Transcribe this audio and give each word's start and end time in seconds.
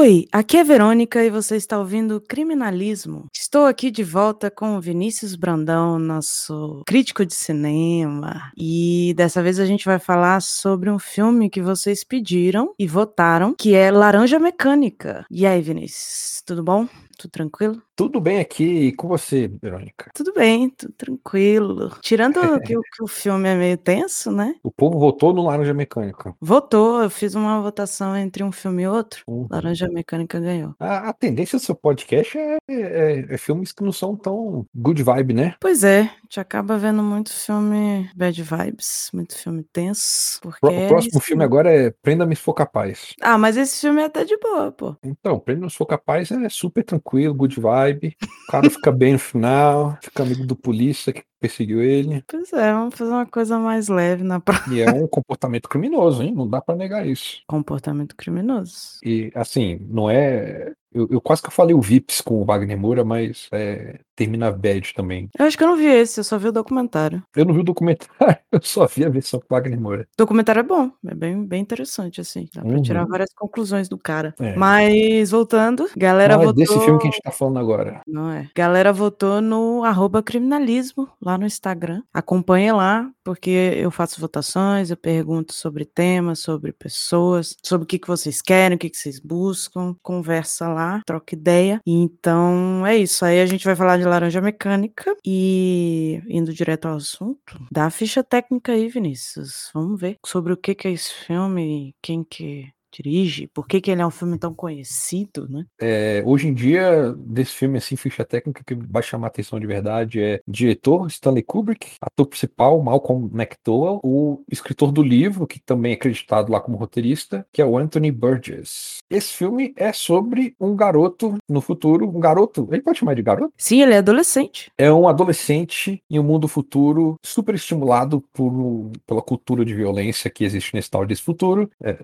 Oi, 0.00 0.28
aqui 0.30 0.56
é 0.56 0.62
Verônica 0.62 1.24
e 1.24 1.28
você 1.28 1.56
está 1.56 1.76
ouvindo 1.76 2.20
Criminalismo. 2.20 3.26
Estou 3.34 3.66
aqui 3.66 3.90
de 3.90 4.04
volta 4.04 4.48
com 4.48 4.80
Vinícius 4.80 5.34
Brandão, 5.34 5.98
nosso 5.98 6.84
crítico 6.86 7.26
de 7.26 7.34
cinema. 7.34 8.52
E 8.56 9.12
dessa 9.16 9.42
vez 9.42 9.58
a 9.58 9.66
gente 9.66 9.84
vai 9.84 9.98
falar 9.98 10.40
sobre 10.40 10.88
um 10.88 11.00
filme 11.00 11.50
que 11.50 11.60
vocês 11.60 12.04
pediram 12.04 12.72
e 12.78 12.86
votaram, 12.86 13.52
que 13.52 13.74
é 13.74 13.90
Laranja 13.90 14.38
Mecânica. 14.38 15.26
E 15.28 15.44
aí, 15.44 15.60
Vinícius, 15.60 16.44
tudo 16.46 16.62
bom? 16.62 16.86
Tudo 17.18 17.30
tranquilo? 17.32 17.82
Tudo 17.96 18.20
bem 18.20 18.38
aqui 18.38 18.64
e 18.64 18.92
com 18.92 19.08
você, 19.08 19.48
Verônica? 19.60 20.08
Tudo 20.14 20.32
bem, 20.32 20.70
tudo 20.70 20.92
tranquilo. 20.96 21.90
Tirando 22.00 22.34
que, 22.62 22.78
o, 22.78 22.80
que 22.80 23.02
o 23.02 23.08
filme 23.08 23.48
é 23.48 23.56
meio 23.56 23.76
tenso, 23.76 24.30
né? 24.30 24.54
O 24.62 24.70
povo 24.70 25.00
votou 25.00 25.32
no 25.34 25.42
Laranja 25.42 25.74
Mecânica. 25.74 26.32
Votou, 26.40 27.02
eu 27.02 27.10
fiz 27.10 27.34
uma 27.34 27.60
votação 27.60 28.16
entre 28.16 28.44
um 28.44 28.52
filme 28.52 28.84
e 28.84 28.86
outro. 28.88 29.24
Uhum. 29.26 29.48
Laranja 29.50 29.88
Mecânica 29.88 30.38
ganhou. 30.38 30.76
A, 30.78 31.08
a 31.08 31.12
tendência 31.12 31.58
do 31.58 31.64
seu 31.64 31.74
podcast 31.74 32.38
é, 32.38 32.58
é- 32.68 33.26
é 33.30 33.36
filmes 33.36 33.72
que 33.72 33.82
não 33.82 33.90
são 33.90 34.14
tão 34.14 34.64
good 34.72 35.02
vibe, 35.02 35.34
né? 35.34 35.56
Pois 35.60 35.82
é, 35.82 36.02
a 36.02 36.04
gente 36.22 36.38
acaba 36.38 36.78
vendo 36.78 37.02
muito 37.02 37.32
filme 37.32 38.08
bad 38.14 38.40
vibes, 38.40 39.10
muito 39.12 39.36
filme 39.36 39.64
tenso. 39.72 40.38
Porque 40.40 40.60
Pro- 40.60 40.70
é 40.72 40.84
o 40.84 40.88
próximo 40.88 41.20
filme 41.20 41.40
né? 41.40 41.44
agora 41.44 41.74
é 41.74 41.90
Prenda-me 42.00 42.36
se 42.36 42.42
for 42.42 42.54
capaz. 42.54 43.12
Ah, 43.20 43.36
mas 43.36 43.56
esse 43.56 43.80
filme 43.80 44.00
é 44.02 44.04
até 44.04 44.24
de 44.24 44.36
boa, 44.38 44.70
pô. 44.70 44.96
Então, 45.02 45.40
Prenda-me 45.40 45.68
se 45.68 45.76
for 45.76 45.86
capaz 45.86 46.30
é 46.30 46.48
super 46.48 46.84
tranquilo, 46.84 47.07
good 47.34 47.60
vibe. 47.60 48.16
O 48.48 48.50
cara 48.50 48.70
fica 48.70 48.90
bem 48.90 49.14
no 49.14 49.18
final, 49.18 49.98
fica 50.02 50.22
amigo 50.22 50.46
do 50.46 50.56
polícia 50.56 51.12
que 51.12 51.22
perseguiu 51.40 51.82
ele. 51.82 52.22
Pois 52.26 52.52
é, 52.52 52.72
vamos 52.72 52.94
fazer 52.94 53.10
uma 53.10 53.26
coisa 53.26 53.58
mais 53.58 53.88
leve 53.88 54.24
na 54.24 54.40
próxima. 54.40 54.74
E 54.74 54.80
é 54.80 54.90
um 54.90 55.06
comportamento 55.06 55.68
criminoso, 55.68 56.22
hein? 56.22 56.34
Não 56.34 56.48
dá 56.48 56.60
pra 56.60 56.74
negar 56.74 57.06
isso. 57.06 57.42
Comportamento 57.46 58.16
criminoso. 58.16 58.98
E 59.04 59.30
assim, 59.34 59.78
não 59.88 60.10
é. 60.10 60.72
Eu, 60.92 61.06
eu 61.10 61.20
quase 61.20 61.42
que 61.42 61.48
eu 61.48 61.52
falei 61.52 61.74
o 61.74 61.80
Vips 61.80 62.20
com 62.20 62.40
o 62.40 62.44
Wagner 62.44 62.78
Moura, 62.78 63.04
mas 63.04 63.48
é, 63.52 64.00
termina 64.16 64.50
bad 64.50 64.92
também. 64.94 65.28
Eu 65.38 65.46
acho 65.46 65.56
que 65.56 65.62
eu 65.62 65.68
não 65.68 65.76
vi 65.76 65.86
esse, 65.86 66.18
eu 66.20 66.24
só 66.24 66.38
vi 66.38 66.48
o 66.48 66.52
documentário. 66.52 67.22
Eu 67.36 67.44
não 67.44 67.54
vi 67.54 67.60
o 67.60 67.64
documentário, 67.64 68.08
eu 68.52 68.60
só 68.62 68.86
vi 68.86 69.04
a 69.04 69.08
versão 69.08 69.38
com 69.40 69.46
o 69.50 69.56
Wagner 69.56 69.80
Moura. 69.80 70.02
O 70.02 70.16
documentário 70.16 70.60
é 70.60 70.62
bom, 70.62 70.90
é 71.06 71.14
bem, 71.14 71.44
bem 71.46 71.60
interessante, 71.60 72.20
assim. 72.20 72.48
Dá 72.54 72.62
pra 72.62 72.70
Uhum. 72.70 72.82
tirar 72.82 73.04
várias 73.06 73.32
conclusões 73.34 73.88
do 73.88 73.98
cara. 73.98 74.34
É. 74.40 74.56
Mas, 74.56 75.30
voltando, 75.30 75.88
galera 75.96 76.34
Não 76.36 76.42
é 76.42 76.46
votou... 76.46 76.64
desse 76.64 76.80
filme 76.84 76.98
que 77.00 77.08
a 77.08 77.10
gente 77.10 77.22
tá 77.22 77.30
falando 77.30 77.58
agora. 77.58 78.00
Não 78.06 78.30
é. 78.30 78.48
Galera 78.56 78.92
votou 78.92 79.40
no 79.40 79.84
arroba 79.84 80.22
criminalismo 80.22 81.08
lá 81.20 81.36
no 81.36 81.46
Instagram. 81.46 82.02
Acompanhe 82.12 82.72
lá, 82.72 83.10
porque 83.24 83.50
eu 83.76 83.90
faço 83.90 84.20
votações, 84.20 84.90
eu 84.90 84.96
pergunto 84.96 85.52
sobre 85.52 85.84
temas, 85.84 86.38
sobre 86.40 86.72
pessoas, 86.72 87.56
sobre 87.64 87.84
o 87.84 87.86
que, 87.86 87.98
que 87.98 88.08
vocês 88.08 88.40
querem, 88.40 88.76
o 88.76 88.78
que, 88.78 88.88
que 88.90 88.96
vocês 88.96 89.18
buscam. 89.20 89.94
Conversa 90.02 90.68
lá, 90.68 90.77
troca 91.06 91.34
ideia. 91.34 91.80
Então 91.86 92.86
é 92.86 92.96
isso. 92.96 93.24
Aí 93.24 93.40
a 93.40 93.46
gente 93.46 93.64
vai 93.64 93.76
falar 93.76 93.96
de 93.98 94.04
laranja 94.04 94.40
mecânica 94.40 95.14
e 95.24 96.22
indo 96.28 96.52
direto 96.52 96.86
ao 96.86 96.96
assunto. 96.96 97.58
Dá 97.70 97.86
a 97.86 97.90
ficha 97.90 98.22
técnica 98.22 98.72
aí, 98.72 98.88
Vinícius. 98.88 99.70
Vamos 99.74 100.00
ver 100.00 100.16
sobre 100.24 100.52
o 100.52 100.56
que, 100.56 100.74
que 100.74 100.88
é 100.88 100.92
esse 100.92 101.12
filme, 101.12 101.94
quem 102.02 102.24
que 102.24 102.68
dirige, 102.92 103.46
por 103.48 103.66
que, 103.66 103.80
que 103.80 103.90
ele 103.90 104.02
é 104.02 104.06
um 104.06 104.10
filme 104.10 104.38
tão 104.38 104.54
conhecido, 104.54 105.48
né? 105.48 105.64
É, 105.80 106.22
hoje 106.24 106.48
em 106.48 106.54
dia, 106.54 107.14
desse 107.16 107.52
filme, 107.52 107.78
assim, 107.78 107.96
ficha 107.96 108.24
técnica 108.24 108.62
que 108.64 108.74
vai 108.74 109.02
chamar 109.02 109.26
a 109.26 109.28
atenção 109.28 109.58
de 109.58 109.66
verdade 109.66 110.20
é 110.20 110.40
diretor 110.46 111.06
Stanley 111.06 111.42
Kubrick, 111.42 111.92
ator 112.00 112.26
principal 112.26 112.80
Malcolm 112.82 113.30
McDowell, 113.32 114.00
o 114.02 114.42
escritor 114.50 114.92
do 114.92 115.02
livro, 115.02 115.46
que 115.46 115.60
também 115.60 115.92
é 115.92 115.94
acreditado 115.94 116.50
lá 116.50 116.60
como 116.60 116.76
roteirista, 116.76 117.46
que 117.52 117.62
é 117.62 117.66
o 117.66 117.76
Anthony 117.76 118.10
Burgess. 118.10 118.98
Esse 119.10 119.32
filme 119.32 119.72
é 119.76 119.92
sobre 119.92 120.54
um 120.60 120.76
garoto 120.76 121.36
no 121.48 121.60
futuro, 121.60 122.08
um 122.08 122.20
garoto, 122.20 122.68
ele 122.70 122.82
pode 122.82 122.98
chamar 122.98 123.14
de 123.14 123.22
garoto? 123.22 123.52
Sim, 123.56 123.82
ele 123.82 123.94
é 123.94 123.98
adolescente. 123.98 124.70
É 124.76 124.92
um 124.92 125.08
adolescente 125.08 126.02
em 126.10 126.18
um 126.18 126.22
mundo 126.22 126.48
futuro 126.48 127.16
super 127.22 127.54
estimulado 127.54 128.22
por, 128.32 128.90
pela 129.06 129.22
cultura 129.22 129.64
de 129.64 129.74
violência 129.74 130.30
que 130.30 130.44
existe 130.44 130.74
nesse 130.74 130.90
tal 130.90 131.06
desse 131.06 131.22
futuro. 131.22 131.70
É, 131.82 131.98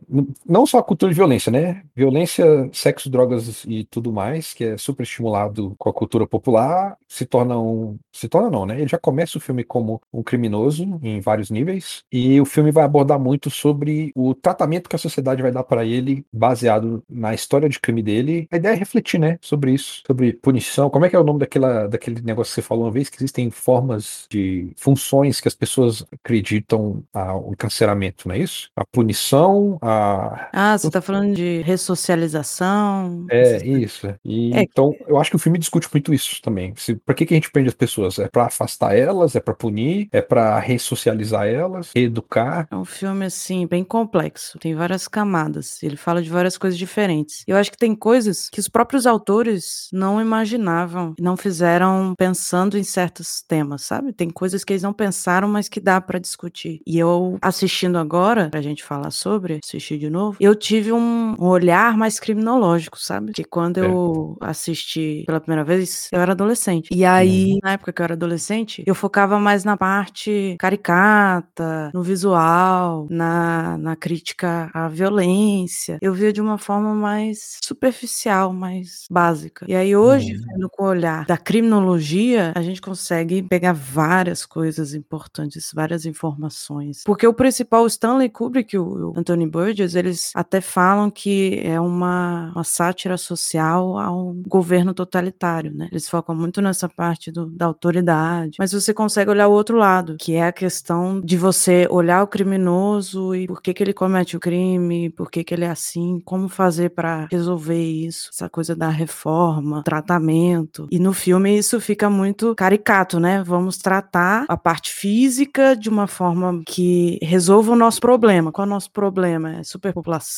não 0.47 0.67
só 0.67 0.74
a 0.79 0.83
cultura 0.83 1.11
de 1.11 1.17
violência, 1.17 1.51
né? 1.51 1.83
Violência, 1.95 2.69
sexo, 2.73 3.11
drogas 3.11 3.65
e 3.67 3.85
tudo 3.85 4.13
mais, 4.13 4.53
que 4.53 4.65
é 4.65 4.77
super 4.77 5.03
estimulado 5.03 5.75
com 5.79 5.89
a 5.89 5.93
cultura 5.93 6.27
popular, 6.27 6.97
se 7.09 7.25
torna 7.27 7.59
um. 7.59 7.99
Se 8.13 8.29
torna 8.29 8.51
não, 8.51 8.67
né? 8.67 8.81
Ele 8.81 8.89
já 8.89 8.99
começa 8.99 9.39
o 9.39 9.41
filme 9.41 9.65
como 9.65 10.01
um 10.13 10.23
criminoso 10.23 10.99
em 11.03 11.21
vários 11.21 11.51
níveis, 11.51 12.03
e 12.11 12.41
o 12.41 12.45
filme 12.45 12.71
vai 12.71 12.85
abordar 12.85 13.19
muito 13.19 13.51
sobre 13.51 14.13
o 14.15 14.35
tratamento 14.35 14.89
que 14.89 14.97
a 14.97 14.99
sociedade 14.99 15.43
vai 15.43 15.53
dar 15.53 15.65
para 15.65 15.85
ele, 15.85 16.25
baseado 16.33 17.03
na 17.09 17.35
história 17.35 17.69
de 17.69 17.81
crime 17.81 18.03
dele. 18.03 18.49
A 18.51 18.57
ideia 18.57 18.73
é 18.73 18.77
refletir, 18.77 19.19
né? 19.19 19.39
Sobre 19.41 19.73
isso, 19.73 20.03
sobre 20.07 20.33
punição. 20.35 20.91
Como 20.91 21.05
é 21.05 21.09
que 21.09 21.17
é 21.17 21.19
o 21.19 21.25
nome 21.25 21.41
daquela, 21.41 21.87
daquele 21.87 22.21
negócio 22.23 22.53
que 22.53 22.61
você 22.61 22.67
falou 22.67 22.85
uma 22.85 22.91
vez? 22.91 23.09
Que 23.09 23.19
existem 23.19 23.51
formas 23.51 24.27
de 24.31 24.73
funções 24.77 25.41
que 25.41 25.49
as 25.49 25.55
pessoas 25.55 26.05
acreditam 26.13 27.03
ao 27.13 27.51
encarceramento, 27.53 28.29
não 28.29 28.35
é 28.35 28.39
isso? 28.39 28.71
A 28.77 28.85
punição, 28.85 29.79
a. 29.81 30.49
você 30.79 30.91
tá 30.91 31.01
falando 31.01 31.35
de 31.35 31.63
ressocialização? 31.63 33.27
É, 33.31 33.65
isso. 33.67 34.07
E, 34.25 34.53
É. 34.55 34.63
então, 34.63 34.95
eu 35.07 35.19
acho 35.19 35.31
que 35.31 35.37
o 35.37 35.39
filme 35.39 35.59
discute 35.59 35.89
muito 35.93 36.13
isso 36.13 36.41
também. 36.43 36.75
Se, 36.77 36.95
pra 36.97 37.15
que, 37.15 37.27
que 37.27 37.35
a 37.35 37.37
gente 37.37 37.51
prende 37.51 37.69
as 37.69 37.75
pessoas? 37.75 38.19
É 38.19 38.29
pra 38.29 38.47
afastar 38.47 38.97
elas? 38.97 39.35
É 39.37 39.41
pra 39.41 39.55
punir? 39.55 40.09
É 40.13 40.21
pra 40.21 40.59
ressocializar 40.59 41.47
elas? 41.47 41.91
Reeducar? 41.95 42.67
É 42.71 42.77
um 42.77 42.85
filme, 42.85 43.27
assim, 43.27 43.67
bem 43.67 43.85
complexo. 43.85 44.59
Tem 44.59 44.75
várias 44.75 45.09
camadas. 45.09 45.83
Ele 45.83 45.97
fala 45.97 46.23
de 46.23 46.31
várias 46.31 46.57
coisas 46.59 46.79
diferentes. 46.79 47.43
Eu 47.47 47.57
acho 47.57 47.71
que 47.71 47.77
tem 47.79 47.95
coisas 47.95 48.49
que 48.51 48.61
os 48.61 48.69
próprios 48.69 49.07
autores 49.07 49.89
não 49.93 50.21
imaginavam, 50.21 51.15
não 51.21 51.37
fizeram 51.37 52.15
pensando 52.17 52.79
em 52.79 52.83
certos 52.85 53.43
temas, 53.47 53.83
sabe? 53.83 54.13
Tem 54.13 54.31
coisas 54.31 54.65
que 54.65 54.73
eles 54.73 54.83
não 54.83 54.93
pensaram, 54.93 55.49
mas 55.49 55.69
que 55.69 55.81
dá 55.81 56.01
pra 56.01 56.19
discutir. 56.19 56.81
E 56.87 56.99
eu, 56.99 57.39
assistindo 57.43 57.99
agora, 57.99 58.49
pra 58.51 58.61
gente 58.63 58.83
falar 58.85 59.11
sobre, 59.11 59.59
assistir 59.65 59.99
de 59.99 60.11
novo, 60.11 60.37
eu 60.41 60.54
tive 60.55 60.93
um, 60.93 61.35
olhar 61.39 61.97
mais 61.97 62.19
criminológico, 62.21 62.99
sabe? 63.01 63.33
Que 63.33 63.45
quando 63.45 63.79
eu 63.79 64.37
assisti 64.41 65.25
pela 65.27 65.41
primeira 65.41 65.65
vez, 65.65 66.09
eu 66.13 66.21
era 66.21 66.33
adolescente. 66.33 66.89
E 66.93 67.05
aí, 67.05 67.59
na 67.63 67.73
época 67.73 67.93
que 67.93 68.01
eu 68.01 68.05
era 68.05 68.15
adolescente, 68.15 68.83
eu 68.87 68.95
focava 68.95 69.39
mais 69.39 69.65
na 69.65 69.77
parte 69.77 70.57
caricata, 70.59 71.91
no 71.95 72.03
visual, 72.03 73.07
na, 73.11 73.77
na 73.79 73.97
crítica 73.97 74.71
à 74.75 74.89
violência. 74.89 75.99
Eu 76.01 76.13
via 76.15 76.33
de 76.33 76.41
uma 76.41 76.59
forma 76.59 76.95
mais 76.95 77.59
superficial, 77.63 78.53
mais 78.53 79.07
básica. 79.11 79.65
E 79.69 79.75
aí, 79.75 79.95
hoje, 79.97 80.35
Uhum. 80.35 80.43
vendo 80.53 80.71
com 80.71 80.85
o 80.85 80.87
olhar 80.89 81.25
da 81.27 81.37
criminologia, 81.37 82.53
a 82.55 82.63
gente 82.63 82.81
consegue 82.81 83.43
pegar 83.43 83.73
várias 83.73 84.45
coisas 84.47 84.95
importantes, 84.95 85.71
várias 85.75 86.07
informações. 86.07 87.03
Porque 87.05 87.27
o 87.27 87.35
principal, 87.35 87.85
o 87.85 87.87
Stanley 87.87 88.29
Kubrick 88.29 88.75
e 88.75 88.79
o 88.79 89.13
Anthony 89.17 89.47
Burgess, 89.47 89.95
eles 89.97 90.31
até 90.45 90.61
falam 90.61 91.11
que 91.11 91.61
é 91.65 91.81
uma, 91.81 92.53
uma 92.55 92.65
sátira 92.65 93.17
social 93.17 93.99
ao 93.99 94.33
governo 94.47 94.93
totalitário, 94.95 95.73
né? 95.75 95.89
Eles 95.91 96.09
focam 96.09 96.35
muito 96.35 96.61
nessa 96.61 96.89
parte 96.89 97.31
do- 97.33 97.47
da 97.51 97.67
autoridade, 97.67 98.57
mas 98.59 98.73
você 98.73 98.93
consegue 98.95 99.31
olhar 99.31 99.49
o 99.49 99.53
outro 99.53 99.77
lado, 99.77 100.17
que 100.19 100.35
é 100.35 100.47
a 100.47 100.53
questão 100.53 101.21
de 101.21 101.37
você 101.37 101.87
olhar 101.91 102.23
o 102.23 102.27
criminoso 102.27 103.35
e 103.35 103.47
por 103.47 103.61
que 103.63 103.75
que 103.75 103.83
ele 103.83 103.93
comete 103.93 104.37
o 104.37 104.41
crime, 104.41 105.11
por 105.11 105.31
que 105.31 105.43
que 105.45 105.55
ele 105.55 105.65
é 105.65 105.71
assim, 105.71 106.21
como 106.25 106.49
fazer 106.49 106.91
para 106.91 107.27
resolver 107.31 107.83
isso, 107.83 108.31
essa 108.33 108.49
coisa 108.49 108.75
da 108.77 108.89
reforma, 108.89 109.83
tratamento. 109.83 110.87
E 110.91 110.99
no 110.99 111.13
filme 111.13 111.57
isso 111.57 111.81
fica 111.81 112.09
muito 112.11 112.55
caricato, 112.55 113.19
né? 113.21 113.43
Vamos 113.45 113.79
tratar 113.79 114.45
a 114.49 114.57
parte 114.57 114.93
física 114.93 115.75
de 115.77 115.89
uma 115.89 116.07
forma 116.07 116.63
que 116.67 117.19
resolva 117.23 117.73
o 117.73 117.77
nosso 117.77 118.01
problema. 118.01 118.53
Qual 118.53 118.65
é 118.65 118.69
o 118.69 118.71
nosso 118.71 118.91
problema? 118.91 119.57
É 119.61 119.63
superpopulação, 119.65 120.34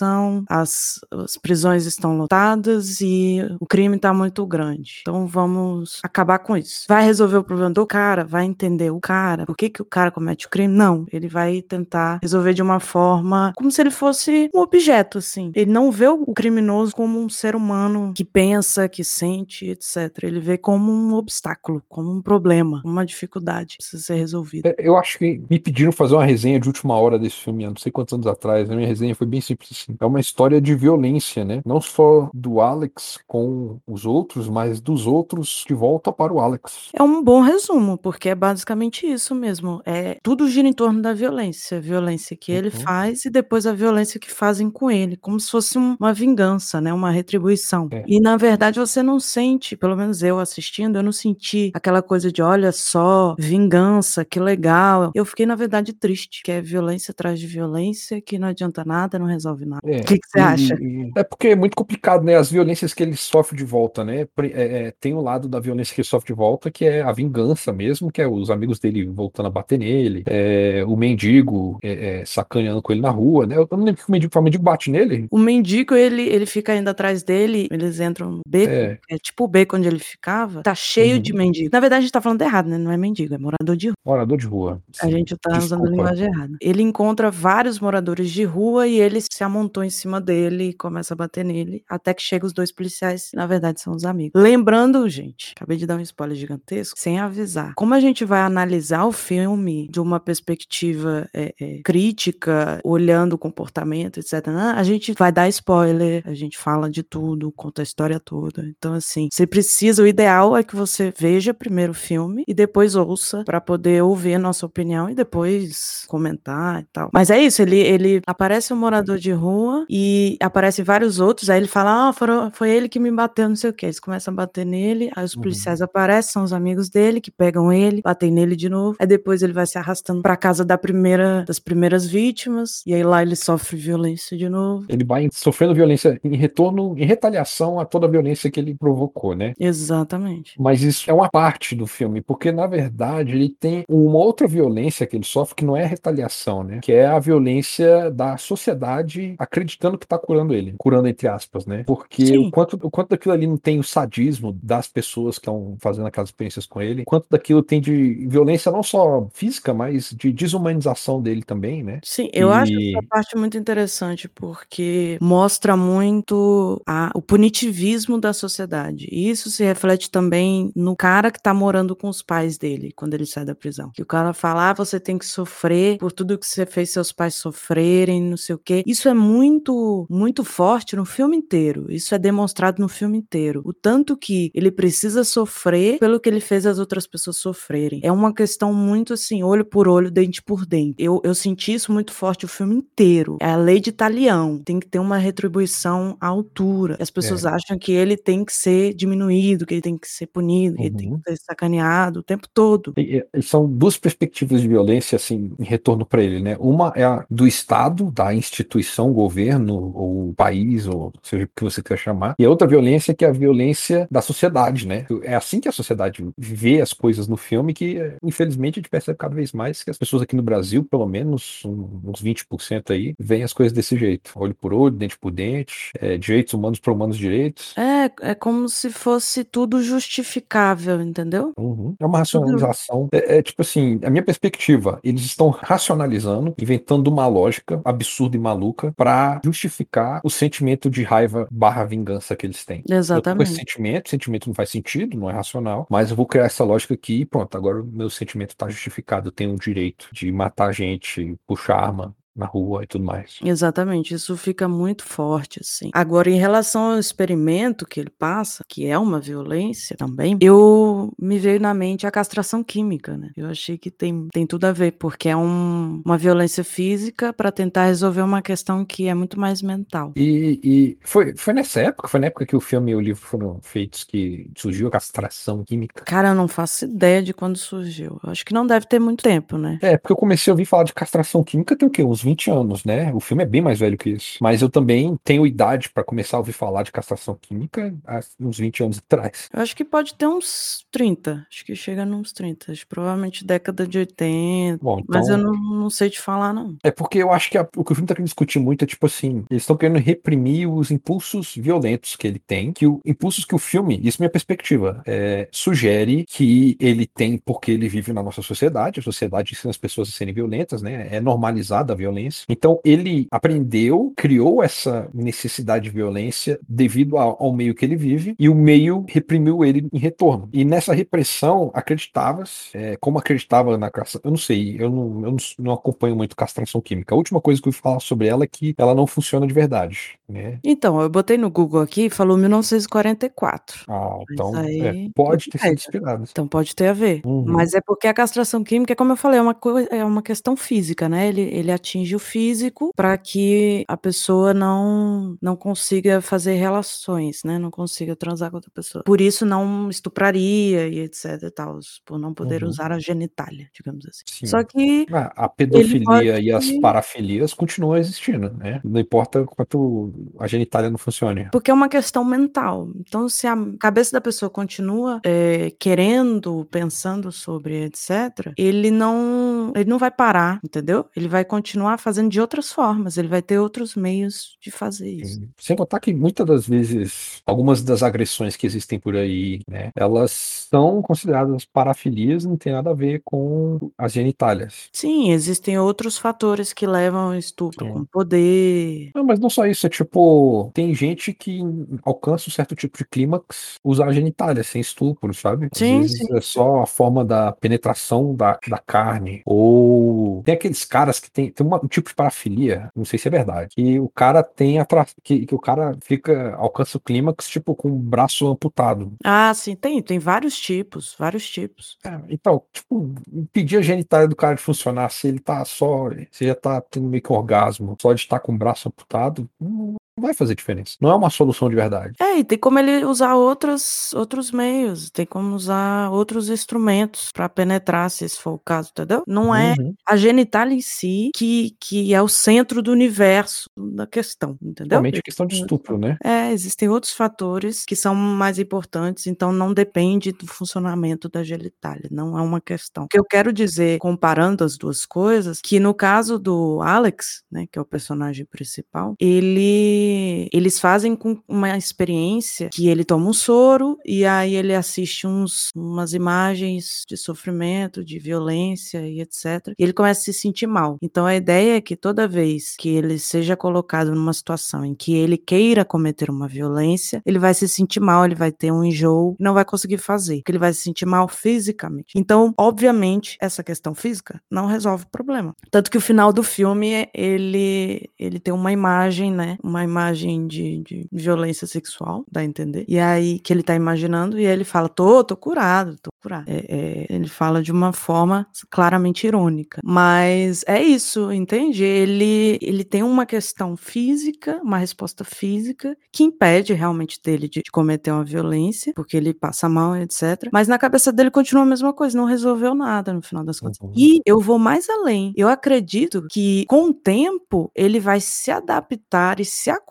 as, 0.49 1.01
as 1.11 1.37
prisões 1.37 1.87
estão 1.87 2.17
lotadas 2.17 3.01
e 3.01 3.41
o 3.61 3.67
crime 3.67 3.97
está 3.97 4.13
muito 4.13 4.45
grande. 4.47 4.99
Então 5.03 5.27
vamos 5.27 6.01
acabar 6.03 6.39
com 6.39 6.57
isso. 6.57 6.85
Vai 6.89 7.05
resolver 7.05 7.37
o 7.39 7.45
problema 7.45 7.71
do 7.71 7.87
cara? 7.87 8.25
Vai 8.25 8.45
entender 8.45 8.91
o 8.91 9.01
cara? 9.01 9.47
Por 9.47 9.57
que, 9.57 9.71
que 9.71 9.83
o 9.83 9.85
cara 9.85 10.11
comete 10.11 10.47
o 10.47 10.51
crime? 10.51 10.73
Não. 10.73 11.07
Ele 11.13 11.29
vai 11.29 11.63
tentar 11.63 12.19
resolver 12.23 12.55
de 12.55 12.63
uma 12.63 12.81
forma 12.81 13.53
como 13.57 13.71
se 13.71 13.81
ele 13.81 13.91
fosse 13.91 14.51
um 14.55 14.61
objeto, 14.61 15.19
assim. 15.19 15.51
Ele 15.55 15.71
não 15.71 15.91
vê 15.91 16.09
o 16.09 16.27
criminoso 16.35 16.95
como 16.95 17.19
um 17.21 17.29
ser 17.29 17.55
humano 17.55 18.13
que 18.15 18.25
pensa, 18.25 18.89
que 18.89 19.05
sente, 19.05 19.67
etc. 19.67 20.23
Ele 20.23 20.41
vê 20.41 20.59
como 20.59 20.93
um 20.93 21.15
obstáculo, 21.15 21.83
como 21.89 22.11
um 22.11 22.23
problema, 22.23 22.83
uma 22.85 23.05
dificuldade 23.05 23.77
que 23.77 23.79
precisa 23.79 24.03
ser 24.03 24.15
resolvida. 24.17 24.69
É, 24.69 24.87
Eu 24.87 24.97
acho 24.97 25.19
que 25.19 25.43
me 25.49 25.59
pediram 25.59 25.93
fazer 25.93 26.15
uma 26.15 26.25
resenha 26.25 26.61
de 26.61 26.69
última 26.69 26.95
hora 26.99 27.19
desse 27.19 27.37
filme, 27.37 27.65
há 27.65 27.69
não 27.69 27.77
sei 27.77 27.91
quantos 27.93 28.13
anos 28.15 28.27
atrás. 28.27 28.71
A 28.71 28.75
minha 28.75 28.87
resenha 28.87 29.15
foi 29.15 29.27
bem 29.27 29.41
simples. 29.41 29.86
Assim. 29.87 29.97
É 30.01 30.05
uma 30.07 30.21
história 30.21 30.61
de 30.61 30.75
violência, 30.75 31.45
né? 31.45 31.61
Não 31.65 31.81
só 31.81 32.29
do 32.35 32.61
Alex 32.61 33.19
com 33.27 33.79
os 33.87 34.05
outros, 34.05 34.49
mas 34.49 34.81
dos 34.81 35.07
outros 35.07 35.65
de 35.67 35.75
volta 35.75 36.13
para 36.13 36.33
o 36.33 36.41
Alex. 36.41 36.89
É 36.93 37.03
um 37.03 37.23
bom 37.23 37.41
resumo, 37.41 37.97
porque 37.99 38.29
é 38.29 38.35
basicamente 38.35 39.07
isso 39.07 39.35
mesmo. 39.35 39.81
É 39.85 40.19
tudo 40.23 40.49
gira 40.49 40.69
em 40.69 40.73
torno 40.73 41.01
da 41.01 41.13
violência, 41.13 41.79
a 41.79 41.81
violência 41.81 42.37
que 42.37 42.53
ele 42.53 42.69
Uhum. 42.69 42.81
faz 42.81 43.25
e 43.25 43.31
depois 43.31 43.67
a 43.67 43.73
violência 43.73 44.19
que 44.21 44.31
fazem 44.31 44.71
com 44.71 44.91
ele, 44.91 45.17
como 45.17 45.39
se 45.39 45.51
fosse 45.51 45.79
um- 45.79 45.97
uma 45.99 46.13
vingança, 46.13 46.81
né? 46.81 46.93
Uma 46.93 47.11
retribuição. 47.11 47.89
É. 47.93 48.05
E 48.07 48.21
na 48.21 48.37
verdade 48.37 48.79
você 48.81 49.03
não 49.03 49.21
sente, 49.21 49.77
pelo 49.77 49.97
menos 49.97 50.23
eu 50.23 50.39
assistindo, 50.39 50.97
eu 50.97 51.03
não 51.03 51.13
senti 51.13 51.71
aquela 51.75 52.03
coisa 52.03 52.31
de 52.33 52.43
olha 52.43 52.73
só, 52.73 53.35
vingança, 53.39 54.25
que 54.25 54.41
legal. 54.41 55.11
Eu 55.15 55.25
fiquei, 55.25 55.47
na 55.47 55.55
verdade, 55.55 55.93
triste, 55.93 56.43
que 56.43 56.51
é 56.51 56.61
violência 56.61 57.13
atrás 57.13 57.39
de 57.39 57.47
violência, 57.47 58.21
que 58.21 58.39
não 58.39 58.49
adianta 58.49 58.85
nada, 58.85 59.19
não 59.19 59.27
resolve 59.27 59.65
nada. 59.65 59.76
É, 59.85 59.99
O 60.01 60.05
que, 60.05 60.19
que 60.19 60.29
você 60.29 60.39
acha? 60.41 60.79
é 61.17 61.23
porque 61.25 61.49
é 61.49 61.57
muito 61.57 61.75
complicado, 61.77 62.25
né? 62.25 62.37
As 62.37 62.51
violências 62.51 62.93
que 62.95 63.03
ele 63.03 63.17
sofre 63.17 63.57
de 63.57 63.65
volta, 63.65 64.05
né? 64.05 64.27
É, 64.39 64.87
é, 64.87 64.93
tem 65.01 65.15
um 65.15 65.21
lado 65.21 65.49
da 65.49 65.59
violência 65.61 65.95
que 65.95 66.01
ele 66.01 66.09
sofre 66.09 66.29
de 66.29 66.37
volta, 66.37 66.71
que 66.71 66.85
é 66.85 67.03
a 67.03 67.13
vingança 67.13 67.73
mesmo, 67.73 68.11
que 68.11 68.21
é 68.23 68.29
os 68.29 68.51
amigos 68.51 68.79
dele 68.79 69.05
voltando 69.07 69.47
a 69.47 69.51
bater 69.51 69.79
nele, 69.79 70.23
é, 70.27 70.85
o 70.87 70.97
mendigo 70.97 71.79
é, 71.83 72.21
é, 72.21 72.25
sacaneando 72.25 72.81
com 72.83 72.93
ele 72.93 73.01
na 73.01 73.11
rua, 73.11 73.47
né? 73.47 73.57
Eu 73.57 73.67
não 73.73 73.85
lembro 73.85 74.03
que 74.03 74.09
o 74.09 74.13
mendigo, 74.13 74.39
o 74.39 74.43
mendigo 74.43 74.63
bate 74.63 74.91
nele. 74.91 75.27
O 75.31 75.39
mendigo, 75.39 75.95
ele, 75.95 76.23
ele 76.23 76.47
fica 76.47 76.75
indo 76.75 76.89
atrás 76.89 77.23
dele, 77.23 77.69
eles 77.71 78.01
entram 78.01 78.41
beco, 78.47 78.73
É. 78.73 78.99
é, 79.11 79.19
tipo 79.19 79.45
o 79.45 79.49
beco 79.49 79.77
onde 79.77 79.89
ele 79.89 79.99
ficava, 79.99 80.63
tá 80.63 80.75
cheio 80.75 81.17
Uhum. 81.17 81.23
de 81.23 81.33
mendigo. 81.33 81.71
Na 81.73 81.81
verdade, 81.81 81.99
a 81.99 82.03
gente 82.03 82.13
tá 82.13 82.21
falando 82.21 82.43
errado, 82.43 82.69
né? 82.69 82.77
Não 82.79 82.91
é 82.91 82.97
mendigo, 82.97 83.35
é 83.35 83.39
morador 83.39 83.77
de 83.77 83.89
rua. 83.89 83.95
Morador 84.05 84.39
de 84.39 84.47
rua. 84.47 84.81
A 85.01 85.07
Sim. 85.07 85.13
gente 85.13 85.37
tá 85.41 85.51
usando 85.59 85.81
a 85.81 85.85
Desculpa. 85.85 85.91
linguagem 85.91 86.27
errada. 86.27 86.53
Ele 86.61 86.83
encontra 86.83 87.31
vários 87.31 87.81
moradores 87.81 88.31
de 88.31 88.45
rua 88.45 88.87
e 88.87 89.01
ele 89.01 89.21
se 89.21 89.43
amontou 89.57 89.83
em 89.83 89.91
cima 89.91 90.21
dele 90.21 90.71
e 90.71 90.75
começa 90.75 91.15
a 91.15 91.17
bater 91.17 91.45
nele, 91.45 91.83
até 91.89 92.13
que 92.13 92.23
chegam 92.23 92.47
os 92.47 92.53
dois 92.53 92.71
policiais, 92.71 93.31
que 93.31 93.37
na 93.37 93.47
verdade 93.47 93.81
são 93.81 93.95
os 93.95 94.05
amigos. 94.05 94.41
Lembrando, 94.41 95.09
gente, 95.09 95.53
acabei 95.57 95.77
de 95.77 95.87
dar 95.87 95.97
um 95.97 96.01
spoiler 96.01 96.37
gigantesco, 96.37 96.99
sem 96.99 97.19
avisar. 97.19 97.73
Como 97.75 97.95
a 97.95 98.01
gente 98.01 98.25
vai 98.25 98.41
analisar 98.41 99.05
o 99.07 99.13
filme 99.13 99.89
de 99.91 100.01
uma 100.01 100.21
perspectiva 100.21 101.29
é, 101.35 101.55
é, 101.61 101.81
crítica, 101.83 102.81
olhando 102.85 103.35
o 103.35 103.39
comportamento, 103.39 104.19
etc., 104.19 104.47
a 104.77 104.83
gente 104.83 105.13
vai 105.13 105.33
dar 105.33 105.49
spoiler, 105.49 106.23
a 106.27 106.35
gente 106.35 106.59
fala 106.59 106.91
de 106.91 107.03
tudo, 107.03 107.53
conta 107.53 107.83
a 107.83 107.85
história 107.85 108.21
toda. 108.21 108.65
Então, 108.77 108.95
assim, 108.95 109.29
você 109.33 109.47
precisa, 109.47 110.03
o 110.03 110.07
ideal 110.07 110.57
é 110.57 110.63
que 110.63 110.77
você 110.77 111.13
veja 111.19 111.55
primeiro 111.55 111.93
o 111.93 111.95
filme 111.95 112.45
e 112.47 112.55
depois 112.55 112.95
ouça 112.95 113.43
para 113.45 113.61
poder 113.61 114.03
ouvir 114.03 114.35
a 114.35 114.39
nossa 114.39 114.67
opinião 114.67 115.09
e 115.09 115.15
depois 115.15 116.05
comentar 116.07 116.83
e 116.83 116.87
tal. 116.93 117.11
Mas 117.13 117.31
é 117.31 117.41
isso, 117.41 117.63
ele, 117.63 117.79
ele 117.79 118.21
aparece 118.27 118.73
um 118.73 118.77
morador 118.77 119.19
de 119.19 119.33
rua 119.33 119.46
e 119.89 120.37
aparece 120.41 120.83
vários 120.83 121.19
outros, 121.21 121.49
aí 121.51 121.59
ele 121.59 121.67
fala, 121.69 122.09
ah, 122.09 122.13
foram- 122.13 122.51
foi 122.51 122.71
ele 122.71 122.89
que 122.89 122.99
me 122.99 123.11
bateu, 123.11 123.49
não 123.49 123.57
sei 123.57 123.71
o 123.71 123.73
que. 123.73 123.87
Eles 123.87 124.01
começam 124.01 124.33
a 124.33 124.37
bater 124.37 124.65
nele, 124.65 125.11
aí 125.15 125.25
os 125.25 125.35
Uhum. 125.35 125.43
policiais 125.43 125.81
aparecem, 125.83 126.33
são 126.33 126.43
os 126.45 126.53
amigos 126.53 126.89
dele 126.89 127.21
que 127.21 127.31
pegam 127.31 127.73
ele, 127.73 128.01
batem 128.03 128.31
nele 128.31 128.57
de 128.57 128.69
novo. 128.69 128.97
Aí 129.01 129.07
depois 129.07 129.43
ele 129.43 129.53
vai 129.53 129.67
se 129.67 129.79
arrastando 129.79 130.23
pra 130.23 130.37
casa 130.37 130.65
da 130.65 130.77
primeira, 130.79 131.45
das 131.47 131.59
primeiras 131.59 132.07
vítimas, 132.07 132.83
e 132.87 132.95
aí 132.95 133.03
lá 133.03 133.23
ele 133.23 133.37
sofre 133.37 133.77
violência 133.77 134.37
de 134.37 134.49
novo. 134.49 134.85
Ele 134.89 135.05
vai 135.05 135.29
sofrendo 135.33 135.75
violência 135.75 136.19
em 136.25 136.37
retorno, 136.37 136.95
em 136.99 137.05
retaliação 137.05 137.79
a 137.81 137.85
toda 137.85 138.07
a 138.07 138.11
violência 138.11 138.51
que 138.51 138.59
ele 138.61 138.75
provocou, 138.75 139.35
né? 139.35 139.53
Exatamente. 139.59 140.55
Mas 140.59 140.83
isso 140.83 141.09
é 141.11 141.13
uma 141.15 141.29
parte 141.31 141.75
do 141.75 141.87
filme, 141.87 142.21
porque 142.21 142.51
na 142.51 142.67
verdade 142.67 143.33
ele 143.33 143.49
tem 143.49 143.85
uma 143.89 144.19
outra 144.19 144.47
violência 144.49 145.07
que 145.07 145.17
ele 145.17 145.25
sofre 145.25 145.55
que 145.55 145.65
não 145.65 145.77
é 145.77 145.85
retaliação, 145.85 146.63
né? 146.65 146.81
Que 146.83 146.93
é 146.93 147.07
a 147.07 147.19
violência 147.19 148.11
da 148.11 148.37
sociedade 148.37 149.36
acreditando 149.39 149.99
que 149.99 150.07
tá 150.07 150.19
curando 150.19 150.55
ele, 150.55 150.75
curando 150.79 151.09
entre 151.09 151.29
aspas, 151.29 151.67
né? 151.67 151.85
Porque 151.87 152.27
Sim. 152.27 152.39
o 152.49 152.51
quanto, 152.51 152.79
o 152.83 152.91
quanto 152.91 153.11
daquilo 153.11 153.35
ali 153.35 153.47
não 153.47 153.57
tem 153.57 153.79
o 153.79 153.83
sadismo 153.85 154.53
das 154.63 154.87
pessoas 154.89 155.39
que 155.39 155.43
estão 155.43 155.77
fazendo 155.81 156.07
aquelas 156.07 156.29
experiências 156.31 156.67
com 156.67 156.81
ele, 156.81 157.05
quanto 157.05 157.27
daquilo 157.31 157.63
tem 157.63 157.81
de 157.81 158.27
violência 158.29 158.71
não 158.73 158.83
só 158.83 159.29
física, 159.33 159.73
mas 159.75 160.11
de 160.11 160.33
desumanização 160.33 161.21
dele 161.21 161.43
também, 161.43 161.83
né? 161.83 162.01
Sim, 162.05 162.29
eu 162.33 162.51
acho 162.51 162.73
E- 162.73 162.95
essa 162.97 163.07
parte 163.09 163.37
muito 163.37 163.57
interessante 163.57 164.29
porque 164.29 165.19
mostra 165.21 165.77
muito 165.77 166.81
a- 166.87 167.11
o 167.15 167.23
punitivismo 167.23 168.21
da 168.21 168.33
sociedade. 168.33 169.09
E 169.11 169.29
isso 169.31 169.51
se 169.51 169.65
reflete 169.65 170.11
também 170.11 170.71
no 170.75 170.97
cara 170.97 171.31
que 171.31 171.41
tá 171.41 171.53
morando 171.55 171.95
com 171.97 172.09
os 172.09 172.23
pais 172.23 172.59
dele 172.59 172.93
quando 172.95 173.15
ele 173.15 173.27
sai 173.27 173.45
da 173.45 173.55
prisão. 173.55 173.91
Que 173.95 174.03
o 174.03 174.07
cara 174.07 174.33
fala, 174.33 174.71
ah, 174.71 174.75
você 174.75 174.99
tem 175.01 175.19
que 175.19 175.27
sofrer 175.27 175.99
por 175.99 176.13
tudo 176.13 176.39
que 176.39 176.47
você 176.47 176.67
fez 176.67 176.91
seus 176.91 177.13
pais 177.13 177.35
sofrerem, 177.35 178.23
não 178.23 178.37
sei 178.37 178.55
o 178.55 178.59
quê. 178.59 178.83
Isso 178.87 179.09
é 179.09 179.15
muito, 179.27 180.07
muito 180.09 180.45
forte 180.45 180.97
no 180.97 181.05
filme 181.05 181.37
inteiro. 181.37 181.87
Isso 181.91 182.15
é 182.15 182.19
demonstrado 182.19 182.81
no 182.81 182.89
filme 182.89 183.19
inteiro. 183.19 183.61
O 183.65 183.73
tanto 183.73 184.17
que 184.17 184.51
ele 184.55 184.71
precisa 184.71 185.25
sofrer 185.25 185.99
pelo 185.99 186.21
que 186.21 186.29
ele 186.29 186.41
fez 186.41 186.67
as 186.67 186.79
outras 186.79 187.07
pessoas 187.07 187.37
sofrerem. 187.37 188.01
É 188.03 188.11
uma 188.13 188.33
questão 188.33 188.73
muito 188.73 189.13
assim, 189.13 189.43
olho 189.43 189.65
por 189.65 189.89
olho, 189.89 190.11
dente 190.11 190.43
por 190.43 190.65
dente. 190.65 190.95
Eu, 190.99 191.21
eu 191.25 191.35
senti 191.35 191.75
isso 191.75 191.93
muito 191.93 192.13
forte 192.13 192.45
o 192.45 192.49
filme 192.49 192.75
inteiro. 192.77 193.37
É 193.41 193.51
a 193.51 193.57
lei 193.57 193.81
de 193.81 193.93
Talião. 193.93 194.59
Tem 194.65 194.79
que 194.81 194.87
ter 194.89 194.99
uma 194.99 195.19
retribuição 195.19 196.17
à 196.21 196.27
altura. 196.29 196.97
As 197.01 197.11
pessoas 197.11 197.45
É. 197.45 197.49
acham 197.49 197.79
que 197.79 197.93
ele 197.93 198.17
tem 198.17 198.45
que 198.45 198.53
ser 198.53 198.95
diminuído, 198.95 199.67
que 199.67 199.75
ele 199.75 199.83
tem 199.83 199.99
que 199.99 200.09
ser 200.09 200.27
punido, 200.27 200.77
que 200.77 200.83
ele 200.85 200.97
tem 200.97 201.11
Uhum. 201.13 201.21
que 201.21 201.31
ser 201.31 201.39
sacaneado 201.45 202.21
o 202.21 202.23
tempo 202.23 202.47
todo. 202.53 202.93
E- 202.97 203.25
e 203.35 203.43
São 203.43 203.67
duas 203.69 203.97
perspectivas 203.97 204.61
de 204.61 204.69
violência, 204.69 205.17
assim, 205.17 205.53
em 205.59 205.65
retorno 205.65 206.05
para 206.05 206.23
ele, 206.23 206.41
né? 206.41 206.57
Uma 206.59 206.93
é 206.97 207.05
a 207.05 207.25
do 207.31 207.47
Estado, 207.47 208.11
da 208.11 208.35
instituição, 208.35 209.13
governo, 209.17 209.93
ou 209.95 210.35
país, 210.35 210.87
ou 210.87 211.13
seja 211.23 211.45
o 211.45 211.49
que 211.49 211.65
você 211.65 211.83
quer 211.83 211.99
chamar, 211.99 212.35
e 212.39 212.45
a 212.45 212.51
outra 212.51 212.67
violência 212.67 213.15
que 213.15 213.25
é 213.25 213.29
a 213.29 213.33
violência 213.33 214.07
da 214.11 214.21
sociedade, 214.21 214.87
né? 214.87 215.07
É 215.23 215.35
assim 215.35 215.61
que 215.61 215.69
a 215.69 215.73
sociedade 215.73 216.25
vê 216.37 216.81
as 216.81 216.93
coisas 216.93 217.27
no 217.27 217.37
filme, 217.37 217.73
que 217.73 217.97
infelizmente 218.23 218.79
a 218.79 218.81
gente 218.81 218.91
percebe 218.91 219.19
cada 219.19 219.35
vez 219.35 219.53
mais 219.53 219.83
que 219.83 219.91
as 219.91 219.99
pessoas 219.99 220.23
aqui 220.23 220.37
no 220.37 220.43
Brasil, 220.43 220.85
pelo 220.85 221.07
menos 221.07 221.63
uns 221.65 222.23
20% 222.23 222.91
aí, 222.91 223.15
veem 223.19 223.43
as 223.43 223.53
coisas 223.53 223.73
desse 223.73 223.97
jeito: 223.97 224.33
olho 224.37 224.55
por 224.55 224.73
olho, 224.73 224.95
dente 224.95 225.19
por 225.19 225.31
dente, 225.31 225.91
é, 225.99 226.17
direitos 226.17 226.53
humanos 226.55 226.79
para 226.79 226.93
humanos 226.93 227.17
direitos. 227.17 227.75
É, 227.77 228.31
é 228.31 228.35
como 228.35 228.69
se 228.69 228.91
fosse 228.91 229.45
tudo 229.45 229.83
justificável, 229.83 231.01
entendeu? 231.01 231.53
Uhum. 231.57 231.95
É 231.99 232.07
uma 232.07 232.19
racionalização. 232.19 233.09
É, 233.13 233.39
é 233.39 233.43
tipo 233.43 233.63
assim, 233.63 233.99
a 234.05 234.11
minha 234.11 234.23
perspectiva, 234.23 235.01
eles 235.03 235.23
estão 235.23 235.49
racionalizando, 235.49 236.55
inventando 236.61 237.09
uma 237.09 237.27
lógica 237.27 237.81
absurda 237.85 238.37
e 238.37 238.41
maluca 238.41 238.93
para 239.07 239.41
justificar 239.45 240.21
o 240.25 240.31
sentimento 240.31 240.91
de 240.91 241.05
raiva 241.05 241.47
barra 241.51 241.85
vingança 241.85 242.35
que 242.35 242.45
eles 242.45 242.65
têm. 242.65 242.83
Eu 243.13 243.23
tô 243.23 243.35
com 243.35 243.43
esse 243.43 243.53
Exatamente. 243.53 243.55
sentimento, 243.55 244.11
sentimento 244.11 244.47
não 244.49 244.55
faz 244.55 244.71
sentido, 244.71 245.17
não 245.17 245.31
é 245.31 245.33
racional, 245.33 245.87
mas 245.89 246.11
eu 246.11 246.17
vou 246.17 246.27
criar 246.27 246.47
essa 246.47 246.65
lógica 246.65 246.95
aqui 246.95 247.21
e 247.21 247.27
pronto, 247.27 247.57
agora 247.57 247.81
o 247.83 247.87
meu 247.87 248.11
sentimento 248.11 248.57
tá 248.57 248.69
justificado, 248.69 249.29
eu 249.29 249.33
tenho 249.33 249.55
o 249.55 249.59
direito 249.59 250.09
de 250.13 250.33
matar 250.33 250.73
gente, 250.73 251.37
puxar 251.47 251.77
arma 251.77 252.17
na 252.37 252.47
rua 252.47 252.85
e 252.85 252.87
tudo 252.87 253.05
mais. 253.05 253.39
Exatamente, 253.45 254.15
isso 254.15 254.37
fica 254.37 254.69
muito 254.69 255.05
forte, 255.05 255.61
assim. 255.61 255.91
Agora, 255.93 256.29
em 256.31 256.39
relação 256.39 256.93
ao 256.93 256.99
experimento 256.99 257.87
que 257.87 258.01
ele 258.01 258.11
passa, 258.11 258.65
que 258.69 258.87
é 258.87 258.99
uma 258.99 259.21
violência 259.21 259.97
também, 259.97 260.37
eu 260.41 261.13
me 261.21 261.39
veio 261.39 261.61
na 261.61 261.73
mente 261.75 262.07
a 262.07 262.11
castração 262.11 262.63
química, 262.63 263.17
né? 263.17 263.31
Eu 263.37 263.47
achei 263.49 263.79
que 263.79 263.91
tem, 263.91 264.29
tem 264.33 264.47
tudo 264.47 264.65
a 264.67 264.73
ver, 264.73 264.93
porque 264.93 265.29
é 265.29 265.37
um- 265.37 266.03
uma 266.05 266.19
violência 266.19 266.63
física 266.65 267.33
para 267.33 267.51
tentar 267.53 267.87
resolver 267.87 268.23
uma 268.23 268.43
questão 268.43 268.85
que 268.85 269.07
é 269.09 269.15
muito 269.15 269.39
mais 269.41 269.63
mental. 269.63 270.13
E, 270.17 270.61
e 270.63 270.99
foi, 271.03 271.35
foi 271.37 271.55
nessa 271.55 271.81
época, 271.81 272.09
foi 272.09 272.21
na 272.21 272.27
época 272.27 272.47
que 272.47 272.57
o 272.57 272.61
filme 272.61 272.93
e 272.93 272.95
o 272.95 273.01
livro 273.01 273.23
foram 273.23 273.61
feitos 273.63 274.05
que 274.05 274.51
surgiu 274.57 274.89
a 274.89 274.91
castração 274.91 275.65
química. 275.65 276.05
Cara, 276.05 276.29
eu 276.29 276.35
não 276.35 276.49
faço 276.49 276.85
ideia 276.85 277.23
de 277.23 277.33
quando 277.33 277.57
surgiu. 277.57 278.21
Eu 278.23 278.31
acho 278.31 278.45
que 278.45 278.53
não 278.55 278.67
deve 278.67 278.87
ter 278.87 278.99
muito 278.99 279.23
tempo, 279.23 279.57
né? 279.57 279.79
É, 279.83 279.97
porque 279.97 280.13
eu 280.13 280.17
comecei 280.17 280.51
a 280.51 280.55
ouvir 280.55 280.65
falar 280.65 280.85
de 280.85 280.93
castração 280.93 281.43
química 281.43 281.77
tem 281.77 281.89
o 281.89 281.91
quê? 281.91 282.03
Uns 282.03 282.23
20 282.27 282.51
anos, 282.51 282.85
né? 282.85 283.13
O 283.15 283.21
filme 283.21 283.43
é 283.43 283.47
bem 283.47 283.61
mais 283.61 283.79
velho 283.79 283.97
que 283.97 284.11
isso. 284.11 284.39
Mas 284.41 284.61
eu 284.63 284.69
também 284.69 285.17
tenho 285.25 285.47
idade 285.47 285.89
pra 285.91 286.03
começar 286.05 286.37
a 286.37 286.41
ouvir 286.41 286.53
falar 286.53 286.83
de 286.83 286.91
castração 286.93 287.37
química 287.41 287.95
há 288.07 288.21
uns 288.41 288.59
20 288.59 288.83
anos 288.83 288.99
atrás. 288.99 289.49
Eu 289.53 289.63
acho 289.63 289.75
que 289.77 289.85
pode 289.85 290.15
ter 290.15 290.27
uns 290.27 290.85
30. 290.91 291.47
Acho 291.51 291.65
que 291.65 291.75
chega 291.77 292.05
nos 292.05 292.33
30. 292.33 292.73
Acho 292.73 292.81
que 292.83 292.87
provavelmente 292.89 293.45
década 293.45 293.87
de 293.87 293.99
80. 293.99 294.79
Bom, 294.83 295.03
Mas 295.09 295.29
eu 295.29 295.37
então. 295.39 295.53
não, 295.53 295.61
não 295.83 295.91
sei 295.91 296.11
te 296.11 296.21
falar, 296.21 296.53
não. 296.53 296.77
É 296.83 296.91
porque 296.91 297.19
eu 297.19 297.33
acho 297.33 297.51
que 297.51 297.59
a- 297.59 297.69
o 297.77 297.85
que 297.85 297.93
o 297.93 297.95
filme 297.95 298.07
tá 298.09 298.15
querendo 298.15 298.27
discutir 298.27 298.59
muito 298.59 298.83
é 298.83 298.87
tipo 298.87 299.07
assim, 299.07 299.45
eles 299.51 299.63
estão 299.63 299.77
querendo 299.77 299.99
reprimir 299.99 300.69
os 300.69 300.91
impulsos 300.91 301.55
violentos 301.57 302.17
que 302.17 302.27
ele 302.27 302.39
tem, 302.39 302.73
que 302.73 302.87
o 302.87 303.01
impulsos 303.05 303.45
que 303.45 303.55
o 303.55 303.59
filme, 303.59 304.01
isso 304.03 304.19
é 304.21 304.23
minha 304.23 304.31
perspectiva, 304.31 305.03
é, 305.07 305.49
sugere 305.53 306.25
que 306.29 306.77
ele 306.81 307.07
tem 307.07 307.39
porque 307.39 307.71
ele 307.71 307.89
vive 307.89 308.13
na 308.13 308.23
nossa 308.23 308.43
sociedade, 308.43 309.01
a 309.01 309.03
sociedade 309.03 309.53
ensina 309.53 309.71
as 309.71 309.77
pessoas 309.77 310.09
a 310.09 310.13
serem 310.13 310.35
violentas, 310.35 310.83
né? 310.83 311.09
É 311.11 311.21
normalizada 311.21 311.93
a 311.93 311.97
violência. 311.97 312.16
Violência. 312.17 312.45
Então 312.49 312.81
ele 312.85 313.27
aprendeu, 313.31 314.13
criou 314.17 314.63
essa 314.63 315.09
necessidade 315.13 315.85
de 315.85 315.91
violência 315.91 316.59
devido 316.69 317.19
ao, 317.19 317.43
ao 317.43 317.53
meio 317.53 317.75
que 317.75 317.85
ele 317.85 317.97
vive 317.97 318.35
e 318.39 318.49
o 318.49 318.55
meio 318.55 319.05
reprimiu 319.09 319.65
ele 319.65 319.89
em 319.93 319.99
retorno. 319.99 320.49
E 320.53 320.65
nessa 320.65 320.95
repressão 320.95 321.71
acreditava-se, 321.75 322.77
é, 322.77 322.97
como 322.97 323.19
acreditava 323.19 323.77
na 323.77 323.91
castração, 323.91 324.21
eu 324.25 324.31
não 324.31 324.39
sei, 324.39 324.77
eu 324.79 324.91
não, 324.91 325.25
eu 325.25 325.31
não, 325.33 325.37
não 325.59 325.73
acompanho 325.73 326.17
muito 326.17 326.35
castração 326.35 326.81
química. 326.81 327.15
A 327.15 327.19
última 327.19 327.41
coisa 327.41 327.61
que 327.61 327.69
eu 327.69 327.73
fui 327.73 327.83
falar 327.83 328.01
sobre 328.01 328.27
ela 328.27 328.45
é 328.45 328.47
que 328.47 328.75
ela 328.79 328.95
não 328.95 329.07
funciona 329.07 329.47
de 329.47 329.55
verdade. 329.55 330.19
Né? 330.29 330.59
Então, 330.65 331.01
eu 331.01 331.09
botei 331.09 331.39
no 331.39 331.51
Google 331.51 331.81
aqui, 331.81 332.11
falou 332.11 332.37
1944. 332.37 333.85
Ah, 333.89 334.19
então 334.31 334.57
é, 334.57 335.09
pode 335.15 335.51
ter 335.51 335.59
sido 335.59 335.75
inspirado. 335.75 336.25
Então 336.31 336.49
pode 336.49 336.75
ter 336.75 336.89
a 336.89 336.93
ver. 336.93 337.23
Uhum. 337.25 337.45
Mas 337.47 337.75
é 337.75 337.81
porque 337.81 338.09
a 338.09 338.15
castração 338.15 338.65
química, 338.65 338.97
como 338.97 339.13
eu 339.13 339.17
falei, 339.17 339.39
é 339.39 339.43
uma, 339.43 339.55
coisa, 339.55 339.89
é 339.91 340.05
uma 340.05 340.23
questão 340.23 340.57
física, 340.57 341.09
né? 341.09 341.29
Ele, 341.29 341.43
ele 341.43 341.71
atinge 341.71 342.06
o 342.15 342.19
físico 342.19 342.93
para 342.95 343.17
que 343.19 343.85
a 343.89 343.97
pessoa 343.97 344.55
não, 344.55 345.37
não 345.41 345.57
consiga 345.57 346.21
fazer 346.21 346.55
relações, 346.55 347.43
né? 347.45 347.59
Não 347.59 347.71
consiga 347.71 348.15
transar 348.15 348.51
com 348.51 348.57
outra 348.57 348.71
pessoa. 348.71 349.03
Por 349.05 349.21
isso 349.21 349.45
não 349.45 349.89
estupraria 349.89 350.89
e 350.89 351.01
etc 351.01 351.43
e 351.43 351.51
tal, 351.51 351.79
por 352.05 352.19
não 352.19 352.35
poder 352.35 352.63
uhum. 352.63 352.69
usar 352.69 352.93
a 352.93 352.99
genitália, 352.99 353.69
digamos 353.75 354.07
assim. 354.07 354.23
Sim. 354.27 354.47
Só 354.47 354.63
que 354.63 355.07
ah, 355.13 355.33
a 355.37 355.49
pedofilia 355.49 356.05
pode... 356.05 356.43
e 356.43 356.53
as 356.53 356.71
parafilias 356.81 357.55
continuam 357.55 357.97
existindo, 357.97 358.53
né? 358.53 358.81
Não 358.85 359.01
importa 359.01 359.45
quanto 359.45 360.13
a 360.39 360.47
genitália 360.47 360.91
não 360.91 360.99
funcione. 360.99 361.49
Porque 361.51 361.71
é 361.71 361.75
uma 361.75 361.89
questão 361.89 362.25
mental. 362.25 362.89
Então, 362.97 363.29
se 363.29 363.47
a 363.47 363.57
cabeça 363.79 364.13
da 364.13 364.21
pessoa 364.21 364.51
continua 364.51 365.21
é, 365.25 365.71
querendo, 365.79 366.67
pensando 366.71 367.33
sobre 367.33 367.85
etc., 367.85 368.53
ele 368.57 368.91
não, 368.91 369.73
ele 369.75 369.89
não 369.89 369.99
vai 369.99 370.11
parar, 370.11 370.61
entendeu? 370.65 371.07
Ele 371.17 371.29
vai 371.29 371.45
continuar 371.45 371.86
fazendo 371.99 372.31
de 372.31 372.41
outras 372.41 372.73
formas, 372.73 373.17
ele 373.17 373.29
vai 373.29 373.43
ter 373.43 373.59
outros 373.59 373.95
meios 373.95 374.57
de 374.61 374.71
fazer 374.71 375.11
isso. 375.11 375.41
Sem 375.59 375.77
contar 375.77 376.01
que 376.01 376.13
muitas 376.13 376.47
das 376.47 376.67
vezes, 376.67 377.43
algumas 377.47 377.83
das 377.83 378.03
agressões 378.03 378.57
que 378.57 378.67
existem 378.67 378.99
por 378.99 379.17
aí, 379.17 379.61
né, 379.69 379.91
elas 379.95 380.67
são 380.71 381.03
consideradas 381.03 381.65
parafilias, 381.65 382.45
não 382.45 382.57
tem 382.57 382.73
nada 382.73 382.91
a 382.91 382.95
ver 382.95 383.23
com 383.25 383.91
as 383.97 384.13
genitálias. 384.13 384.89
Sim, 384.93 385.31
existem 385.31 385.79
outros 385.79 386.19
fatores 386.19 386.73
que 386.73 386.87
levam 386.87 387.29
ao 387.29 387.35
estupro, 387.35 387.85
Sim. 387.85 387.93
como 387.93 388.07
poder. 388.07 389.11
Não, 389.15 389.25
mas 389.25 389.39
não 389.39 389.51
só 389.51 389.67
isso, 389.67 389.87
é 389.87 389.91
tipo, 389.91 390.71
tem 390.75 390.95
gente 390.95 391.33
que 391.33 391.61
alcança 392.05 392.49
um 392.49 392.53
certo 392.53 392.75
tipo 392.75 392.99
de 392.99 393.05
clímax 393.05 393.77
usar 393.85 394.09
a 394.09 394.13
genitália 394.13 394.63
sem 394.63 394.81
estupro, 394.81 395.33
sabe? 395.35 395.69
Às 395.73 395.79
sim, 395.79 396.01
vezes 396.01 396.19
sim. 396.19 396.37
é 396.37 396.41
só 396.41 396.81
a 396.81 396.87
forma 396.87 397.25
da 397.25 397.53
penetração 397.53 398.35
da, 398.35 398.59
da 398.69 398.79
carne. 398.79 399.43
Ou 399.45 400.43
tem 400.45 400.55
aqueles 400.55 400.85
caras 400.85 401.21
que 401.21 401.31
tem, 401.31 401.51
tem 401.51 401.67
uma, 401.67 401.76
um 401.83 401.89
tipo 401.89 402.09
de 402.09 402.15
parafilia, 402.15 402.91
não 402.95 403.05
sei 403.05 403.19
se 403.19 403.29
é 403.29 403.31
verdade, 403.31 403.75
que 403.75 403.99
o 403.99 404.09
cara 404.09 404.43
tem 404.43 404.79
atra... 404.79 405.07
que, 405.23 405.47
que 405.47 405.55
o 405.55 405.59
cara 405.59 405.97
fica, 406.03 406.55
alcança 406.57 406.99
o 406.99 407.01
clímax, 407.01 407.49
tipo, 407.49 407.75
com 407.75 407.89
o 407.89 407.99
braço 407.99 408.49
amputado. 408.49 409.13
Ah, 409.25 409.53
sim, 409.55 409.75
tem, 409.75 410.03
tem 410.03 410.19
vários 410.19 410.59
tipos, 410.59 411.15
vários 411.19 411.49
tipos. 411.49 411.99
É, 412.05 412.21
então, 412.29 412.63
tipo, 412.73 413.15
impedir 413.33 413.79
a 413.79 413.83
genitália 413.83 414.29
do 414.29 414.37
cara 414.37 414.55
de 414.55 414.63
funcionar 414.63 415.11
se 415.11 415.29
ele 415.29 415.41
tá 415.41 415.65
só, 415.65 416.11
se 416.31 416.47
já 416.47 416.55
tá 416.55 416.81
tendo 416.81 417.09
meio 417.09 417.23
que 417.23 417.33
orgasmo, 417.33 417.97
só 418.01 418.13
de 418.13 418.21
estar 418.21 418.41
com 418.41 418.53
o 418.53 418.59
braço 418.59 418.89
amputado, 418.89 419.49
não 419.61 419.97
vai 420.19 420.33
fazer 420.33 420.55
diferença. 420.55 420.97
Não 421.01 421.11
é 421.11 421.15
uma 421.15 421.31
solução 421.31 421.69
de 421.69 421.77
verdade. 421.77 422.15
É, 422.21 422.39
e 422.39 422.45
tem 422.45 422.59
como 422.59 422.79
ele 422.79 423.05
usar 423.05 423.35
outros, 423.35 424.13
outros 424.15 424.51
meios, 424.51 425.11
tem 425.11 425.27
como 425.27 425.55
usar 425.55 426.11
outros 426.11 426.49
instrumentos 426.49 427.31
para 427.33 427.49
penetrar, 427.49 428.11
se 428.11 428.25
esse 428.25 428.41
for 428.41 428.53
o 428.53 428.59
caso, 428.59 428.91
entendeu? 428.91 429.23
Não 429.27 429.55
é 429.55 429.75
uhum. 429.79 429.95
a 430.07 430.17
genitália 430.17 430.75
em 430.75 430.81
si 430.81 431.31
que, 431.35 431.77
que 431.79 432.15
é 432.15 432.23
o 432.23 432.29
centro 432.29 432.83
do 432.83 432.93
universo 432.93 433.71
da 433.77 434.07
questão, 434.07 434.57
entendeu? 434.63 434.97
Realmente 434.97 435.19
é 435.19 435.23
questão 435.23 435.47
de 435.47 435.57
estupro, 435.57 435.99
né? 435.99 436.17
É, 436.25 436.51
existem 436.51 436.89
outros 436.89 437.13
fatores 437.13 437.85
que 437.85 437.95
são 437.95 438.15
mais 438.15 438.59
importantes, 438.59 439.27
então 439.27 439.53
não 439.53 439.75
depende 439.75 440.33
do 440.33 440.47
funcionamento 440.47 441.29
da 441.29 441.45
genitália, 441.45 442.09
não 442.11 442.39
é 442.39 442.43
uma 442.43 442.61
questão. 442.61 443.05
O 443.05 443.09
que 443.09 443.19
eu 443.19 443.25
quero 443.25 443.53
dizer, 443.53 443.99
comparando 443.99 444.65
as 444.65 444.79
duas 444.79 445.05
coisas, 445.05 445.61
que 445.61 445.79
no 445.79 445.93
caso 445.93 446.39
do 446.39 446.81
Alex, 446.83 447.43
né, 447.51 447.67
que 447.71 447.79
é 447.79 447.83
o 447.83 447.85
personagem 447.85 448.47
principal, 448.47 449.15
ele 449.21 450.06
eles 450.53 450.79
fazem 450.79 451.15
com 451.15 451.39
uma 451.49 451.77
experiência 451.77 452.69
que 452.73 452.89
ele 452.89 453.05
toma 453.05 453.29
um 453.29 453.33
soro 453.33 453.99
e 454.05 454.25
aí 454.25 454.55
ele 454.55 454.75
assiste 454.75 455.27
uns, 455.27 455.71
umas 455.75 456.13
imagens 456.13 457.03
de 457.09 457.17
sofrimento, 457.17 458.05
de 458.05 458.19
violência 458.19 459.07
e 459.07 459.21
etc. 459.21 459.73
E 459.79 459.83
ele 459.83 459.93
começa 459.93 460.21
a 460.21 460.25
se 460.25 460.33
sentir 460.33 460.67
mal. 460.67 460.97
Então 461.03 461.27
a 461.27 461.35
ideia 461.35 461.77
é 461.77 461.81
que 461.81 461.97
toda 461.97 462.29
vez 462.29 462.75
que 462.79 462.89
ele 462.89 463.19
seja 463.19 463.57
colocado 463.57 464.15
numa 464.15 464.33
situação 464.33 464.85
em 464.85 464.95
que 464.95 465.15
ele 465.15 465.37
queira 465.37 465.85
cometer 465.85 466.31
uma 466.31 466.49
violência, 466.49 467.23
ele 467.25 467.39
vai 467.39 467.55
se 467.55 467.69
sentir 467.69 468.01
mal, 468.01 468.25
ele 468.25 468.35
vai 468.35 468.53
ter 468.53 468.73
um 468.73 468.85
enjoo, 468.85 469.37
não 469.39 469.55
vai 469.55 469.65
conseguir 469.65 469.99
fazer, 469.99 470.37
porque 470.37 470.53
ele 470.53 470.59
vai 470.59 470.73
se 470.73 470.83
sentir 470.83 471.07
mal 471.07 471.29
fisicamente. 471.29 472.13
Então, 472.17 472.55
obviamente, 472.59 473.37
essa 473.41 473.63
questão 473.63 473.95
física 473.95 474.41
não 474.51 474.67
resolve 474.67 475.05
o 475.05 475.11
problema. 475.11 475.55
Tanto 475.71 475.91
que 475.91 475.99
o 475.99 476.01
final 476.01 476.33
do 476.33 476.43
filme 476.43 477.09
ele 477.15 478.11
ele 478.19 478.39
tem 478.39 478.53
uma 478.53 478.73
imagem, 478.73 479.33
né, 479.33 479.57
uma 479.63 479.83
imagem 479.83 479.96
imagem 479.97 480.47
de, 480.47 480.83
de 480.83 481.09
violência 481.11 481.67
sexual, 481.67 482.25
dá 482.31 482.41
a 482.41 482.45
entender? 482.45 482.85
E 482.87 482.99
aí 482.99 483.39
que 483.39 483.53
ele 483.53 483.63
tá 483.63 483.75
imaginando, 483.75 484.39
e 484.39 484.45
ele 484.45 484.65
fala: 484.65 484.89
tô, 484.89 485.25
tô 485.25 485.37
curado, 485.37 485.97
tô 486.03 486.11
curado. 486.23 486.45
É, 486.47 486.65
é, 486.69 487.07
ele 487.09 487.29
fala 487.29 487.63
de 487.63 487.73
uma 487.73 487.93
forma 487.93 488.47
claramente 488.71 489.27
irônica. 489.27 489.81
Mas 489.83 490.63
é 490.67 490.83
isso, 490.83 491.33
entende? 491.33 491.83
Ele, 491.83 492.59
ele 492.61 492.85
tem 492.85 493.03
uma 493.03 493.25
questão 493.25 493.77
física, 493.77 494.61
uma 494.63 494.79
resposta 494.79 495.25
física, 495.25 495.97
que 496.13 496.25
impede 496.25 496.75
realmente 496.75 497.21
dele 497.23 497.49
de, 497.49 497.63
de 497.63 497.71
cometer 497.71 498.11
uma 498.11 498.25
violência, 498.25 498.93
porque 498.95 499.17
ele 499.17 499.33
passa 499.33 499.69
mal, 499.69 499.97
etc. 499.97 500.49
Mas 500.53 500.69
na 500.69 500.79
cabeça 500.79 501.13
dele 501.13 501.31
continua 501.31 501.63
a 501.63 501.67
mesma 501.67 501.93
coisa, 501.93 502.17
não 502.17 502.27
resolveu 502.27 502.75
nada 502.75 503.13
no 503.13 503.23
final 503.23 503.45
das 503.45 503.59
contas. 503.59 503.79
Uhum. 503.81 503.93
E 503.97 504.21
eu 504.27 504.41
vou 504.41 504.59
mais 504.59 504.89
além. 504.89 505.33
Eu 505.37 505.49
acredito 505.49 506.27
que 506.31 506.65
com 506.67 506.91
o 506.91 506.95
tempo 506.95 507.71
ele 507.75 507.99
vai 507.99 508.21
se 508.21 508.51
adaptar 508.51 509.41
e 509.41 509.45
se 509.45 509.71
acostumar 509.71 509.86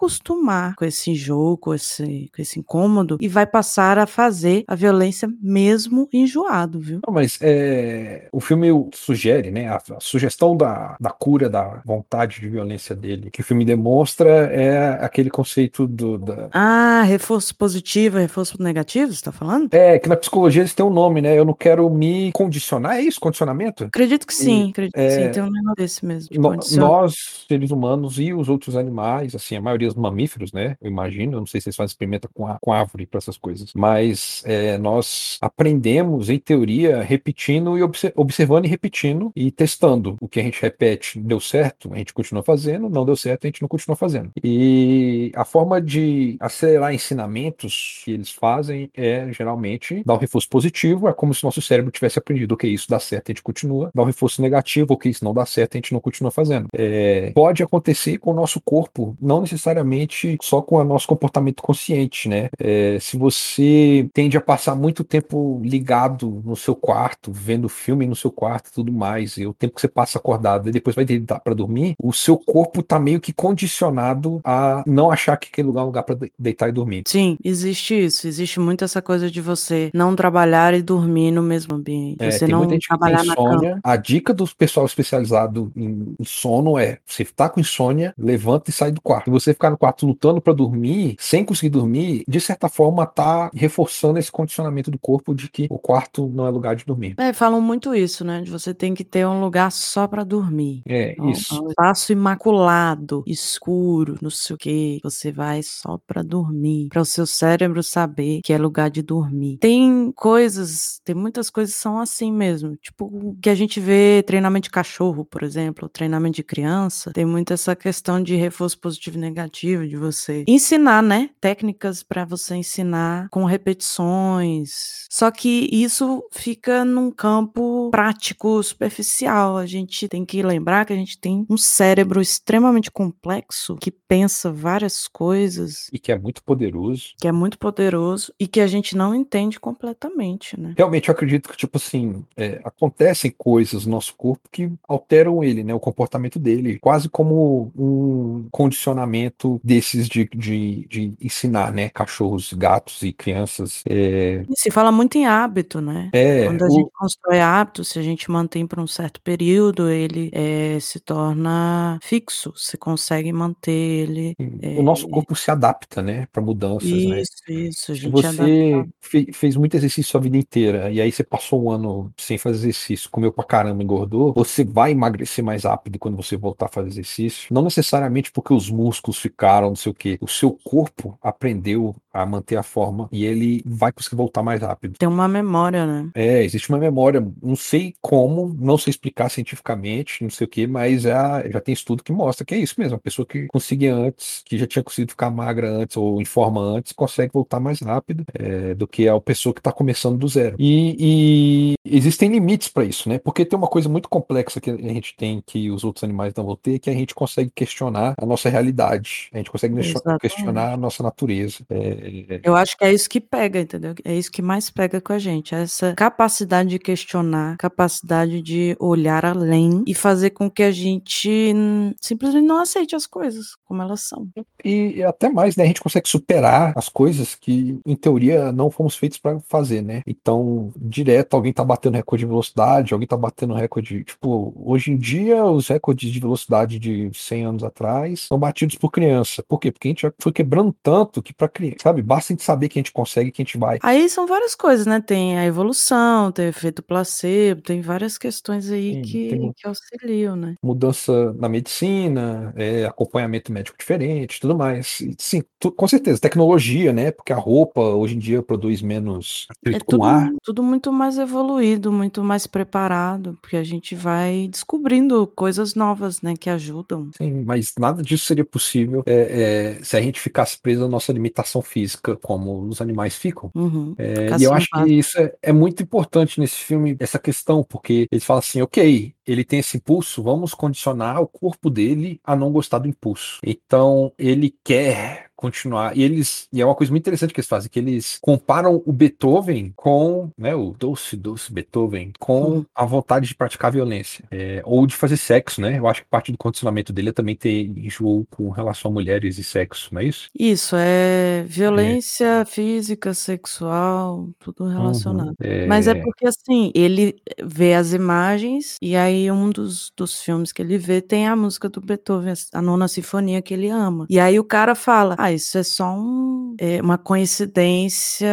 com 0.78 0.86
esse 0.86 1.16
jogo, 1.16 1.58
com 1.58 1.74
esse, 1.74 2.30
com 2.36 2.42
esse 2.42 2.60
incômodo 2.60 3.18
e 3.20 3.28
vai 3.28 3.46
passar 3.46 3.98
a 3.98 4.06
fazer 4.06 4.64
a 4.68 4.76
violência 4.76 5.28
mesmo 5.42 6.08
enjoado, 6.12 6.80
viu? 6.80 7.00
Não, 7.06 7.14
mas 7.14 7.40
é, 7.42 8.28
o 8.32 8.40
filme 8.40 8.68
sugere, 8.94 9.50
né, 9.50 9.70
a, 9.70 9.78
a, 9.78 10.00
sugestão 10.00 10.56
da, 10.56 10.98
da 11.00 11.10
cura 11.10 11.50
da 11.50 11.82
vontade 11.86 12.42
de 12.42 12.50
violência 12.50 12.96
dele, 12.96 13.32
que 13.32 13.42
o 13.42 13.44
filme 13.44 13.64
demonstra 13.64 14.30
é 14.30 15.04
aquele 15.04 15.30
conceito 15.30 15.88
do... 15.88 16.18
Da... 16.18 16.50
Ah, 16.52 17.04
reforço 17.04 17.56
positivo, 17.56 18.18
reforço 18.18 18.62
negativo, 18.62 19.14
você 19.14 19.24
tá 19.24 19.32
falando? 19.32 19.74
É, 19.74 19.98
que 19.98 20.10
na 20.10 20.18
psicologia 20.18 20.62
eles 20.62 20.74
têm 20.74 20.86
um 20.86 20.90
nome, 20.90 21.22
né, 21.22 21.38
eu 21.38 21.46
não 21.46 21.54
quero 21.54 21.90
me 21.90 22.32
condicionar, 22.34 22.98
é 22.98 23.02
isso, 23.02 23.20
condicionamento? 23.20 23.86
Acredito 23.86 24.28
que 24.28 24.34
sim, 24.34 24.68
e, 24.68 24.70
acredito 24.72 24.98
é, 24.98 25.08
que 25.08 25.24
sim, 25.24 25.32
tem 25.32 25.44
um 25.44 25.50
nome 25.50 25.74
desse 25.78 26.06
mesmo. 26.06 26.30
No, 26.40 26.56
nós, 26.78 27.46
seres 27.48 27.72
humanos 27.72 28.20
e 28.20 28.34
os 28.34 28.50
outros 28.50 28.76
animais, 28.76 29.34
assim, 29.34 29.56
a 29.56 29.62
maioria 29.62 29.85
os 29.88 29.96
mamíferos, 29.96 30.52
né? 30.52 30.78
Eu 30.82 30.90
imagino, 30.90 31.40
não 31.40 31.46
sei 31.46 31.62
se 31.62 31.70
eles 31.70 31.76
fazem 31.76 31.92
experimento 31.92 32.30
com, 32.34 32.46
com 32.62 32.74
árvore 32.74 33.06
para 33.06 33.18
essas 33.18 33.38
coisas, 33.38 33.72
mas 33.76 34.44
é, 34.46 34.78
nós 34.78 35.38
aprendemos, 35.42 36.30
em 36.30 36.40
teoria, 36.40 37.02
repetindo 37.02 37.78
e 37.78 37.84
obser 37.84 38.14
observando 38.16 38.66
e 38.66 38.68
repetindo 38.68 39.32
e 39.36 39.52
testando. 39.52 40.18
O 40.20 40.28
que 40.28 40.40
a 40.40 40.44
gente 40.44 40.62
repete 40.62 41.20
deu 41.20 41.40
certo, 41.40 41.94
a 41.94 41.98
gente 41.98 42.14
continua 42.14 42.44
fazendo, 42.44 42.90
não 42.90 43.06
deu 43.06 43.16
certo, 43.16 43.46
a 43.46 43.48
gente 43.48 43.62
não 43.62 43.68
continua 43.68 43.96
fazendo. 43.96 44.32
E 44.44 45.32
a 45.36 45.46
forma 45.46 45.82
de 45.82 46.38
acelerar 46.40 46.94
ensinamentos 46.94 48.02
que 48.04 48.12
eles 48.12 48.32
fazem 48.32 48.90
é 48.96 49.32
geralmente 49.32 50.04
dar 50.06 50.14
um 50.14 50.18
reforço 50.18 50.50
positivo, 50.50 51.08
é 51.08 51.14
como 51.14 51.34
se 51.34 51.44
nosso 51.44 51.62
cérebro 51.62 51.92
tivesse 51.92 52.20
aprendido 52.20 52.58
que 52.58 52.68
isso 52.68 52.90
dá 52.90 53.00
certo, 53.00 53.30
a 53.30 53.32
gente 53.32 53.44
continua, 53.44 53.92
dar 53.94 54.04
um 54.04 54.06
reforço 54.06 54.42
negativo, 54.42 54.98
que 54.98 55.10
isso 55.10 55.24
não 55.24 55.34
dá 55.34 55.46
certo, 55.46 55.76
a 55.76 55.78
gente 55.78 55.94
não 55.94 56.00
continua 56.00 56.32
fazendo. 56.32 56.68
É, 56.74 57.32
pode 57.34 57.64
acontecer 57.64 58.18
com 58.18 58.32
o 58.32 58.34
nosso 58.34 58.62
corpo, 58.62 59.16
não 59.22 59.42
necessariamente 59.42 59.65
necessariamente 59.66 60.38
só 60.42 60.62
com 60.62 60.76
o 60.76 60.84
nosso 60.84 61.08
comportamento 61.08 61.64
consciente, 61.64 62.30
né? 62.30 62.50
É, 62.60 62.98
se 63.02 63.18
você 63.18 64.08
tende 64.14 64.38
a 64.38 64.42
passar 64.42 64.76
muito 64.76 65.04
tempo 65.04 65.60
ligado 65.64 66.42
no 66.46 66.56
seu 66.56 66.76
quarto, 66.76 67.32
vendo 67.34 67.68
filme 67.68 68.06
no 68.06 68.16
seu 68.16 68.32
quarto 68.32 68.68
e 68.68 68.72
tudo 68.72 68.92
mais, 68.92 69.38
e 69.38 69.48
o 69.48 69.54
tempo 69.54 69.76
que 69.76 69.82
você 69.82 69.88
passa 69.88 70.18
acordado 70.18 70.70
e 70.70 70.72
depois 70.72 70.96
vai 70.96 71.06
deitar 71.06 71.40
para 71.40 71.54
dormir, 71.54 71.96
o 72.02 72.14
seu 72.14 72.38
corpo 72.38 72.84
tá 72.84 73.00
meio 73.00 73.20
que 73.20 73.34
condicionado 73.34 74.40
a 74.44 74.84
não 74.86 75.10
achar 75.10 75.38
que 75.38 75.48
aquele 75.52 75.68
lugar 75.68 75.82
é 75.82 75.84
um 75.84 75.88
lugar 75.88 76.04
para 76.04 76.18
deitar 76.38 76.70
e 76.70 76.72
dormir. 76.72 77.04
Sim, 77.08 77.38
existe 77.44 77.94
isso. 77.94 78.28
Existe 78.28 78.60
muito 78.60 78.84
essa 78.84 79.02
coisa 79.02 79.32
de 79.32 79.42
você 79.42 79.90
não 79.94 80.16
trabalhar 80.16 80.74
e 80.74 80.82
dormir 80.82 81.32
no 81.32 81.42
mesmo 81.42 81.76
ambiente. 81.76 82.24
É, 82.24 82.32
você 82.32 82.48
não 82.48 82.68
trabalhar 82.88 83.24
na 83.24 83.36
cama. 83.36 83.80
A 83.84 83.96
dica 83.96 84.34
do 84.34 84.48
pessoal 84.56 84.86
especializado 84.86 85.72
em 85.76 86.16
sono 86.24 86.78
é: 86.78 87.00
você 87.06 87.26
tá 87.26 87.50
com 87.50 87.60
insônia, 87.60 88.14
levanta 88.18 88.70
e 88.70 88.74
sai 88.74 88.92
do 88.92 89.02
quarto. 89.02 89.26
Se 89.26 89.32
você 89.32 89.55
ficar 89.56 89.70
no 89.70 89.78
quarto 89.78 90.06
lutando 90.06 90.42
para 90.42 90.54
dormir, 90.54 91.16
sem 91.20 91.44
conseguir 91.44 91.70
dormir, 91.70 92.24
de 92.28 92.40
certa 92.40 92.70
forma 92.70 93.06
tá 93.06 93.50
reforçando 93.54 94.20
esse 94.20 94.32
condicionamento 94.32 94.92
do 94.92 95.00
corpo 95.00 95.34
de 95.34 95.50
que 95.50 95.68
o 95.70 95.80
quarto 95.80 96.28
não 96.28 96.46
é 96.46 96.50
lugar 96.50 96.76
de 96.76 96.86
dormir. 96.86 97.16
É, 97.18 97.34
falam 97.34 97.62
muito 97.62 97.94
isso, 97.96 98.24
né? 98.24 98.42
De 98.42 98.52
você 98.52 98.74
tem 98.74 98.94
que 98.94 99.04
ter 99.04 99.26
um 99.26 99.42
lugar 99.42 99.72
só 99.72 100.08
para 100.08 100.24
dormir. 100.24 100.82
É, 100.88 101.16
um, 101.20 101.30
isso. 101.30 101.64
Um 101.64 101.70
espaço 101.70 102.12
imaculado, 102.12 103.24
escuro, 103.26 104.18
não 104.22 104.30
sei 104.30 104.56
o 104.56 104.58
que. 104.58 105.00
Você 105.04 105.32
vai 105.32 105.62
só 105.64 105.98
para 106.06 106.22
dormir, 106.22 106.90
para 106.90 107.02
o 107.02 107.06
seu 107.06 107.26
cérebro 107.26 107.82
saber 107.82 108.42
que 108.44 108.54
é 108.54 108.58
lugar 108.58 108.90
de 108.90 109.02
dormir. 109.02 109.58
Tem 109.58 110.12
coisas, 110.12 111.00
tem 111.04 111.16
muitas 111.16 111.50
coisas 111.50 111.74
que 111.76 111.82
são 111.82 112.00
assim 112.00 112.32
mesmo. 112.32 112.76
Tipo, 112.78 113.36
que 113.42 113.50
a 113.50 113.56
gente 113.56 113.80
vê 113.80 114.24
treinamento 114.24 114.66
de 114.66 114.72
cachorro, 114.72 115.26
por 115.26 115.44
exemplo, 115.44 115.90
treinamento 115.90 116.36
de 116.36 116.44
criança, 116.44 117.12
tem 117.14 117.26
muito 117.26 117.54
essa 117.54 117.76
questão 117.76 118.22
de 118.22 118.36
reforço 118.36 118.80
positivo 118.80 119.18
e 119.18 119.22
negativo, 119.22 119.45
de 119.50 119.96
você 119.96 120.44
ensinar, 120.48 121.02
né? 121.02 121.30
Técnicas 121.40 122.04
para 122.04 122.26
você 122.26 122.56
ensinar 122.56 123.30
com 123.30 123.46
repetições. 123.46 125.06
Só 125.10 125.32
que 125.32 125.70
isso 125.72 126.24
fica 126.32 126.84
num 126.84 127.12
campo 127.12 127.90
prático, 127.90 128.62
superficial. 128.62 129.58
A 129.58 129.66
gente 129.66 130.08
tem 130.08 130.26
que 130.26 130.44
lembrar 130.44 130.86
que 130.86 130.94
a 130.94 130.96
gente 130.96 131.18
tem 131.18 131.46
um 131.50 131.58
cérebro 131.58 132.22
extremamente 132.22 132.92
complexo 132.92 133.78
que 133.78 133.92
pensa 133.92 134.52
várias 134.52 135.08
coisas. 135.08 135.90
E 135.92 136.00
que 136.00 136.12
é 136.12 136.18
muito 136.18 136.44
poderoso. 136.44 137.14
Que 137.20 137.28
é 137.28 137.32
muito 137.32 137.58
poderoso 137.58 138.34
e 138.40 138.48
que 138.48 138.60
a 138.60 138.68
gente 138.68 138.96
não 138.96 139.16
entende 139.16 139.60
completamente, 139.60 140.60
né? 140.60 140.74
Realmente, 140.78 141.10
eu 141.10 141.14
acredito 141.14 141.50
que, 141.50 141.58
tipo 141.58 141.78
assim, 141.78 142.24
é, 142.36 142.60
acontecem 142.64 143.34
coisas 143.36 143.86
no 143.86 143.92
nosso 143.92 144.16
corpo 144.16 144.50
que 144.52 144.72
alteram 144.88 145.44
ele, 145.44 145.64
né? 145.64 145.74
O 145.74 145.80
comportamento 145.80 146.40
dele, 146.40 146.80
quase 146.80 147.10
como 147.10 147.72
um 147.76 148.48
condicionamento 148.52 149.35
desses 149.64 150.08
de, 150.08 150.26
de, 150.30 150.86
de 150.88 151.14
ensinar, 151.22 151.72
né? 151.74 151.90
Cachorros, 151.90 152.54
gatos 152.54 153.02
e 153.04 153.12
crianças. 153.14 153.84
É... 153.88 154.46
E 154.48 154.56
se 154.60 154.70
fala 154.72 154.92
muito 154.92 155.18
em 155.18 155.26
hábito, 155.26 155.82
né? 155.82 156.10
É, 156.12 156.46
Quando 156.46 156.64
a 156.64 156.70
o- 156.70 156.72
gente 156.72 156.92
constrói 156.94 157.40
hábito, 157.40 157.84
se 157.84 157.98
a 157.98 158.02
gente 158.04 158.30
mantém 158.30 158.68
por 158.68 158.80
um 158.80 158.86
certo 158.88 159.20
período, 159.22 159.90
ele 159.90 160.30
eh, 160.34 160.80
se 160.80 161.00
torna 161.00 161.98
fixo. 162.04 162.52
Você 162.56 162.78
consegue 162.78 163.34
manter 163.34 163.72
ele. 163.72 164.36
O 164.78 164.84
nosso 164.84 165.08
corpo 165.10 165.36
se 165.36 165.50
adapta, 165.50 166.02
né, 166.02 166.28
para 166.32 166.42
mudanças, 166.42 167.06
né? 167.06 167.22
Isso, 167.22 167.44
isso. 167.50 167.92
A 167.92 167.96
Se 167.96 168.02
gente 168.02 168.26
é 168.26 168.32
você 168.32 168.86
fe- 169.02 169.32
fez 169.34 169.56
muito 169.56 169.76
exercício 169.76 170.18
a 170.18 170.22
vida 170.22 170.38
inteira 170.38 170.92
e 170.92 171.00
aí 171.02 171.12
você 171.12 171.24
passou 171.24 171.64
um 171.64 171.72
ano 171.72 172.14
sem 172.18 172.38
fazer 172.38 172.58
exercício, 172.58 173.10
comeu 173.10 173.32
pra 173.32 173.44
caramba, 173.46 173.82
engordou, 173.82 174.34
você 174.34 174.64
vai 174.66 174.92
emagrecer 174.92 175.44
mais 175.44 175.64
rápido 175.64 175.98
quando 175.98 176.16
você 176.18 176.36
voltar 176.38 176.66
a 176.66 176.70
fazer 176.70 176.90
exercício. 176.90 177.48
Não 177.54 177.62
necessariamente 177.64 178.32
porque 178.32 178.54
os 178.54 178.70
músculos 178.70 179.18
ficaram, 179.26 179.70
não 179.70 179.76
sei 179.76 179.92
o 179.92 179.96
quê. 179.96 180.18
O 180.22 180.28
seu 180.28 180.52
corpo 180.64 181.18
aprendeu 181.22 181.96
a 182.16 182.26
manter 182.26 182.56
a 182.56 182.64
forma 182.64 183.10
e 183.12 183.26
ele 183.26 183.62
vai 183.66 183.92
conseguir 183.92 184.16
voltar 184.16 184.42
mais 184.42 184.62
rápido. 184.62 184.98
Tem 184.98 185.08
uma 185.10 185.28
memória, 185.28 185.86
né? 185.86 186.10
É, 186.16 186.44
existe 186.44 186.70
uma 186.70 186.78
memória, 186.78 187.26
não 187.42 187.56
sei 187.56 187.94
como, 188.02 188.56
não 188.60 188.78
sei 188.78 188.92
explicar 188.92 189.30
cientificamente, 189.30 190.24
não 190.24 190.30
sei 190.30 190.46
o 190.46 190.50
que, 190.50 190.66
mas 190.66 191.02
já, 191.04 191.48
já 191.50 191.60
tem 191.60 191.74
estudo 191.74 192.04
que 192.04 192.12
mostra 192.12 192.46
que 192.46 192.56
é 192.56 192.58
isso 192.58 192.76
mesmo. 192.78 192.96
A 192.96 193.00
pessoa 193.00 193.26
que 193.26 193.48
conseguia 193.48 193.94
antes, 193.94 194.42
que 194.46 194.58
já 194.58 194.66
tinha 194.66 194.84
conseguido 194.84 195.12
ficar 195.12 195.30
magra 195.30 195.70
antes 195.70 195.98
ou 195.98 196.22
em 196.22 196.26
forma 196.26 196.62
antes, 196.62 196.94
consegue 196.94 197.34
voltar 197.34 197.60
mais 197.60 197.80
rápido 197.82 198.26
é, 198.34 198.74
do 198.74 198.88
que 198.88 199.08
a 199.08 199.20
pessoa 199.20 199.54
que 199.54 199.60
está 199.60 199.72
começando 199.72 200.18
do 200.18 200.28
zero. 200.28 200.56
E, 200.58 200.96
e 201.00 201.76
existem 201.86 202.30
limites 202.30 202.70
para 202.70 202.86
isso, 202.86 203.10
né? 203.10 203.20
Porque 203.20 203.46
tem 203.46 203.58
uma 203.58 203.68
coisa 203.68 203.90
muito 203.90 204.08
complexa 204.08 204.62
que 204.62 204.70
a 204.70 204.78
gente 204.78 205.16
tem 205.18 205.44
que 205.46 205.70
os 205.70 205.84
outros 205.84 206.04
animais 206.04 206.34
não 206.34 206.46
vão 206.46 206.56
ter, 206.56 206.80
que 206.80 206.90
a 206.90 206.94
gente 206.94 207.14
consegue 207.14 207.52
questionar 207.54 208.14
a 208.18 208.26
nossa 208.26 208.50
realidade, 208.50 209.30
a 209.34 209.38
gente 209.38 209.52
consegue 209.52 209.78
Exatamente. 209.80 210.22
questionar 210.22 210.74
a 210.74 210.78
nossa 210.78 211.04
natureza. 211.04 211.66
É, 211.70 212.05
Eu 212.44 212.56
acho 212.56 212.78
que 212.78 212.84
é 212.84 212.94
isso 212.94 213.10
que 213.10 213.20
pega, 213.20 213.60
entendeu? 213.60 213.94
É 214.04 214.16
isso 214.16 214.32
que 214.32 214.42
mais 214.42 214.70
pega 214.70 215.02
com 215.02 215.14
a 215.14 215.20
gente. 215.20 215.54
é 215.56 215.62
Essa 215.62 215.94
capacidade 215.94 216.70
de 216.70 216.80
questionar, 216.80 217.58
capacidade 217.58 218.42
de 218.42 218.76
olhar 218.80 219.26
além 219.26 219.84
e 219.88 219.94
fazer 219.94 220.32
com 220.32 220.50
que 220.50 220.64
a 220.64 220.72
gente 220.72 221.54
simplesmente 222.02 222.46
não 222.46 222.60
aceite 222.60 222.96
as 222.96 223.08
coisas 223.08 223.56
como 223.66 223.82
elas 223.82 224.02
são. 224.02 224.28
E 224.64 225.04
até 225.04 225.30
mais, 225.30 225.56
né? 225.56 225.64
A 225.64 225.68
gente 225.68 225.82
consegue 225.82 226.08
superar 226.08 226.74
as 226.76 226.90
coisas 226.90 227.36
que, 227.36 227.80
em 227.86 227.96
teoria, 227.96 228.52
não 228.52 228.72
fomos 228.72 228.96
feitos 228.96 229.18
para 229.18 229.40
fazer, 229.48 229.82
né? 229.82 230.02
Então, 230.06 230.72
direto, 230.76 231.36
alguém 231.36 231.54
tá 231.54 231.64
batendo 231.64 231.96
recorde 231.96 232.24
de 232.24 232.28
velocidade, 232.28 232.94
alguém 232.94 233.08
tá 233.08 233.18
batendo 233.18 233.54
recorde. 233.54 234.04
Tipo, 234.04 234.54
hoje 234.56 234.92
em 234.92 234.98
dia, 234.98 235.44
os 235.46 235.68
recordes 235.68 236.12
de 236.12 236.20
velocidade 236.20 236.80
de 236.80 237.10
100 237.14 237.46
anos 237.46 237.64
atrás 237.64 238.22
são 238.22 238.38
batidos 238.38 238.76
por 238.76 238.92
criança. 238.92 239.44
Por 239.48 239.60
quê? 239.60 239.72
Porque 239.72 239.88
a 239.88 239.92
gente 239.92 240.02
já 240.02 240.14
foi 240.20 240.32
quebrando 240.32 240.76
tanto 240.82 241.22
que, 241.22 241.34
pra 241.34 241.48
criança, 241.48 241.95
sabe? 241.96 242.02
Basta 242.02 242.34
a 242.34 242.36
gente 242.36 242.44
saber 242.44 242.70
que 242.70 242.80
a 242.80 242.82
gente 242.82 242.92
consegue, 242.92 243.32
que 243.32 243.42
a 243.42 243.46
gente 243.46 243.58
vai. 243.58 243.78
Aí 243.82 244.10
são 244.10 244.28
várias 244.28 244.56
coisas, 244.56 244.86
né? 244.86 245.02
Tem 245.02 245.38
a 245.38 245.46
evolução, 245.46 246.32
tem 246.32 246.46
o 246.48 246.50
efeito 246.50 246.82
placebo, 246.84 247.62
tem 247.62 247.82
várias 247.82 248.18
questões 248.18 248.70
aí 248.72 248.96
Sim, 248.96 249.02
que, 249.02 249.54
que 249.56 249.68
auxiliam, 249.68 250.36
né? 250.36 250.56
Mudança 250.64 251.34
na 251.34 251.48
medicina, 251.50 252.54
é, 252.56 252.86
acompanhamento 252.86 253.52
médico 253.52 253.78
diferente, 253.78 254.40
tudo 254.40 254.56
mais. 254.58 255.00
E, 255.02 255.16
sim, 255.20 255.44
tu- 255.60 255.72
com 255.72 255.88
certeza, 255.88 256.20
tecnologia, 256.20 256.92
né? 256.94 257.12
Porque 257.12 257.34
a 257.34 257.38
roupa 257.38 257.82
hoje 257.82 258.16
em 258.16 258.20
dia 258.20 258.42
produz 258.42 258.82
menos 258.82 259.48
É 259.72 259.80
atrito 259.80 259.86
com 259.86 259.92
tudo, 259.92 260.04
ar. 260.04 260.32
tudo 260.44 260.64
muito 260.64 260.92
mais 260.92 261.18
evoluído, 261.18 261.92
muito 261.92 262.24
mais 262.24 262.48
preparado, 262.48 263.38
porque 263.42 263.58
a 263.58 263.64
gente 263.64 263.96
vai 263.96 264.48
descobrindo 264.50 265.28
coisas 265.28 265.76
novas, 265.76 266.22
né? 266.22 266.36
Que 266.36 266.50
ajudam. 266.50 267.10
Sim, 267.18 267.44
mas 267.46 267.74
nada 267.80 268.02
disso 268.04 268.26
seria 268.26 268.44
possível 268.44 269.02
é, 269.06 269.78
é, 269.80 269.84
se 269.84 269.96
a 269.96 270.02
gente 270.02 270.20
ficasse 270.20 270.60
preso 270.60 270.84
à 270.84 270.88
nossa 270.88 271.14
limitação 271.14 271.62
física, 271.62 271.85
como 272.22 272.62
os 272.62 272.82
animais 272.82 273.16
ficam. 273.16 273.52
Uhum. 273.54 273.96
É, 273.98 274.38
e 274.40 274.44
eu 274.44 274.54
acho 274.54 274.68
que 274.70 274.94
isso 274.94 275.20
é, 275.20 275.34
é 275.42 275.52
muito 275.52 275.84
importante 275.84 276.40
nesse 276.40 276.58
filme, 276.58 276.96
essa 277.00 277.20
questão, 277.20 277.64
porque 277.64 278.08
eles 278.12 278.24
falam 278.24 278.40
assim, 278.40 278.62
ok, 278.62 279.14
ele 279.26 279.44
tem 279.44 279.60
esse 279.60 279.78
impulso, 279.78 280.24
vamos 280.24 280.54
condicionar 280.54 281.22
o 281.22 281.28
corpo 281.28 281.70
dele 281.70 282.20
a 282.24 282.36
não 282.36 282.52
gostar 282.52 282.80
do 282.80 282.88
impulso. 282.88 283.40
Então, 283.44 284.12
ele 284.18 284.54
quer 284.64 285.25
continuar. 285.46 285.96
E 285.98 286.04
eles, 286.04 286.48
e 286.52 286.62
é 286.62 286.66
uma 286.66 286.76
coisa 286.76 286.92
muito 286.92 287.04
interessante 287.04 287.34
que 287.34 287.40
eles 287.40 287.48
fazem, 287.48 287.70
que 287.70 287.80
eles 287.80 288.18
comparam 288.22 288.82
o 288.86 288.92
Beethoven 288.94 289.74
com, 289.76 290.30
né, 290.38 290.56
o 290.56 290.74
doce, 290.78 291.16
doce 291.18 291.52
Beethoven, 291.54 292.12
com 292.20 292.36
Uhum. 292.46 292.66
a 292.76 292.86
vontade 292.86 293.28
de 293.28 293.36
praticar 293.36 293.72
violência, 293.72 294.24
é, 294.32 294.62
ou 294.66 294.86
de 294.88 294.96
fazer 294.96 295.18
sexo, 295.18 295.62
né? 295.62 295.78
Eu 295.80 295.88
acho 295.88 296.02
que 296.04 296.08
parte 296.10 296.32
do 296.32 296.38
condicionamento 296.38 296.94
dele 296.94 297.10
é 297.10 297.14
também 297.14 297.36
ter 297.36 297.66
enjoo 297.78 298.26
com 298.30 298.50
relação 298.50 298.92
a 298.92 298.94
mulheres 298.94 299.38
e 299.38 299.44
sexo, 299.44 299.90
não 299.94 300.02
é 300.02 300.06
isso? 300.06 300.28
Isso, 300.38 300.76
é 300.78 301.44
violência 301.48 302.46
física, 302.46 303.14
sexual, 303.14 304.30
tudo 304.40 304.66
relacionado. 304.68 305.36
Uhum. 305.42 305.68
Mas 305.68 305.88
é 305.88 305.96
É, 305.96 305.96
porque, 305.96 306.28
assim, 306.28 306.72
ele 306.76 307.16
vê 307.44 307.74
as 307.74 307.94
imagens 307.94 308.76
e 308.82 308.96
aí 308.96 309.32
um 309.32 309.50
dos, 309.50 309.92
dos 309.96 310.22
filmes 310.22 310.52
que 310.52 310.62
ele 310.62 310.78
vê 310.78 311.02
tem 311.02 311.28
a 311.28 311.36
música 311.36 311.70
do 311.70 311.80
Beethoven, 311.82 312.34
a 312.54 312.62
nona 312.62 312.88
sinfonia 312.88 313.42
que 313.42 313.54
ele 313.54 313.70
ama. 313.70 314.06
E 314.10 314.20
aí 314.20 314.40
o 314.40 314.44
cara 314.44 314.76
fala, 314.76 315.16
ah, 315.18 315.32
isso 315.36 315.58
é 315.58 315.64
só 315.64 315.94
um, 315.96 316.56
é, 316.60 316.82
uma 316.82 316.98
coincidência 316.98 318.28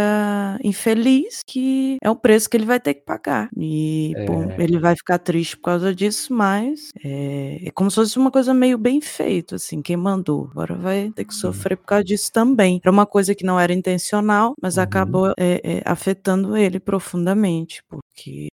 infeliz 0.62 1.40
que 1.46 1.96
é 2.02 2.10
o 2.10 2.16
preço 2.16 2.48
que 2.48 2.56
ele 2.56 2.64
vai 2.66 2.80
ter 2.80 2.94
que 2.94 3.02
pagar. 3.04 3.48
E, 3.56 4.12
É. 4.16 4.62
ele 4.62 4.78
vai 4.78 4.94
ficar 4.96 5.18
triste 5.18 5.56
por 5.56 5.64
causa 5.64 5.94
disso, 5.94 6.32
mas 6.34 6.90
é, 7.04 7.60
é 7.66 7.70
como 7.72 7.90
se 7.90 7.96
fosse 7.96 8.18
uma 8.18 8.30
coisa 8.30 8.52
meio 8.54 8.78
bem 8.78 9.00
feita, 9.00 9.56
assim, 9.56 9.82
quem 9.82 9.96
mandou. 9.96 10.48
Agora 10.52 10.74
vai 10.76 11.10
ter 11.14 11.24
que 11.24 11.34
sofrer 11.34 11.76
por 11.76 11.86
causa 11.86 12.04
disso 12.04 12.30
também. 12.32 12.80
Era 12.82 12.92
uma 12.92 13.06
coisa 13.06 13.34
que 13.34 13.44
não 13.44 13.58
era 13.58 13.72
intencional, 13.72 14.54
mas 14.60 14.76
Uhum. 14.76 14.82
acabou 14.82 15.32
é, 15.38 15.60
é, 15.78 15.82
afetando 15.84 16.56
ele 16.56 16.78
profundamente, 16.80 17.82
porque 17.88 18.11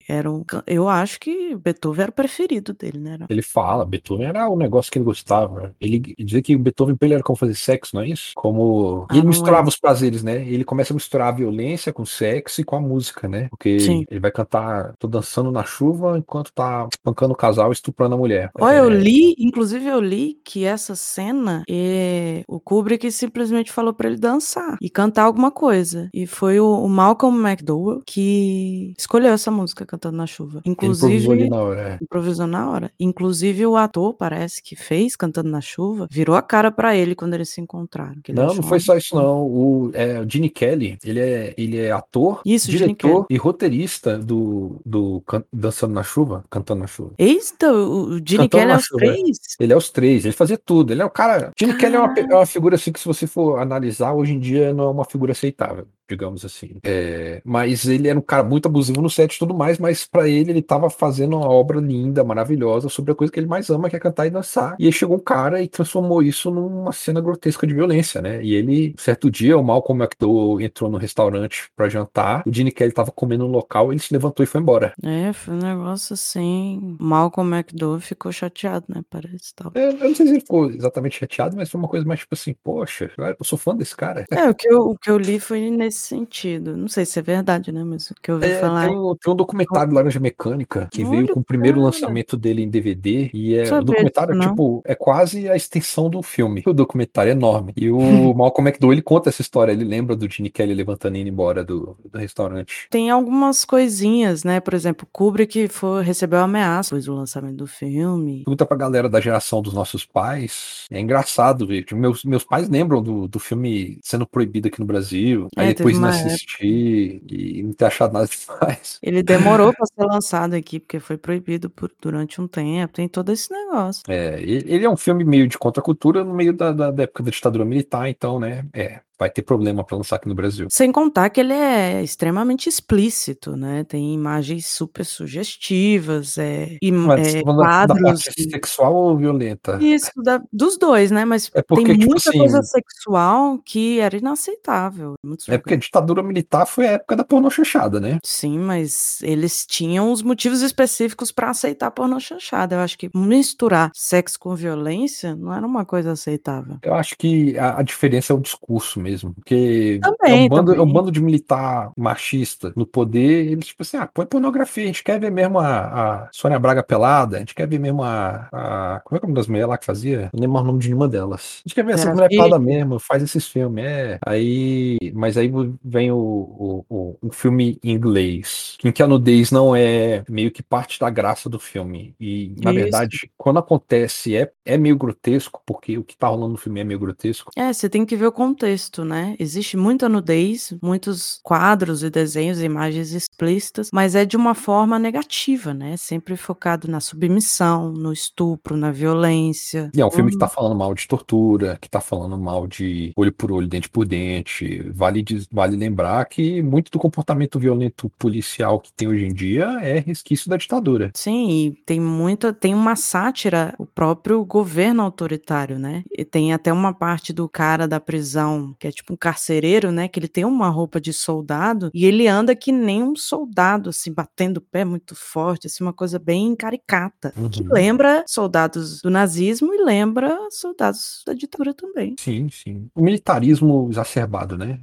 era 0.08 0.30
um, 0.30 0.42
ca- 0.44 0.62
eu 0.66 0.88
acho 0.88 1.18
que 1.20 1.54
Beethoven 1.56 2.02
era 2.02 2.10
o 2.10 2.14
preferido 2.14 2.72
dele, 2.74 2.98
né? 2.98 3.14
Era- 3.14 3.26
Ele 3.28 3.42
fala, 3.42 3.84
Beethoven 3.84 4.26
era 4.26 4.48
o 4.48 4.56
negócio 4.56 4.90
que 4.90 4.98
ele 4.98 5.04
gostava. 5.04 5.74
Ele 5.80 5.98
dizia 6.18 6.42
que 6.42 6.54
o 6.56 6.58
Beethoven 6.58 6.96
pra 6.96 7.06
ele 7.06 7.14
era 7.14 7.22
como 7.22 7.36
fazer 7.36 7.54
sexo, 7.54 7.94
não 7.94 8.02
é 8.02 8.08
isso? 8.08 8.32
Como. 8.34 9.06
Ah, 9.10 9.14
E 9.14 9.18
ele 9.18 9.26
misturava 9.28 9.66
é. 9.66 9.68
os 9.68 9.76
prazeres, 9.78 10.22
né? 10.22 10.46
Ele 10.48 10.64
começa 10.64 10.92
a 10.92 10.94
misturar 10.96 11.28
a 11.28 11.36
violência 11.36 11.92
com 11.92 12.02
o 12.02 12.06
sexo 12.06 12.60
e 12.60 12.64
com 12.64 12.76
a 12.76 12.80
música, 12.80 13.28
né? 13.28 13.48
Porque 13.50 13.78
Sim. 13.80 14.04
ele 14.10 14.20
vai 14.20 14.30
cantar 14.30 14.94
Tô 14.98 15.06
dançando 15.08 15.50
na 15.50 15.64
chuva 15.64 16.18
enquanto 16.18 16.52
tá 16.52 16.88
espancando 16.92 17.32
o 17.32 17.36
casal 17.36 17.70
e 17.70 17.72
estuprando 17.72 18.14
a 18.14 18.18
mulher. 18.18 18.50
Olha, 18.60 18.76
eu 18.78 18.90
É, 18.90 18.94
li, 18.94 19.34
inclusive 19.38 19.86
eu 19.86 20.00
li 20.00 20.38
que 20.44 20.64
essa 20.64 20.94
cena, 20.94 21.62
é, 21.68 22.42
o 22.48 22.60
Kubrick 22.60 23.10
simplesmente 23.12 23.70
falou 23.72 23.92
pra 23.94 24.08
ele 24.08 24.16
dançar 24.18 24.76
e 24.80 24.90
cantar 24.90 25.24
alguma 25.24 25.50
coisa. 25.50 26.08
E 26.12 26.26
foi 26.26 26.58
o, 26.60 26.66
o 26.84 26.88
Malcolm 26.88 27.38
McDowell 27.48 28.02
que 28.06 28.94
escolheu 28.98 29.32
essa 29.32 29.50
música 29.60 29.84
Cantando 29.86 30.16
na 30.16 30.26
Chuva. 30.26 30.60
Ele 30.64 30.72
improvisou 30.72 31.08
ali 31.08 31.44
Inclusive 31.44 31.50
na 31.50 31.56
hora, 31.62 31.80
é. 31.80 31.98
improvisou 32.02 32.46
na 32.46 32.70
hora. 32.70 32.90
Inclusive 32.98 33.66
o 33.66 33.76
ator, 33.76 34.14
parece 34.14 34.62
que 34.62 34.76
fez 34.76 35.16
Cantando 35.16 35.48
na 35.50 35.60
Chuva, 35.60 36.08
virou 36.10 36.36
a 36.36 36.42
cara 36.42 36.70
pra 36.70 36.96
ele 36.96 37.14
quando 37.14 37.34
eles 37.34 37.48
se 37.48 37.60
encontraram, 37.60 38.16
Não, 38.30 38.54
não 38.54 38.62
foi 38.62 38.80
só 38.80 38.96
isso 38.96 39.14
não. 39.14 39.42
O, 39.42 39.90
é, 39.94 40.20
o 40.20 40.30
Gene 40.30 40.48
Kelly, 40.50 40.98
ele 41.04 41.20
é, 41.20 41.54
ele 41.56 41.76
é 41.78 41.90
ator, 41.90 42.40
Isso, 42.44 42.70
diretor 42.70 43.26
e 43.28 43.36
roteirista 43.36 44.18
do, 44.18 44.80
do 44.84 45.22
Can- 45.26 45.44
Dançando 45.52 45.94
na 45.94 46.02
Chuva, 46.02 46.44
Cantando 46.50 46.80
na 46.80 46.86
Chuva. 46.86 47.12
Eita, 47.18 47.72
o 47.72 48.18
Gene 48.24 48.48
Kelly 48.48 48.72
é 48.72 48.76
os 48.76 48.84
Chuva, 48.84 49.04
é. 49.04 49.12
três? 49.12 49.38
Ele 49.60 49.72
é 49.72 49.76
os 49.76 49.90
três, 49.90 50.24
ele 50.24 50.34
fazia 50.34 50.58
tudo. 50.58 50.92
Ele 50.92 51.02
é 51.02 51.04
o 51.04 51.10
cara. 51.10 51.52
Gene 51.58 51.74
Kelly 51.76 51.96
é 51.96 52.00
uma, 52.00 52.14
é 52.18 52.34
uma 52.34 52.46
figura 52.46 52.76
assim 52.76 52.92
que, 52.92 53.00
se 53.00 53.06
você 53.06 53.26
for 53.26 53.58
analisar, 53.58 54.12
hoje 54.12 54.32
em 54.34 54.38
dia 54.40 54.72
não 54.72 54.84
é 54.84 54.90
uma 54.90 55.04
figura 55.04 55.32
aceitável, 55.32 55.86
digamos 56.08 56.44
assim. 56.44 56.78
É, 56.84 57.40
mas 57.44 57.86
ele 57.86 58.08
era 58.08 58.18
um 58.18 58.22
cara 58.22 58.42
muito 58.42 58.66
abusivo 58.66 59.00
no 59.02 59.10
set 59.10 59.34
e 59.34 59.38
tudo 59.38 59.54
mais, 59.54 59.78
mas 59.78 60.06
pra 60.06 60.28
ele, 60.28 60.50
ele 60.50 60.62
tava 60.62 60.88
fazendo 60.90 61.36
uma 61.36 61.48
obra 61.48 61.80
linda, 61.80 62.24
maravilhosa, 62.24 62.88
sobre 62.88 63.12
a 63.12 63.14
coisa 63.14 63.32
que 63.32 63.38
ele 63.38 63.46
mais 63.46 63.68
ama, 63.70 63.90
que 63.90 63.96
é 63.96 63.98
cantar 63.98 64.26
e 64.26 64.30
dançar. 64.30 64.74
E 64.78 64.86
aí 64.86 64.92
chegou 64.92 65.16
um 65.16 65.20
cara 65.20 65.62
e 65.62 65.68
transformou 65.68 66.22
isso 66.22 66.50
numa 66.50 66.92
cena 66.92 67.20
grotesca 67.20 67.66
de 67.66 67.74
violência, 67.74 68.22
né? 68.22 68.42
E 68.42 68.54
ele, 68.54 68.94
certo 68.98 69.30
dia, 69.30 69.58
o 69.58 69.62
Malcolm 69.62 70.02
McDowell 70.02 70.60
entrou 70.60 70.90
no 70.90 70.98
restaurante 70.98 71.70
pra 71.76 71.88
jantar, 71.88 72.42
o 72.46 72.52
Gene 72.52 72.72
Kelly 72.72 72.92
tava 72.92 73.10
comendo 73.10 73.44
no 73.46 73.50
local, 73.50 73.92
ele 73.92 74.00
se 74.00 74.12
levantou 74.12 74.42
e 74.42 74.46
foi 74.46 74.60
embora. 74.60 74.92
É, 75.02 75.32
foi 75.32 75.54
um 75.54 75.58
negócio 75.58 76.14
assim. 76.14 76.96
Malcolm 76.98 77.54
McDowell 77.54 78.00
ficou 78.00 78.32
chateado, 78.32 78.86
né? 78.88 79.02
Parece 79.10 79.54
tal. 79.54 79.72
Eu, 79.74 79.90
eu 79.90 80.08
não 80.08 80.14
sei 80.14 80.26
se 80.26 80.32
ele 80.32 80.40
ficou 80.40 80.70
exatamente 80.70 81.18
chateado, 81.18 81.56
mas 81.56 81.70
foi 81.70 81.78
uma 81.78 81.88
coisa 81.88 82.06
mais 82.06 82.20
tipo 82.20 82.34
assim, 82.34 82.54
poxa, 82.62 83.10
eu 83.16 83.44
sou 83.44 83.58
fã 83.58 83.76
desse 83.76 83.96
cara. 83.96 84.24
É, 84.30 84.48
o 84.48 84.54
que 84.54 84.68
eu, 84.68 84.78
o 84.80 84.98
que 84.98 85.10
eu 85.10 85.18
li 85.18 85.38
foi 85.38 85.70
nesse 85.70 85.97
sentido. 85.98 86.76
Não 86.76 86.88
sei 86.88 87.04
se 87.04 87.18
é 87.18 87.22
verdade, 87.22 87.70
né? 87.72 87.84
Mas 87.84 88.10
o 88.10 88.14
que 88.22 88.30
eu 88.30 88.36
ouvi 88.36 88.46
É, 88.46 88.60
falar. 88.60 88.86
tem, 88.86 88.96
um, 88.96 89.14
tem 89.16 89.32
um 89.32 89.36
documentário 89.36 89.92
Laranja 89.92 90.20
Mecânica 90.20 90.88
que 90.92 91.04
veio 91.04 91.24
Olha, 91.24 91.34
com 91.34 91.40
o 91.40 91.44
primeiro 91.44 91.76
cara. 91.78 91.86
lançamento 91.86 92.36
dele 92.36 92.62
em 92.62 92.68
DVD 92.70 93.30
e 93.32 93.54
é 93.54 93.72
o 93.74 93.82
documentário 93.84 94.34
disso, 94.34 94.42
não. 94.48 94.50
tipo 94.54 94.82
é 94.86 94.94
quase 94.94 95.48
a 95.48 95.56
extensão 95.56 96.08
do 96.08 96.22
filme. 96.22 96.62
O 96.66 96.72
documentário 96.72 97.30
é 97.30 97.32
enorme 97.32 97.72
e 97.76 97.90
o 97.90 97.98
Malcolm 98.34 98.68
McDowell 98.68 98.92
ele 98.94 99.02
conta 99.02 99.28
essa 99.28 99.42
história. 99.42 99.72
Ele 99.72 99.84
lembra 99.84 100.14
do 100.16 100.30
Gene 100.30 100.50
Kelly 100.50 100.74
levantando 100.74 101.16
e 101.16 101.20
indo 101.20 101.28
embora 101.28 101.64
do, 101.64 101.96
do 102.10 102.18
restaurante. 102.18 102.86
Tem 102.90 103.10
algumas 103.10 103.64
coisinhas, 103.64 104.44
né? 104.44 104.60
Por 104.60 104.74
exemplo, 104.74 105.06
Kubrick 105.12 105.68
foi, 105.68 106.02
recebeu 106.02 106.38
ameaça 106.40 106.90
depois 106.90 107.04
do 107.04 107.14
lançamento 107.14 107.56
do 107.56 107.66
filme. 107.66 108.38
Pergunta 108.44 108.64
pra 108.66 108.76
galera 108.76 109.08
da 109.08 109.20
geração 109.20 109.60
dos 109.60 109.72
nossos 109.74 110.04
pais. 110.04 110.84
É 110.90 111.00
engraçado 111.00 111.66
ver. 111.66 111.82
Tipo, 111.84 112.00
meus, 112.00 112.24
meus 112.24 112.44
pais 112.44 112.68
lembram 112.68 113.02
do, 113.02 113.26
do 113.28 113.38
filme 113.38 113.98
sendo 114.02 114.26
proibido 114.26 114.68
aqui 114.68 114.80
no 114.80 114.86
Brasil. 114.86 115.48
Aí 115.56 115.68
É, 115.68 115.74
depois 115.96 115.98
não 116.00 116.08
assistir 116.26 117.22
e 117.30 117.62
não 117.62 117.72
ter 117.72 117.84
achado 117.86 118.12
nada 118.12 118.26
demais. 118.60 118.98
Ele 119.02 119.22
demorou 119.22 119.72
pra 119.72 119.86
ser 119.86 120.04
lançado 120.04 120.54
aqui, 120.54 120.80
porque 120.80 121.00
foi 121.00 121.16
proibido 121.16 121.68
por- 121.70 121.92
durante 122.00 122.40
um 122.40 122.48
tempo. 122.48 122.94
Tem 122.94 123.08
todo 123.08 123.30
esse 123.32 123.50
negócio. 123.52 124.02
É, 124.08 124.40
ele 124.40 124.64
ele 124.72 124.84
é 124.84 124.90
um 124.90 124.96
filme 124.96 125.24
meio 125.24 125.46
de 125.48 125.58
contracultura 125.58 126.24
no 126.24 126.34
meio 126.34 126.52
da, 126.52 126.72
da- 126.72 126.90
da 126.90 127.02
época 127.02 127.22
da 127.22 127.30
ditadura 127.30 127.64
militar, 127.64 128.08
então, 128.08 128.38
né? 128.38 128.66
É, 128.72 129.00
vai 129.18 129.28
ter 129.30 129.42
problema 129.42 129.84
pra 129.84 129.96
lançar 129.96 130.16
aqui 130.16 130.28
no 130.28 130.34
Brasil. 130.34 130.68
Sem 130.70 130.92
contar 130.92 131.28
que 131.30 131.40
ele 131.40 131.52
é 131.52 132.02
extremamente 132.02 132.68
explícito, 132.68 133.56
né? 133.56 133.84
Tem 133.84 134.14
imagens 134.14 134.66
super 134.66 135.04
sugestivas, 135.04 136.38
é, 136.38 136.76
im- 136.82 136.92
Mas 136.92 137.34
é, 137.34 137.38
tá 137.38 137.44
falando 137.44 137.58
da, 137.58 137.64
quadros. 137.66 138.02
parte 138.24 138.42
sexual 138.50 138.94
ou 138.94 139.16
violenta? 139.16 139.78
Isso, 139.82 140.10
da- 140.22 140.42
dos 140.52 140.76
dois, 140.78 141.10
né? 141.10 141.24
Mas 141.24 141.46
É 141.54 141.62
tem 141.62 141.64
porque, 141.66 141.92
tipo 141.96 142.06
muita 142.10 142.28
assim, 142.30 142.38
coisa 142.38 142.62
sexual 142.62 143.58
que 143.64 144.00
era 144.00 144.16
inaceitável. 144.16 145.14
muitos 145.24 145.48
é 145.48 145.58
porque 145.58 145.74
a 145.74 145.78
ditadura 145.78 146.22
militar 146.22 146.66
foi 146.66 146.86
a 146.86 146.92
época 146.92 147.16
da 147.16 147.24
pornô 147.24 147.50
chanchada, 147.50 147.98
né? 148.00 148.18
Sim, 148.24 148.58
mas 148.58 149.18
eles 149.22 149.66
tinham 149.66 150.12
os 150.12 150.22
motivos 150.22 150.62
específicos 150.62 151.32
para 151.32 151.50
aceitar 151.50 151.90
pornô 151.90 152.20
chanchada. 152.20 152.76
Eu 152.76 152.80
acho 152.80 152.96
que 152.98 153.10
misturar 153.14 153.90
sexo 153.94 154.38
com 154.38 154.54
violência 154.54 155.34
não 155.34 155.52
era 155.52 155.66
uma 155.66 155.84
coisa 155.84 156.12
aceitável. 156.12 156.76
Eu 156.82 156.94
acho 156.94 157.16
que 157.18 157.58
a, 157.58 157.78
a 157.80 157.82
diferença 157.82 158.32
é 158.32 158.36
o 158.36 158.40
discurso 158.40 159.00
mesmo, 159.00 159.07
porque 159.16 160.06
é 160.24 160.34
um, 160.34 160.38
Também, 160.38 160.48
bando, 160.48 160.74
é 160.74 160.82
um 160.82 160.86
também. 160.86 160.92
bando 160.92 161.10
de 161.10 161.20
militar 161.20 161.90
machista 161.96 162.72
no 162.76 162.86
poder, 162.86 163.46
eles 163.50 163.66
tipo 163.66 163.82
assim, 163.82 163.96
ah, 163.96 164.06
põe 164.06 164.26
pornografia, 164.26 164.84
a 164.84 164.86
gente 164.86 165.02
quer 165.04 165.18
ver 165.20 165.30
mesmo 165.30 165.58
a, 165.58 166.24
a 166.26 166.28
Sônia 166.32 166.58
Braga 166.58 166.82
pelada, 166.82 167.36
a 167.36 167.40
gente 167.40 167.54
quer 167.54 167.66
ver 167.68 167.78
mesmo 167.78 168.02
a, 168.02 168.48
a- 168.52 169.00
como 169.04 169.16
é 169.16 169.20
que 169.20 169.24
é 169.24 169.26
o 169.26 169.28
nome 169.30 169.34
das 169.40 169.46
mulheres 169.48 169.68
lá 169.68 169.78
que 169.78 169.84
fazia? 169.86 170.30
Não 170.32 170.40
lembro 170.40 170.60
o 170.60 170.64
nome 170.64 170.78
de 170.80 170.88
nenhuma 170.88 171.08
delas. 171.08 171.62
A 171.64 171.68
gente 171.68 171.74
quer 171.74 171.84
ver 171.84 171.92
essa 171.94 172.10
Vera 172.10 172.14
mulher 172.14 172.30
pelada 172.30 172.58
Fischer. 172.58 172.60
mesmo, 172.60 172.98
faz 173.00 173.22
esses 173.22 173.46
filmes, 173.48 173.84
é. 173.84 174.18
Aí, 174.26 174.98
mas 175.14 175.36
aí 175.36 175.50
vem 175.82 176.10
o, 176.12 176.16
o, 176.18 176.84
o, 176.88 177.18
o 177.28 177.32
filme 177.32 177.78
em 177.82 177.92
inglês, 177.92 178.76
em 178.84 178.92
que 178.92 179.02
a 179.02 179.06
nudez 179.06 179.50
não 179.50 179.74
é 179.74 180.24
meio 180.28 180.50
que 180.50 180.62
parte 180.62 180.98
da 181.00 181.10
graça 181.10 181.48
do 181.48 181.58
filme, 181.58 182.14
e 182.20 182.54
na 182.62 182.70
Isso. 182.70 182.80
verdade, 182.80 183.30
quando 183.36 183.58
acontece 183.58 184.36
é, 184.36 184.50
é 184.64 184.76
meio 184.76 184.96
grotesco, 184.96 185.62
porque 185.66 185.96
o 185.98 186.04
que 186.04 186.16
tá 186.16 186.28
rolando 186.28 186.52
no 186.52 186.56
filme 186.58 186.80
é 186.80 186.84
meio 186.84 186.98
grotesco, 187.00 187.50
É, 187.56 187.72
você 187.72 187.88
tem 187.88 188.04
que 188.06 188.16
ver 188.16 188.26
o 188.26 188.32
contexto, 188.32 188.97
né? 189.04 189.34
Existe 189.38 189.76
muita 189.76 190.08
nudez, 190.08 190.74
muitos 190.82 191.40
quadros 191.42 192.02
e 192.02 192.10
desenhos, 192.10 192.60
imagens 192.62 193.12
explícitas, 193.12 193.90
mas 193.92 194.14
é 194.14 194.24
de 194.24 194.36
uma 194.36 194.54
forma 194.54 194.98
negativa, 194.98 195.72
né? 195.74 195.96
Sempre 195.96 196.36
focado 196.36 196.88
na 196.90 197.00
submissão, 197.00 197.92
no 197.92 198.12
estupro, 198.12 198.76
na 198.76 198.90
violência. 198.90 199.90
E 199.94 200.00
é 200.00 200.06
um 200.06 200.10
filme 200.10 200.30
que 200.30 200.36
Uhum. 200.36 200.40
tá 200.40 200.48
falando 200.48 200.74
mal 200.76 200.94
de 200.94 201.06
tortura, 201.08 201.78
que 201.80 201.88
tá 201.88 202.00
falando 202.00 202.36
mal 202.38 202.66
de 202.66 203.12
olho 203.16 203.32
por 203.32 203.50
olho, 203.52 203.66
dente 203.68 203.88
por 203.88 204.04
dente. 204.06 204.82
Vale, 204.94 205.24
vale 205.52 205.76
lembrar 205.76 206.24
que 206.26 206.62
muito 206.62 206.90
do 206.90 206.98
comportamento 206.98 207.58
violento 207.58 208.10
policial 208.18 208.80
que 208.80 208.92
tem 208.92 209.08
hoje 209.08 209.24
em 209.26 209.32
dia 209.34 209.64
é 209.82 209.98
resquício 210.00 210.48
da 210.50 210.56
ditadura. 210.56 211.10
Sim, 211.14 211.48
e 211.50 211.72
tem 211.86 212.00
muita, 212.00 212.52
tem 212.52 212.74
uma 212.74 212.96
sátira, 212.96 213.74
o 213.78 213.86
próprio 213.86 214.44
governo 214.44 215.02
autoritário, 215.02 215.78
né? 215.78 216.02
E 216.16 216.24
tem 216.24 216.52
até 216.52 216.72
uma 216.72 216.92
parte 216.92 217.32
do 217.32 217.48
cara 217.48 217.86
da 217.88 218.00
prisão, 218.00 218.74
que 218.78 218.87
é 218.88 218.92
tipo 218.92 219.12
um 219.12 219.16
carcereiro, 219.16 219.90
né? 219.92 220.08
Que 220.08 220.18
ele 220.18 220.28
tem 220.28 220.44
uma 220.44 220.68
roupa 220.68 221.00
de 221.00 221.12
soldado 221.12 221.90
e 221.94 222.04
ele 222.06 222.26
anda 222.26 222.54
que 222.56 222.72
nem 222.72 223.02
um 223.02 223.14
soldado, 223.16 223.90
assim, 223.90 224.12
batendo 224.12 224.58
o 224.58 224.60
pé 224.60 224.84
muito 224.84 225.14
forte, 225.14 225.66
assim, 225.66 225.82
uma 225.84 225.92
coisa 225.92 226.18
bem 226.18 226.54
caricata. 226.56 227.32
Que 227.50 227.62
Uhum. 227.62 227.68
lembra 227.72 228.24
soldados 228.26 229.00
do 229.02 229.10
nazismo 229.10 229.72
e 229.74 229.84
lembra 229.84 230.36
soldados 230.50 231.22
da 231.26 231.32
ditadura 231.32 231.72
também. 231.74 232.14
Sim, 232.18 232.48
sim. 232.50 232.88
O 232.94 233.02
militarismo 233.02 233.88
exacerbado, 233.90 234.56
né? 234.56 234.80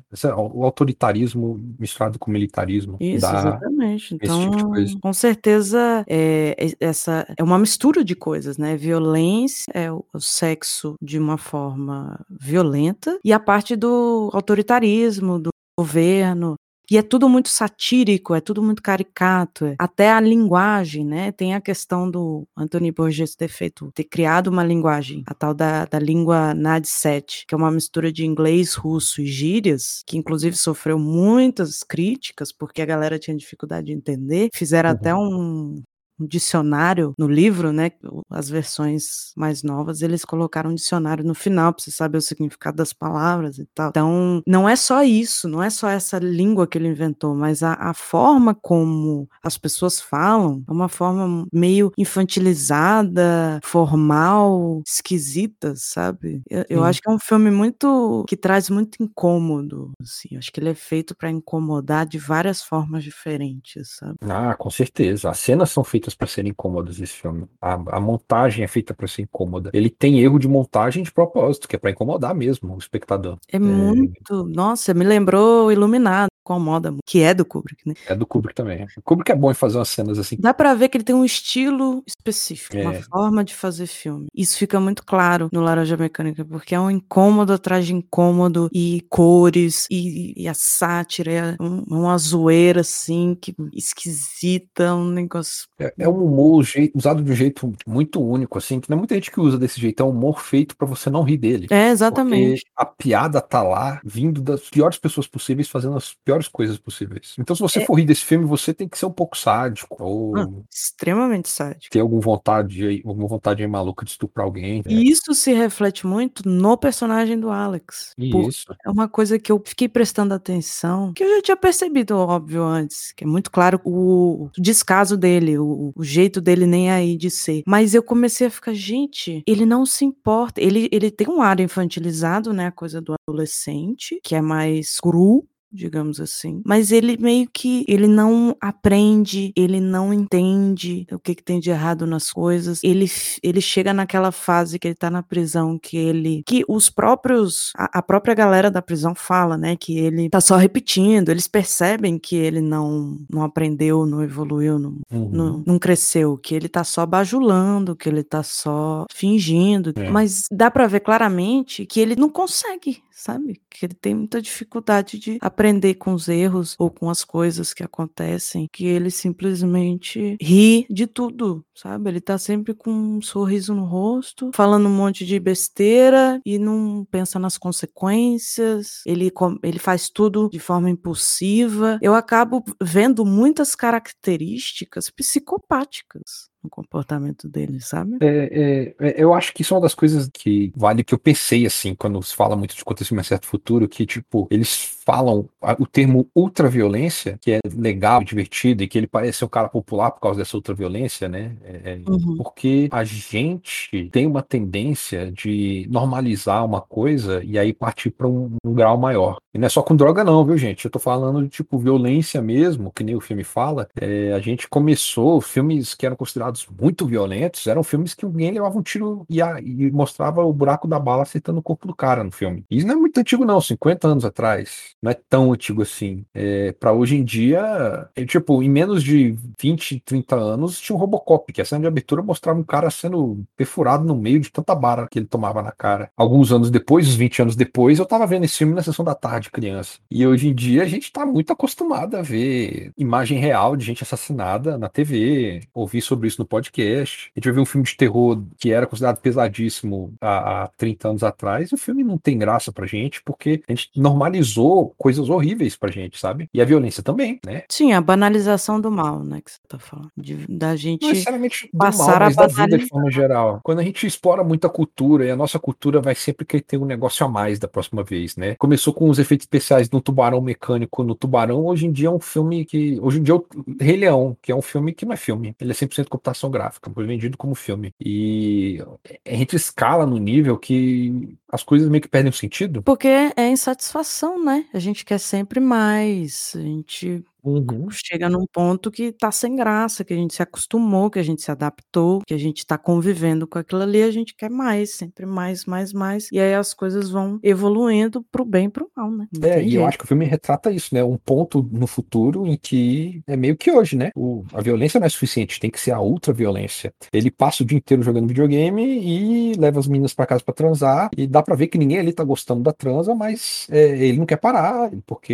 O 0.54 0.64
autoritarismo 0.64 1.60
misturado 1.80 2.18
com 2.20 2.30
o 2.30 2.34
militarismo 2.34 2.98
Isso, 3.00 3.26
exatamente. 3.26 4.16
esse 4.16 4.18
tipo 4.18 4.26
de 4.26 4.48
Então, 4.58 4.70
coisa. 4.70 4.98
com 5.02 5.14
certeza, 5.14 6.04
é, 6.08 6.56
es- 6.60 6.76
essa 6.80 7.26
é 7.38 7.44
uma 7.44 7.58
mistura 7.60 8.04
de 8.04 8.16
coisas, 8.16 8.58
né? 8.58 8.76
Violência 8.78 9.66
é 9.74 9.92
o, 9.92 10.04
o 10.14 10.20
sexo 10.20 10.96
de 11.02 11.18
uma 11.20 11.38
forma 11.38 12.20
violenta 12.30 13.20
e 13.24 13.34
a 13.34 13.40
parte 13.40 13.76
do 13.76 13.95
autoritarismo, 14.34 15.40
do 15.40 15.50
governo. 15.78 16.56
E 16.90 16.98
é 16.98 17.02
tudo 17.02 17.28
muito 17.28 17.50
satírico, 17.50 18.36
é 18.36 18.40
tudo 18.40 18.62
muito 18.62 18.82
caricato, 18.82 19.66
é- 19.66 19.76
até 19.80 20.12
a 20.12 20.20
linguagem, 20.20 21.04
né? 21.04 21.32
Tem 21.32 21.56
a 21.56 21.62
questão 21.62 22.10
do 22.10 22.48
Anthony 22.56 22.92
Burgess 22.92 23.36
ter 23.36 23.48
feito, 23.48 23.92
ter 23.94 24.04
criado 24.04 24.48
uma 24.48 24.64
linguagem, 24.64 25.24
a 25.26 25.34
tal 25.34 25.54
da, 25.54 25.86
da 25.86 25.98
língua 25.98 26.54
NAD7, 26.54 27.46
que 27.48 27.56
é 27.56 27.58
uma 27.58 27.72
mistura 27.72 28.12
de 28.12 28.24
inglês, 28.24 28.76
russo 28.76 29.20
e 29.22 29.26
gírias, 29.26 30.04
que 30.06 30.16
inclusive 30.16 30.56
sofreu 30.56 31.00
muitas 31.00 31.82
críticas, 31.84 32.52
porque 32.52 32.82
a 32.84 32.86
galera 32.86 33.18
tinha 33.18 33.36
dificuldade 33.36 33.88
de 33.88 33.94
entender. 33.94 34.50
Fizeram 34.54 34.92
até 34.92 35.16
um, 35.16 35.82
um 36.20 36.26
dicionário 36.26 37.14
no 37.18 37.28
livro, 37.28 37.72
né? 37.72 37.92
As 38.30 38.50
versões 38.50 39.32
mais 39.36 39.64
novas, 39.64 40.02
eles 40.02 40.24
colocaram 40.26 40.72
um 40.72 40.76
dicionário 40.76 41.24
no 41.24 41.36
final 41.36 41.74
para 41.74 41.84
você 41.84 41.92
saber 41.92 42.18
o 42.18 42.22
significado 42.22 42.78
das 42.78 42.94
palavras 42.94 43.58
e 43.58 43.66
tal. 43.74 43.90
Então, 43.90 44.42
não 44.48 44.68
é 44.68 44.76
só 44.76 45.04
isso, 45.04 45.48
não 45.48 45.62
é 45.62 45.70
só 45.70 45.90
essa 45.90 46.18
língua 46.20 46.68
que 46.68 46.78
ele 46.78 46.88
inventou, 46.88 47.36
mas 47.36 47.64
a, 47.64 47.74
a 47.74 47.94
forma 47.94 48.54
como 48.56 49.28
as 49.44 49.58
pessoas 49.58 50.00
falam 50.00 50.64
é 50.68 50.72
uma 50.72 50.88
forma 50.90 51.46
meio 51.54 51.92
infantilizada, 51.98 53.60
formal, 53.64 54.82
esquisita, 54.86 55.74
sabe? 55.76 56.42
Eu, 56.50 56.66
eu 56.70 56.84
acho 56.84 57.02
que 57.02 57.10
é 57.10 57.14
um 57.14 57.20
filme 57.20 57.52
muito 57.52 58.24
que 58.28 58.38
traz 58.38 58.70
muito 58.70 59.02
incômodo, 59.02 59.92
assim. 60.02 60.38
Acho 60.38 60.52
que 60.52 60.60
ele 60.60 60.70
é 60.70 60.76
feito 60.76 61.16
para 61.16 61.30
incomodar 61.30 62.06
de 62.06 62.18
várias 62.18 62.62
formas 62.62 63.04
diferentes, 63.04 63.96
sabe? 63.98 64.16
Ah, 64.22 64.56
com 64.56 64.70
certeza. 64.70 65.30
As 65.30 65.40
cenas 65.40 65.72
são 65.72 65.84
feitas 65.84 66.05
para 66.14 66.28
serem 66.28 66.52
incômodas 66.52 67.00
esse 67.00 67.14
filme. 67.14 67.46
A, 67.62 67.74
a 67.74 68.00
montagem 68.00 68.64
é 68.64 68.68
feita 68.68 68.94
para 68.94 69.08
ser 69.08 69.24
incômoda. 69.24 69.72
Ele 69.74 69.90
tem 69.90 70.20
erro 70.20 70.38
de 70.38 70.48
montagem 70.48 71.04
de 71.04 71.12
propósito, 71.12 71.68
que 71.68 71.76
é 71.76 71.80
para 71.80 71.92
incomodar 71.92 72.36
mesmo 72.36 72.76
o 72.76 72.78
espectador. 72.78 73.38
É 73.50 73.58
muito, 73.58 74.46
nossa, 74.46 74.94
me 74.94 75.06
lembrou 75.06 75.72
Iluminado. 75.72 76.35
Incomoda 76.50 76.92
muito, 76.92 77.02
que 77.06 77.22
é 77.22 77.34
do 77.34 77.44
Kubrick, 77.44 77.82
né? 77.88 77.96
É 78.06 78.16
do 78.16 78.26
Kubrick 78.28 78.54
também. 78.56 78.86
O 78.98 79.02
Kubrick 79.02 79.32
é 79.32 79.36
bom 79.36 79.50
em 79.50 79.56
fazer 79.56 79.78
umas 79.80 79.90
cenas 79.90 80.20
assim. 80.20 80.38
Dá 80.40 80.54
pra 80.54 80.74
ver 80.76 80.90
que 80.90 80.98
ele 80.98 81.04
tem 81.04 81.16
um 81.16 81.26
estilo 81.26 82.04
específico, 82.06 82.78
uma 82.78 82.94
É. 82.94 83.02
forma 83.02 83.44
de 83.44 83.56
fazer 83.56 83.88
filme. 83.88 84.28
Isso 84.36 84.58
fica 84.58 84.80
muito 84.80 85.04
claro 85.04 85.50
no 85.52 85.62
Laranja 85.62 85.98
Mecânica, 85.98 86.46
porque 86.46 86.76
é 86.76 86.80
um 86.80 86.92
incômodo 86.92 87.52
atrás 87.54 87.86
de 87.86 87.94
incômodo, 87.96 88.70
e 88.74 89.02
cores, 89.10 89.88
e, 89.90 90.34
e 90.44 90.48
a 90.48 90.54
sátira, 90.54 91.32
é 91.32 91.56
um- 91.64 91.84
uma 91.88 92.18
zoeira 92.18 92.82
assim, 92.82 93.36
que 93.42 93.54
esquisita, 93.74 94.94
um 94.94 95.10
negócio. 95.10 95.66
É, 95.80 95.94
é 96.00 96.10
um 96.10 96.24
humor 96.26 96.64
usado 96.94 97.24
de 97.24 97.32
um 97.32 97.36
jeito 97.36 97.72
muito 97.88 98.22
único, 98.22 98.58
assim, 98.58 98.80
que 98.80 98.90
não 98.90 98.98
é 98.98 99.00
muita 99.00 99.16
gente 99.16 99.32
que 99.32 99.40
usa 99.40 99.58
desse 99.58 99.80
jeito. 99.80 100.02
É 100.02 100.06
um 100.06 100.10
humor 100.10 100.42
feito 100.42 100.76
pra 100.78 100.88
você 100.88 101.10
não 101.10 101.24
rir 101.24 101.38
dele. 101.38 101.68
É, 101.72 101.90
exatamente. 101.90 102.62
Porque 102.66 102.72
a 102.76 102.86
piada 102.86 103.42
tá 103.42 103.64
lá, 103.64 104.00
vindo 104.04 104.42
das 104.42 104.62
piores 104.70 104.98
pessoas 104.98 105.28
possíveis, 105.28 105.68
fazendo 105.70 105.96
as 105.98 106.14
piores 106.24 106.35
coisas 106.48 106.78
possíveis. 106.78 107.36
Então, 107.40 107.56
se 107.56 107.62
você 107.62 107.80
É. 107.80 107.86
for 107.86 107.96
rir 107.96 108.06
desse 108.06 108.24
filme, 108.24 108.46
você 108.46 108.74
tem 108.74 108.88
que 108.88 108.98
ser 108.98 109.06
um 109.06 109.12
pouco 109.12 109.38
sádico, 109.38 109.96
ou 110.00 110.38
Ah, 110.38 110.48
extremamente 110.74 111.50
sádico. 111.50 111.90
ter 111.92 112.00
alguma 112.00 112.22
vontade, 112.22 113.02
alguma 113.06 113.28
vontade 113.28 113.66
maluca 113.68 114.06
de 114.06 114.12
estuprar 114.12 114.46
alguém. 114.46 114.78
né? 114.78 114.84
E 114.88 115.10
isso 115.10 115.34
se 115.34 115.54
reflete 115.54 116.06
muito 116.06 116.48
no 116.48 116.78
personagem 116.78 117.40
do 117.40 117.50
Alex. 117.50 118.14
Isso. 118.18 118.66
É 118.86 118.90
uma 118.90 119.08
coisa 119.08 119.38
que 119.40 119.52
eu 119.52 119.62
fiquei 119.66 119.88
prestando 119.90 120.34
atenção, 120.34 121.14
que 121.14 121.24
eu 121.24 121.30
já 121.38 121.42
tinha 121.42 121.58
percebido, 121.58 122.16
óbvio, 122.18 122.64
antes, 122.64 123.12
que 123.14 123.24
é 123.24 123.28
muito 123.28 123.50
claro 123.52 123.80
o, 123.84 124.46
o 124.46 124.52
descaso 124.62 125.18
dele, 125.18 125.58
o, 125.58 125.92
o 125.96 126.04
jeito 126.04 126.40
dele 126.42 126.66
nem 126.66 126.92
aí 126.92 127.18
de 127.18 127.30
ser. 127.30 127.64
Mas 127.66 127.94
eu 127.94 128.04
comecei 128.04 128.48
a 128.48 128.52
ficar, 128.52 128.74
gente, 128.74 129.44
ele 129.48 129.66
não 129.66 129.86
se 129.86 130.06
importa. 130.06 130.62
Ele, 130.62 130.90
ele 130.92 131.10
tem 131.12 131.28
um 131.30 131.42
ar 131.42 131.60
infantilizado, 131.60 132.54
né? 132.54 132.68
A 132.68 132.72
coisa 132.72 133.02
do 133.02 133.14
adolescente, 133.28 134.20
que 134.24 134.36
é 134.36 134.42
mais 134.42 135.00
cru. 135.00 135.46
Digamos 135.76 136.20
assim, 136.22 136.62
mas 136.66 136.92
ele 136.92 137.18
meio 137.20 137.48
que 137.54 137.84
ele 137.88 138.08
não 138.08 138.56
aprende, 138.62 139.52
ele 139.56 139.80
não 139.80 140.14
entende 140.14 141.06
o 141.12 141.20
que, 141.20 141.36
que 141.36 141.44
tem 141.44 141.60
de 141.60 141.70
errado 141.70 142.06
nas 142.08 142.32
coisas. 142.32 142.80
Ele, 142.84 143.06
ele 143.44 143.60
chega 143.62 143.94
naquela 143.94 144.32
fase 144.32 144.80
que 144.80 144.88
ele 144.88 144.96
tá 144.96 145.10
na 145.10 145.22
prisão, 145.22 145.78
que 145.78 145.98
ele. 145.98 146.44
que 146.48 146.64
os 146.68 146.90
próprios. 146.90 147.72
A, 147.78 148.00
a 148.00 148.02
própria 148.02 148.34
galera 148.34 148.72
da 148.72 148.82
prisão 148.82 149.14
fala, 149.14 149.58
né? 149.58 149.76
Que 149.76 149.98
ele 149.98 150.30
tá 150.30 150.40
só 150.42 150.56
repetindo, 150.56 151.30
eles 151.30 151.48
percebem 151.48 152.18
que 152.18 152.36
ele 152.36 152.62
não, 152.62 153.18
não 153.30 153.44
aprendeu, 153.44 154.06
não 154.06 154.24
evoluiu, 154.24 154.80
não, 154.80 154.96
Uhum. 155.12 155.30
não, 155.32 155.64
não 155.66 155.80
cresceu, 155.80 156.38
que 156.38 156.56
ele 156.56 156.70
tá 156.70 156.84
só 156.84 157.06
bajulando, 157.06 157.96
que 157.96 158.08
ele 158.10 158.24
tá 158.24 158.42
só 158.44 159.06
fingindo. 159.14 159.92
É. 159.96 160.10
Mas 160.10 160.46
dá 160.52 160.72
pra 160.72 160.88
ver 160.88 161.02
claramente 161.02 161.86
que 161.86 162.00
ele 162.00 162.16
não 162.16 162.30
consegue, 162.30 163.02
sabe? 163.12 163.62
Que 163.70 163.86
ele 163.86 163.94
tem 163.94 164.16
muita 164.16 164.42
dificuldade 164.42 165.20
de 165.20 165.38
aprender 165.42 165.65
com 165.96 166.14
os 166.14 166.28
erros 166.28 166.76
ou 166.78 166.90
com 166.90 167.10
as 167.10 167.24
coisas 167.24 167.74
que 167.74 167.84
acontecem, 167.84 168.68
que 168.72 168.86
ele 168.86 169.10
simplesmente 169.10 170.38
ri 170.42 170.86
de 170.90 171.08
tudo, 171.08 171.66
sabe? 171.74 172.10
Ele 172.10 172.22
tá 172.22 172.38
sempre 172.38 172.74
com 172.74 172.92
um 172.92 173.22
sorriso 173.22 173.74
no 173.74 173.86
rosto, 173.86 174.52
falando 174.54 174.88
um 174.88 174.96
monte 174.96 175.26
de 175.26 175.40
besteira 175.40 176.42
e 176.46 176.60
não 176.60 177.06
pensa 177.10 177.40
nas 177.40 177.58
consequências. 177.58 179.02
Ele, 179.06 179.32
ele 179.64 179.80
faz 179.80 180.10
tudo 180.10 180.50
de 180.50 180.60
forma 180.60 180.90
impulsiva. 180.90 182.00
Eu 182.02 182.14
acabo 182.14 182.64
vendo 182.82 183.26
muitas 183.26 183.76
características 183.76 185.10
psicopáticas 185.10 186.50
no 186.66 186.70
comportamento 186.70 187.48
dele, 187.48 187.80
sabe? 187.80 188.18
É, 188.22 188.96
é, 189.00 189.08
é, 189.10 189.24
eu 189.24 189.34
acho 189.34 189.54
que 189.54 189.62
isso 189.62 189.74
é 189.74 189.78
uma 189.78 189.82
das 189.84 189.96
coisas 189.96 190.30
que 190.34 190.72
vale 190.76 191.04
que 191.04 191.14
eu 191.14 191.20
pensei 191.20 191.66
assim, 191.66 191.96
quando 191.96 192.22
se 192.24 192.36
fala 192.36 192.56
muito 192.56 192.76
de 192.76 192.82
acontecimento 192.82 193.26
em 193.26 193.30
certo 193.30 193.46
futuro, 193.48 193.88
que 193.88 194.06
tipo, 194.06 194.48
eles 194.52 194.94
falam 195.06 195.48
o 195.80 195.86
termo 195.86 196.28
ultraviolência, 196.36 197.38
que 197.42 197.52
é 197.54 197.60
legal, 197.76 198.24
divertido, 198.24 198.84
e 198.84 198.88
que 198.88 198.98
ele 198.98 199.08
parece 199.08 199.40
ser 199.40 199.46
um 199.46 199.50
cara 199.50 199.70
popular 199.70 200.12
por 200.12 200.20
causa 200.20 200.40
dessa 200.40 200.58
ultraviolência, 200.58 201.28
né? 201.30 201.56
É, 201.64 201.92
é, 201.94 201.96
Uhum. 202.08 202.36
porque 202.38 202.88
a 202.92 203.04
gente 203.04 204.10
tem 204.12 204.26
uma 204.28 204.42
tendência 204.42 205.32
de 205.32 205.88
normalizar 205.90 206.64
uma 206.66 206.82
coisa 206.82 207.44
e 207.44 207.58
aí 207.58 207.74
partir 207.74 208.12
para 208.12 208.28
um, 208.28 208.56
um 208.66 208.74
grau 208.74 208.98
maior. 208.98 209.38
E 209.54 209.58
não 209.58 209.66
é 209.66 209.70
só 209.70 209.82
com 209.82 209.96
droga, 209.96 210.24
não, 210.24 210.44
viu, 210.46 210.58
gente? 210.58 210.86
Eu 210.86 210.92
tô 210.92 211.00
falando 211.00 211.42
de 211.44 211.50
tipo 211.50 211.78
violência 211.78 212.42
mesmo, 212.42 212.92
que 212.92 213.04
nem 213.04 213.16
o 213.16 213.22
filme 213.22 213.44
fala. 213.44 213.88
É, 214.00 214.34
a 214.34 214.40
gente 214.40 214.68
começou 214.68 215.40
filmes 215.42 215.94
que 215.96 216.06
eram 216.06 216.16
considerados 216.16 216.55
muito 216.80 217.06
violentos, 217.06 217.66
eram 217.68 217.84
filmes 217.84 218.14
que 218.14 218.26
alguém 218.26 218.52
levava 218.52 218.78
um 218.78 218.82
tiro 218.84 219.26
e, 219.30 219.42
a- 219.42 219.60
e 219.62 219.92
mostrava 219.92 220.44
o 220.44 220.54
buraco 220.54 220.88
da 220.88 221.00
bala 221.00 221.24
acertando 221.24 221.60
o 221.60 221.64
corpo 221.64 221.88
do 221.88 221.96
cara 221.96 222.24
no 222.24 222.32
filme. 222.32 222.64
Isso 222.70 222.86
não 222.88 222.94
é 222.96 222.98
muito 222.98 223.18
antigo, 223.20 223.44
não, 223.46 223.60
50 223.60 224.08
anos 224.08 224.26
atrás. 224.26 224.96
Não 225.02 225.12
é 225.12 225.14
tão 225.14 225.52
antigo 225.52 225.82
assim. 225.82 226.26
É, 226.34 226.72
para 226.74 226.94
hoje 226.94 227.16
em 227.16 227.24
dia, 227.24 228.08
é, 228.16 228.26
tipo, 228.26 228.62
em 228.62 228.70
menos 228.70 229.04
de 229.04 229.36
20, 229.60 230.00
30 230.02 230.36
anos, 230.36 230.80
tinha 230.80 230.96
um 230.96 231.00
Robocop, 231.00 231.52
que 231.52 231.62
a 231.62 231.66
cena 231.66 231.82
de 231.82 231.88
abertura 231.88 232.22
mostrava 232.22 232.60
um 232.60 232.64
cara 232.64 232.90
sendo 232.90 233.44
perfurado 233.56 234.04
no 234.04 234.16
meio 234.16 234.40
de 234.40 234.52
tanta 234.52 234.76
bala 234.76 235.08
que 235.10 235.20
ele 235.20 235.26
tomava 235.28 235.62
na 235.62 235.72
cara. 235.72 236.10
Alguns 236.16 236.52
anos 236.52 236.70
depois, 236.70 237.08
uns 237.08 237.16
20 237.16 237.42
anos 237.42 237.56
depois, 237.56 238.00
eu 238.00 238.06
tava 238.06 238.26
vendo 238.28 238.46
esse 238.46 238.58
filme 238.58 238.74
na 238.74 238.84
sessão 238.84 239.04
da 239.06 239.16
tarde, 239.16 239.52
criança. 239.52 239.98
E 240.10 240.26
hoje 240.26 240.48
em 240.50 240.54
dia 240.56 240.84
a 240.84 240.88
gente 240.88 241.12
tá 241.12 241.26
muito 241.26 241.52
acostumado 241.52 242.16
a 242.18 242.22
ver 242.22 242.92
imagem 242.98 243.40
real 243.40 243.76
de 243.76 243.86
gente 243.86 244.04
assassinada 244.04 244.78
na 244.78 244.90
TV, 244.90 245.62
ouvir 245.74 246.02
sobre 246.02 246.28
isso 246.28 246.42
no 246.42 246.45
podcast. 246.46 247.32
A 247.36 247.40
gente 247.40 247.46
vai 247.46 247.54
ver 247.54 247.62
um 247.62 247.66
filme 247.66 247.86
de 247.86 247.96
terror 247.96 248.42
que 248.58 248.72
era 248.72 248.86
considerado 248.88 249.20
pesadíssimo 249.22 250.14
há, 250.22 250.64
há 250.64 250.68
30 250.78 251.10
anos 251.10 251.24
atrás, 251.24 251.72
e 251.72 251.76
o 251.76 251.78
filme 251.78 252.04
não 252.04 252.18
tem 252.18 252.38
graça 252.38 252.72
pra 252.72 252.86
gente, 252.86 253.22
porque 253.24 253.62
a 253.68 253.72
gente 253.72 253.90
normalizou 253.96 254.94
coisas 254.98 255.30
horríveis 255.30 255.76
pra 255.76 255.92
gente, 255.92 256.20
sabe? 256.20 256.50
E 256.54 256.62
a 256.62 256.66
violência 256.66 257.04
também, 257.04 257.40
né? 257.46 257.64
Sim, 257.70 257.94
a 257.94 258.02
banalização 258.02 258.80
do 258.80 258.92
mal, 258.92 259.24
né, 259.24 259.42
que 259.44 259.52
você 259.52 259.60
tá 259.68 259.80
falando. 259.80 260.12
De- 260.18 260.46
da 260.48 260.76
gente. 260.76 261.02
Não 261.04 261.10
necessariamente 261.10 261.70
do 261.72 261.78
passar 261.78 262.06
mal, 262.06 262.16
a 262.16 262.20
mas 262.26 262.36
da 262.36 262.48
vida 262.48 262.78
de 262.78 262.88
forma 262.88 263.12
geral. 263.12 263.60
Quando 263.64 263.80
a 263.80 263.84
gente 263.84 264.06
explora 264.06 264.44
muita 264.44 264.70
cultura, 264.70 265.26
e 265.26 265.32
a 265.32 265.36
nossa 265.36 265.60
cultura 265.60 266.02
vai 266.02 266.16
sempre 266.16 266.46
querer 266.46 266.64
ter 266.64 266.78
um 266.78 266.86
negócio 266.86 267.26
a 267.26 267.30
mais 267.30 267.60
da 267.60 267.68
próxima 267.68 268.04
vez, 268.04 268.36
né? 268.36 268.56
Começou 268.56 268.94
com 268.94 269.10
os 269.10 269.20
efeitos 269.20 269.44
especiais 269.46 269.90
no 269.90 270.02
Tubarão 270.02 270.42
Mecânico 270.42 271.04
no 271.04 271.16
Tubarão, 271.16 271.66
hoje 271.66 271.86
em 271.86 271.92
dia 271.92 272.08
é 272.08 272.12
um 272.12 272.20
filme 272.20 272.66
que... 272.66 273.00
Hoje 273.02 273.20
em 273.20 273.24
dia 273.24 273.34
é 273.34 273.38
o 273.38 273.46
Rei 273.80 273.98
Leão, 273.98 274.38
que 274.42 274.52
é 274.52 274.56
um 274.56 274.62
filme 274.62 274.94
que 274.94 275.06
não 275.06 275.14
é 275.14 275.18
filme. 275.18 275.56
Ele 275.60 275.72
é 275.72 275.74
100% 275.74 276.08
computação 276.08 276.35
gráfica, 276.50 276.92
foi 276.92 277.06
vendido 277.06 277.38
como 277.38 277.56
filme. 277.56 277.92
E 278.00 278.84
a 279.26 279.36
gente 279.36 279.56
escala 279.56 280.06
no 280.06 280.18
nível 280.18 280.58
que 280.58 281.38
as 281.50 281.64
coisas 281.64 281.90
meio 281.90 282.02
que 282.02 282.08
perdem 282.08 282.30
o 282.30 282.34
sentido. 282.34 282.82
Porque 282.84 283.08
é 283.08 283.50
insatisfação, 283.50 284.44
né? 284.44 284.66
A 284.74 284.80
gente 284.80 285.06
quer 285.06 285.20
sempre 285.20 285.60
mais. 285.60 286.54
A 286.56 286.62
gente 286.62 287.24
Uhum. 287.46 287.88
chega 287.92 288.28
num 288.30 288.46
ponto 288.52 288.90
que 288.92 289.12
tá 289.12 289.32
sem 289.32 289.56
graça, 289.56 290.04
que 290.04 290.14
a 290.14 290.18
gente 290.18 290.34
se 290.34 290.42
acostumou, 290.42 291.10
que 291.10 291.20
a 291.20 291.24
gente 291.24 291.42
se 291.42 291.52
adaptou, 291.52 292.22
que 292.26 292.34
a 292.34 292.38
gente 292.38 292.66
tá 292.66 292.78
convivendo 292.78 293.48
com 293.48 293.60
aquilo 293.60 293.82
ali, 293.82 294.02
a 294.04 294.12
gente 294.12 294.36
quer 294.36 294.50
mais, 294.50 294.96
sempre 294.96 295.26
mais, 295.26 295.66
mais, 295.66 295.94
mais. 295.94 296.28
E 296.32 296.40
aí 296.40 296.54
as 296.56 296.74
coisas 296.74 297.10
vão 297.10 297.40
evoluindo 297.44 298.24
pro 298.32 298.44
bem 298.46 298.66
e 298.66 298.70
pro 298.70 298.90
mal, 298.96 299.12
né? 299.12 299.28
Não 299.32 299.48
É, 299.48 299.58
e 299.62 299.66
eu 299.76 299.82
jeito. 299.82 299.86
acho 299.88 299.98
que 300.00 300.06
o 300.06 300.08
filme 300.08 300.26
retrata 300.26 300.72
isso, 300.72 300.94
né? 300.94 301.04
Um 301.04 301.18
ponto 301.18 301.62
no 301.72 301.88
futuro 301.88 302.46
em 302.48 302.58
que 302.58 303.22
é 303.28 303.36
meio 303.36 303.56
que 303.58 303.72
hoje, 303.72 303.96
né? 303.96 304.10
O- 304.16 304.44
a 304.54 304.62
violência 304.62 305.00
não 305.00 305.06
é 305.08 305.10
suficiente, 305.10 305.60
tem 305.60 305.70
que 305.70 305.80
ser 305.80 305.92
a 305.92 306.02
ultraviolência. 306.02 306.92
Ele 307.14 307.30
passa 307.32 307.64
o 307.64 307.66
dia 307.66 307.78
inteiro 307.78 308.02
jogando 308.04 308.28
videogame 308.28 308.84
e 308.84 309.54
leva 309.58 309.80
as 309.80 309.88
meninas 309.88 310.14
pra 310.14 310.26
casa 310.26 310.44
pra 310.44 310.54
transar, 310.54 311.10
e 311.18 311.28
dá 311.28 311.42
pra 311.44 311.56
ver 311.56 311.68
que 311.68 311.78
ninguém 311.78 312.00
ali 312.00 312.14
tá 312.14 312.24
gostando 312.24 312.62
da 312.64 312.74
transa, 312.74 313.14
mas 313.14 313.68
é, 313.70 313.90
ele 314.08 314.18
não 314.18 314.26
quer 314.26 314.38
parar, 314.38 314.90
porque 315.06 315.34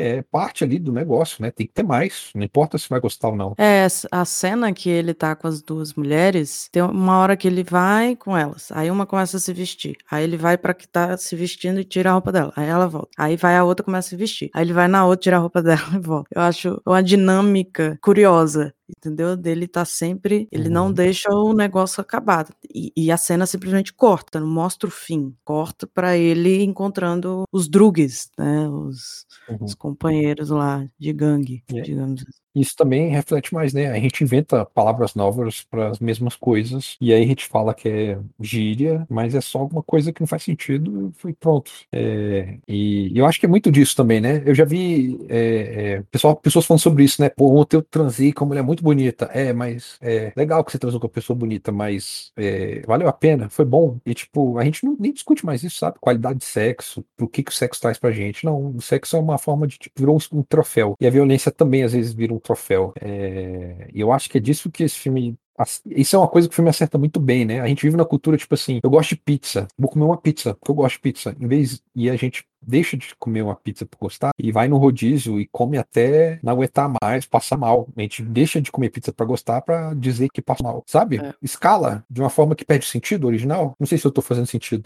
é 0.00 0.22
parte 0.30 0.64
ali 0.64 0.78
do 0.78 0.92
negócio, 0.92 1.42
né? 1.42 1.49
Tem 1.50 1.66
que 1.66 1.72
ter 1.72 1.82
mais, 1.82 2.30
não 2.34 2.42
importa 2.42 2.78
se 2.78 2.88
vai 2.88 3.00
gostar 3.00 3.28
ou 3.28 3.36
não. 3.36 3.54
É, 3.58 3.86
a 4.10 4.24
cena 4.24 4.72
que 4.72 4.88
ele 4.88 5.14
tá 5.14 5.34
com 5.34 5.46
as 5.46 5.62
duas 5.62 5.94
mulheres, 5.94 6.68
tem 6.72 6.82
uma 6.82 7.18
hora 7.18 7.36
que 7.36 7.48
ele 7.48 7.62
vai 7.62 8.16
com 8.16 8.36
elas, 8.36 8.70
aí 8.72 8.90
uma 8.90 9.06
começa 9.06 9.36
a 9.36 9.40
se 9.40 9.52
vestir, 9.52 9.96
aí 10.10 10.24
ele 10.24 10.36
vai 10.36 10.56
pra 10.56 10.74
que 10.74 10.86
tá 10.86 11.16
se 11.16 11.34
vestindo 11.36 11.80
e 11.80 11.84
tira 11.84 12.10
a 12.10 12.12
roupa 12.12 12.32
dela, 12.32 12.52
aí 12.56 12.68
ela 12.68 12.86
volta, 12.86 13.10
aí 13.18 13.36
vai 13.36 13.56
a 13.56 13.64
outra 13.64 13.84
começa 13.84 14.08
a 14.08 14.10
se 14.10 14.16
vestir, 14.16 14.50
aí 14.54 14.64
ele 14.64 14.72
vai 14.72 14.88
na 14.88 15.04
outra, 15.04 15.22
tira 15.22 15.36
a 15.36 15.40
roupa 15.40 15.62
dela 15.62 15.80
e 15.94 15.98
volta. 15.98 16.28
Eu 16.34 16.42
acho 16.42 16.80
uma 16.86 17.02
dinâmica 17.02 17.98
curiosa, 18.02 18.74
entendeu? 18.96 19.36
Dele 19.36 19.66
tá 19.68 19.84
sempre, 19.84 20.48
ele 20.52 20.68
não 20.68 20.86
Uhum. 20.86 20.92
deixa 20.92 21.30
o 21.30 21.52
negócio 21.54 22.00
acabar, 22.00 22.48
e, 22.74 22.92
e 22.96 23.10
a 23.12 23.16
cena 23.16 23.46
simplesmente 23.46 23.92
corta, 23.94 24.40
não 24.40 24.48
mostra 24.48 24.88
o 24.88 24.90
fim, 24.92 25.34
corta 25.44 25.86
pra 25.86 26.16
ele 26.16 26.62
encontrando 26.62 27.44
os 27.52 27.68
drugs, 27.68 28.30
né, 28.38 28.68
os, 28.68 29.26
Uhum. 29.48 29.58
os 29.64 29.74
companheiros 29.74 30.50
lá 30.50 30.86
de 30.98 31.12
gangue, 31.12 31.64
É. 31.68 31.80
digamos 31.82 32.22
assim. 32.22 32.40
Isso 32.54 32.74
também 32.76 33.10
reflete 33.10 33.52
mais, 33.54 33.72
né? 33.72 33.90
A 33.90 33.98
gente 33.98 34.22
inventa 34.24 34.64
palavras 34.66 35.14
novas 35.14 35.62
para 35.62 35.88
as 35.88 35.98
mesmas 35.98 36.36
coisas, 36.36 36.96
e 37.00 37.12
aí 37.12 37.22
a 37.22 37.26
gente 37.26 37.46
fala 37.46 37.74
que 37.74 37.88
é 37.88 38.18
gíria, 38.40 39.06
mas 39.08 39.34
é 39.34 39.40
só 39.40 39.58
alguma 39.60 39.82
coisa 39.82 40.12
que 40.12 40.20
não 40.20 40.26
faz 40.26 40.42
sentido, 40.42 41.12
e 41.26 41.32
pronto. 41.32 41.70
É, 41.92 42.58
e 42.66 43.12
eu 43.18 43.26
acho 43.26 43.38
que 43.38 43.46
é 43.46 43.48
muito 43.48 43.70
disso 43.70 43.96
também, 43.96 44.20
né? 44.20 44.42
Eu 44.44 44.54
já 44.54 44.64
vi 44.64 45.18
é, 45.28 45.94
é, 45.98 46.02
pessoal, 46.10 46.36
pessoas 46.36 46.66
falando 46.66 46.80
sobre 46.80 47.04
isso, 47.04 47.20
né? 47.22 47.28
Pô, 47.28 47.54
ontem 47.58 47.76
eu 47.76 47.82
transei 47.82 48.32
com 48.32 48.44
uma 48.44 48.48
mulher 48.50 48.62
muito 48.62 48.82
bonita. 48.82 49.26
É, 49.32 49.52
mas 49.52 49.96
é 50.00 50.32
legal 50.36 50.64
que 50.64 50.72
você 50.72 50.78
transou 50.78 51.00
com 51.00 51.06
uma 51.06 51.12
pessoa 51.12 51.36
bonita, 51.36 51.70
mas 51.72 52.32
é, 52.36 52.82
valeu 52.86 53.08
a 53.08 53.12
pena, 53.12 53.48
foi 53.48 53.64
bom. 53.64 53.98
E 54.04 54.14
tipo, 54.14 54.58
a 54.58 54.64
gente 54.64 54.84
não, 54.84 54.96
nem 54.98 55.12
discute 55.12 55.44
mais 55.44 55.62
isso, 55.62 55.78
sabe? 55.78 55.98
Qualidade 56.00 56.38
de 56.40 56.44
sexo, 56.44 57.04
o 57.20 57.28
que, 57.28 57.42
que 57.42 57.50
o 57.50 57.54
sexo 57.54 57.80
traz 57.80 57.98
pra 57.98 58.10
gente. 58.10 58.44
Não, 58.44 58.76
o 58.76 58.80
sexo 58.82 59.16
é 59.16 59.20
uma 59.20 59.38
forma 59.38 59.66
de, 59.66 59.78
tipo, 59.78 59.98
virou 60.00 60.16
um, 60.16 60.38
um 60.38 60.42
troféu. 60.42 60.94
E 61.00 61.06
a 61.06 61.10
violência 61.10 61.50
também 61.52 61.82
às 61.82 61.92
vezes 61.92 62.12
vira 62.12 62.34
um 62.34 62.38
troféu. 62.40 62.92
É, 63.00 63.88
e 63.92 64.00
eu 64.00 64.12
acho 64.12 64.28
que 64.28 64.38
é 64.38 64.40
disso 64.40 64.70
que 64.70 64.82
esse 64.82 64.98
filme 64.98 65.38
isso 65.84 66.16
é 66.16 66.18
uma 66.18 66.28
coisa 66.28 66.48
que 66.48 66.52
o 66.52 66.56
filme 66.56 66.70
acerta 66.70 66.96
muito 66.96 67.20
bem, 67.20 67.44
né? 67.44 67.60
A 67.60 67.66
gente 67.66 67.82
vive 67.82 67.96
na 67.96 68.04
cultura, 68.04 68.36
tipo 68.36 68.54
assim, 68.54 68.80
eu 68.82 68.88
gosto 68.88 69.10
de 69.10 69.16
pizza, 69.16 69.68
vou 69.78 69.90
comer 69.90 70.04
uma 70.04 70.16
pizza, 70.16 70.54
porque 70.54 70.70
eu 70.70 70.74
gosto 70.74 70.94
de 70.96 71.00
pizza. 71.00 71.36
Em 71.38 71.46
vez. 71.46 71.82
E 71.94 72.08
a 72.08 72.16
gente 72.16 72.46
deixa 72.62 72.96
de 72.96 73.14
comer 73.18 73.42
uma 73.42 73.56
pizza 73.56 73.86
por 73.86 73.98
gostar 73.98 74.30
e 74.38 74.52
vai 74.52 74.68
no 74.68 74.76
rodízio 74.76 75.40
e 75.40 75.46
come 75.46 75.78
até 75.78 76.38
não 76.42 76.52
aguentar 76.52 76.92
mais, 77.02 77.26
passar 77.26 77.56
mal. 77.56 77.88
A 77.96 78.00
gente 78.00 78.22
deixa 78.22 78.60
de 78.60 78.70
comer 78.70 78.90
pizza 78.90 79.12
para 79.12 79.26
gostar 79.26 79.60
para 79.62 79.94
dizer 79.94 80.28
que 80.32 80.42
passa 80.42 80.62
mal, 80.62 80.82
sabe? 80.86 81.18
É. 81.18 81.34
Escala 81.42 82.04
de 82.08 82.20
uma 82.20 82.30
forma 82.30 82.54
que 82.54 82.64
perde 82.64 82.86
sentido 82.86 83.26
original. 83.26 83.74
Não 83.78 83.86
sei 83.86 83.98
se 83.98 84.06
eu 84.06 84.10
tô 84.10 84.22
fazendo 84.22 84.46
sentido. 84.46 84.84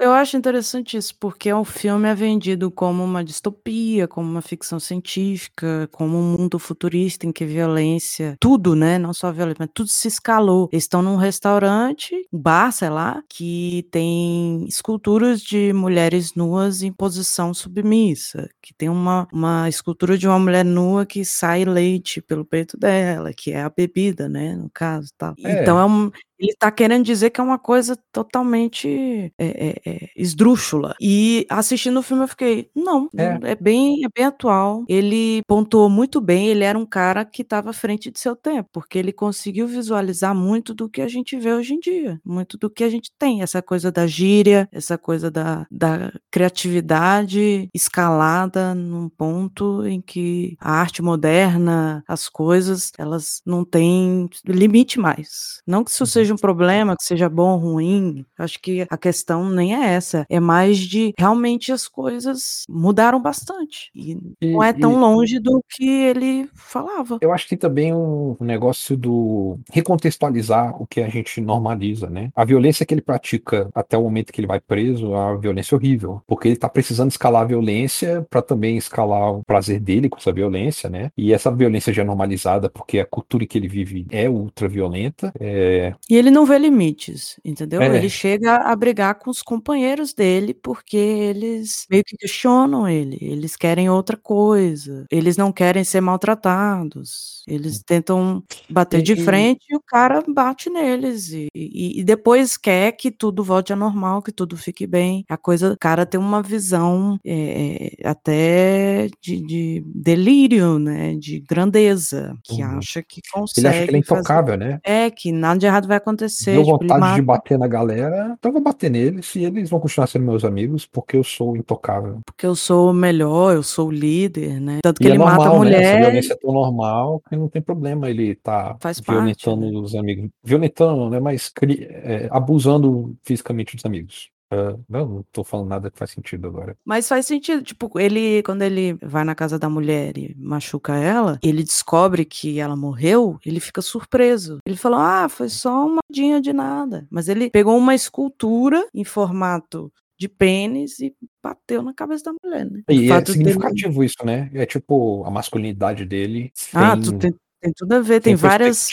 eu 0.00 0.12
acho 0.12 0.36
interessante 0.36 0.96
isso, 0.96 1.14
porque 1.18 1.52
o 1.52 1.64
filme 1.64 2.08
é 2.08 2.14
vendido 2.14 2.70
como 2.70 3.02
uma 3.02 3.24
distopia, 3.24 4.06
como 4.06 4.28
uma 4.28 4.42
ficção 4.42 4.78
científica, 4.78 5.88
como 5.92 6.16
um 6.16 6.36
mundo 6.38 6.58
futurista 6.58 7.26
em 7.26 7.32
que 7.32 7.44
violência, 7.44 8.36
tudo, 8.40 8.74
né? 8.74 8.98
Não 8.98 9.12
só 9.12 9.32
violência, 9.32 9.58
mas 9.60 9.70
tudo 9.72 9.88
se 9.88 10.08
escalou. 10.08 10.68
Eles 10.72 10.84
estão 10.84 11.02
num 11.02 11.16
restaurante, 11.16 12.14
um 12.32 12.38
bar, 12.38 12.72
sei 12.72 12.90
lá, 12.90 13.22
que 13.28 13.86
tem 13.90 14.64
esculturas 14.66 15.40
de 15.40 15.72
mulheres 15.72 16.34
nuas 16.34 16.82
em 16.82 16.91
em 16.92 16.94
posição 16.94 17.54
submissa, 17.54 18.48
que 18.60 18.74
tem 18.74 18.88
uma, 18.88 19.26
uma 19.32 19.68
escultura 19.68 20.18
de 20.18 20.28
uma 20.28 20.38
mulher 20.38 20.64
nua 20.64 21.06
que 21.06 21.24
sai 21.24 21.64
leite 21.64 22.20
pelo 22.20 22.44
peito 22.44 22.76
dela, 22.76 23.32
que 23.32 23.50
é 23.50 23.62
a 23.62 23.70
bebida, 23.70 24.28
né, 24.28 24.54
no 24.54 24.70
caso, 24.70 25.10
tal. 25.16 25.34
É. 25.42 25.62
Então 25.62 25.78
é 25.78 25.84
um, 25.84 26.10
ele 26.42 26.52
está 26.52 26.70
querendo 26.70 27.04
dizer 27.04 27.30
que 27.30 27.40
é 27.40 27.44
uma 27.44 27.58
coisa 27.58 27.96
totalmente 28.10 29.32
é, 29.38 29.46
é, 29.46 29.82
é, 29.86 30.10
esdrúxula. 30.16 30.94
E 31.00 31.46
assistindo 31.48 31.98
o 31.98 32.02
filme 32.02 32.24
eu 32.24 32.28
fiquei, 32.28 32.68
não, 32.74 33.08
é. 33.16 33.52
é. 33.52 33.54
bem, 33.54 34.04
é 34.04 34.08
bem 34.14 34.24
atual. 34.26 34.84
Ele 34.88 35.42
pontuou 35.46 35.88
muito 35.88 36.20
bem, 36.20 36.48
ele 36.48 36.64
era 36.64 36.76
um 36.76 36.84
cara 36.84 37.24
que 37.24 37.42
estava 37.42 37.70
à 37.70 37.72
frente 37.72 38.10
de 38.10 38.18
seu 38.18 38.34
tempo, 38.34 38.68
porque 38.72 38.98
ele 38.98 39.12
conseguiu 39.12 39.68
visualizar 39.68 40.34
muito 40.34 40.74
do 40.74 40.88
que 40.88 41.00
a 41.00 41.08
gente 41.08 41.36
vê 41.36 41.52
hoje 41.52 41.74
em 41.74 41.80
dia, 41.80 42.20
muito 42.24 42.58
do 42.58 42.68
que 42.68 42.82
a 42.82 42.90
gente 42.90 43.12
tem, 43.16 43.42
essa 43.42 43.62
coisa 43.62 43.92
da 43.92 44.06
gíria, 44.06 44.68
essa 44.72 44.98
coisa 44.98 45.30
da, 45.30 45.66
da 45.70 46.12
criatividade 46.30 47.68
escalada 47.72 48.74
num 48.74 49.08
ponto 49.08 49.86
em 49.86 50.00
que 50.00 50.56
a 50.58 50.72
arte 50.72 51.02
moderna, 51.02 52.02
as 52.08 52.28
coisas, 52.28 52.90
elas 52.98 53.40
não 53.46 53.64
têm 53.64 54.28
limite 54.44 54.98
mais. 54.98 55.62
Não 55.66 55.84
que 55.84 55.90
isso 55.90 56.02
uhum. 56.02 56.06
seja 56.06 56.31
seja 56.32 56.34
um 56.34 56.36
problema, 56.36 56.96
que 56.96 57.04
seja 57.04 57.28
bom 57.28 57.52
ou 57.52 57.58
ruim. 57.58 58.24
Acho 58.38 58.60
que 58.60 58.86
a 58.88 58.96
questão 58.96 59.50
nem 59.50 59.74
é 59.74 59.94
essa. 59.94 60.26
É 60.28 60.40
mais 60.40 60.78
de 60.78 61.12
realmente 61.18 61.72
as 61.72 61.86
coisas 61.86 62.64
mudaram 62.68 63.20
bastante. 63.20 63.90
E, 63.94 64.18
e 64.40 64.52
não 64.52 64.62
é 64.62 64.72
tão 64.72 64.92
e, 64.92 64.96
longe 64.96 65.38
do 65.38 65.62
que 65.68 65.88
ele 65.88 66.48
falava. 66.54 67.18
Eu 67.20 67.32
acho 67.32 67.48
que 67.48 67.56
também 67.56 67.92
um 67.94 68.36
negócio 68.40 68.96
do 68.96 69.58
recontextualizar 69.70 70.80
o 70.80 70.86
que 70.86 71.00
a 71.00 71.08
gente 71.08 71.40
normaliza, 71.40 72.08
né? 72.08 72.30
A 72.34 72.44
violência 72.44 72.86
que 72.86 72.94
ele 72.94 73.02
pratica 73.02 73.68
até 73.74 73.96
o 73.96 74.02
momento 74.02 74.32
que 74.32 74.40
ele 74.40 74.46
vai 74.46 74.60
preso, 74.60 75.14
a 75.14 75.36
violência 75.36 75.74
é 75.74 75.76
horrível. 75.76 76.22
Porque 76.26 76.48
ele 76.48 76.56
tá 76.56 76.68
precisando 76.68 77.10
escalar 77.10 77.42
a 77.42 77.46
violência 77.46 78.26
para 78.30 78.42
também 78.42 78.76
escalar 78.76 79.32
o 79.32 79.44
prazer 79.44 79.80
dele 79.80 80.08
com 80.08 80.18
essa 80.18 80.32
violência, 80.32 80.88
né? 80.88 81.10
E 81.16 81.32
essa 81.32 81.50
violência 81.50 81.92
já 81.92 82.02
é 82.02 82.04
normalizada 82.04 82.68
porque 82.68 82.98
a 82.98 83.06
cultura 83.06 83.46
que 83.46 83.58
ele 83.58 83.68
vive 83.68 84.06
é 84.10 84.28
ultra 84.28 84.68
violenta. 84.68 85.32
É... 85.38 85.94
E 86.08 86.16
ele 86.22 86.30
não 86.30 86.46
vê 86.46 86.58
limites, 86.58 87.38
entendeu? 87.44 87.82
É. 87.82 87.96
Ele 87.96 88.08
chega 88.08 88.56
a 88.56 88.76
brigar 88.76 89.16
com 89.16 89.30
os 89.30 89.42
companheiros 89.42 90.14
dele 90.14 90.54
porque 90.54 90.96
eles 90.96 91.86
meio 91.90 92.04
que 92.04 92.16
questionam 92.16 92.88
ele, 92.88 93.18
eles 93.20 93.56
querem 93.56 93.90
outra 93.90 94.16
coisa, 94.16 95.04
eles 95.10 95.36
não 95.36 95.52
querem 95.52 95.84
ser 95.84 96.00
maltratados, 96.00 97.42
eles 97.46 97.78
hum. 97.78 97.82
tentam 97.84 98.42
bater 98.70 99.00
e, 99.00 99.02
de 99.02 99.16
frente 99.16 99.66
e 99.68 99.76
o 99.76 99.80
cara 99.80 100.22
bate 100.26 100.70
neles 100.70 101.30
e, 101.30 101.48
e, 101.54 102.00
e, 102.00 102.04
depois 102.04 102.56
quer 102.56 102.92
que 102.92 103.10
tudo 103.10 103.42
volte 103.42 103.72
a 103.72 103.76
normal, 103.76 104.22
que 104.22 104.32
tudo 104.32 104.56
fique 104.56 104.86
bem. 104.86 105.24
A 105.28 105.36
coisa, 105.36 105.72
o 105.72 105.78
cara 105.78 106.06
tem 106.06 106.20
uma 106.20 106.42
visão 106.42 107.18
é, 107.24 107.96
até 108.04 109.08
de, 109.20 109.44
de, 109.44 109.84
delírio, 109.86 110.78
né? 110.78 111.14
De 111.16 111.40
grandeza, 111.40 112.36
que 112.44 112.62
uhum. 112.62 112.78
acha 112.78 113.02
que 113.02 113.20
consegue. 113.32 113.66
Ele 113.66 113.68
acha 113.68 113.84
que 113.84 113.90
ele 113.90 113.96
é 113.96 114.00
intocável, 114.00 114.54
fazer... 114.54 114.56
né? 114.58 114.80
É, 114.84 115.10
que 115.10 115.32
nada 115.32 115.58
de 115.58 115.66
errado 115.66 115.88
vai 115.88 115.96
acontecer. 116.02 116.52
Deu 116.52 116.64
tipo, 116.64 116.78
vontade 116.78 117.14
de 117.16 117.22
bater 117.22 117.58
na 117.58 117.66
galera, 117.66 118.34
então 118.38 118.52
vou 118.52 118.60
bater 118.60 118.90
neles 118.90 119.34
e 119.34 119.44
eles 119.44 119.70
vão 119.70 119.80
continuar 119.80 120.06
sendo 120.06 120.26
meus 120.26 120.44
amigos 120.44 120.86
porque 120.86 121.16
eu 121.16 121.24
sou 121.24 121.56
intocável. 121.56 122.20
Porque 122.26 122.46
eu 122.46 122.54
sou 122.54 122.90
o 122.90 122.92
melhor, 122.92 123.54
eu 123.54 123.62
sou 123.62 123.88
o 123.88 123.90
líder, 123.90 124.60
né? 124.60 124.80
Tanto 124.82 124.98
que 124.98 125.04
e 125.04 125.06
é 125.06 125.10
ele 125.10 125.16
é 125.16 125.18
normal, 125.18 125.38
mata 125.38 125.50
a 125.50 125.58
mulher. 125.58 125.80
Né? 125.80 125.90
Essa 125.90 126.00
violência 126.00 126.32
é 126.32 126.36
tão 126.36 126.52
normal 126.52 127.22
que 127.28 127.36
não 127.36 127.48
tem 127.48 127.62
problema 127.62 128.10
ele 128.10 128.34
tá 128.34 128.76
Faz 128.80 129.00
violentando 129.00 129.60
parte, 129.60 129.74
né? 129.74 129.80
os 129.80 129.94
amigos. 129.94 130.30
Violentando, 130.44 131.10
né? 131.10 131.20
Mas 131.20 131.50
é, 131.62 132.28
abusando 132.30 133.16
fisicamente 133.22 133.76
dos 133.76 133.84
amigos. 133.84 134.30
Uh, 134.52 134.84
não, 134.86 135.08
não 135.08 135.24
tô 135.32 135.42
falando 135.42 135.68
nada 135.68 135.90
que 135.90 135.98
faz 135.98 136.10
sentido 136.10 136.46
agora. 136.46 136.76
Mas 136.84 137.08
faz 137.08 137.24
sentido, 137.24 137.62
tipo, 137.62 137.98
ele, 137.98 138.42
quando 138.42 138.60
ele 138.60 138.94
vai 139.02 139.24
na 139.24 139.34
casa 139.34 139.58
da 139.58 139.68
mulher 139.68 140.18
e 140.18 140.36
machuca 140.38 140.94
ela, 140.94 141.38
ele 141.42 141.64
descobre 141.64 142.26
que 142.26 142.60
ela 142.60 142.76
morreu, 142.76 143.38
ele 143.46 143.60
fica 143.60 143.80
surpreso. 143.80 144.58
Ele 144.66 144.76
falou, 144.76 144.98
ah, 144.98 145.28
foi 145.28 145.48
só 145.48 145.86
uma 145.86 146.00
dinha 146.10 146.40
de 146.40 146.52
nada. 146.52 147.06
Mas 147.10 147.28
ele 147.28 147.48
pegou 147.48 147.78
uma 147.78 147.94
escultura 147.94 148.86
em 148.92 149.04
formato 149.04 149.90
de 150.18 150.28
pênis 150.28 151.00
e 151.00 151.12
bateu 151.42 151.82
na 151.82 151.92
cabeça 151.92 152.24
da 152.24 152.34
mulher, 152.44 152.70
né? 152.70 152.82
E 152.88 153.10
é 153.10 153.24
significativo 153.24 153.94
dele... 153.94 154.06
isso, 154.06 154.24
né? 154.24 154.50
É 154.54 154.64
tipo 154.64 155.24
a 155.24 155.30
masculinidade 155.30 156.04
dele. 156.04 156.52
Ah, 156.72 156.96
tu 156.96 157.18
tem, 157.18 157.34
tem 157.62 157.72
tudo 157.72 157.92
a 157.92 158.00
ver, 158.00 158.20
tem, 158.20 158.32
tem 158.32 158.34
várias. 158.34 158.88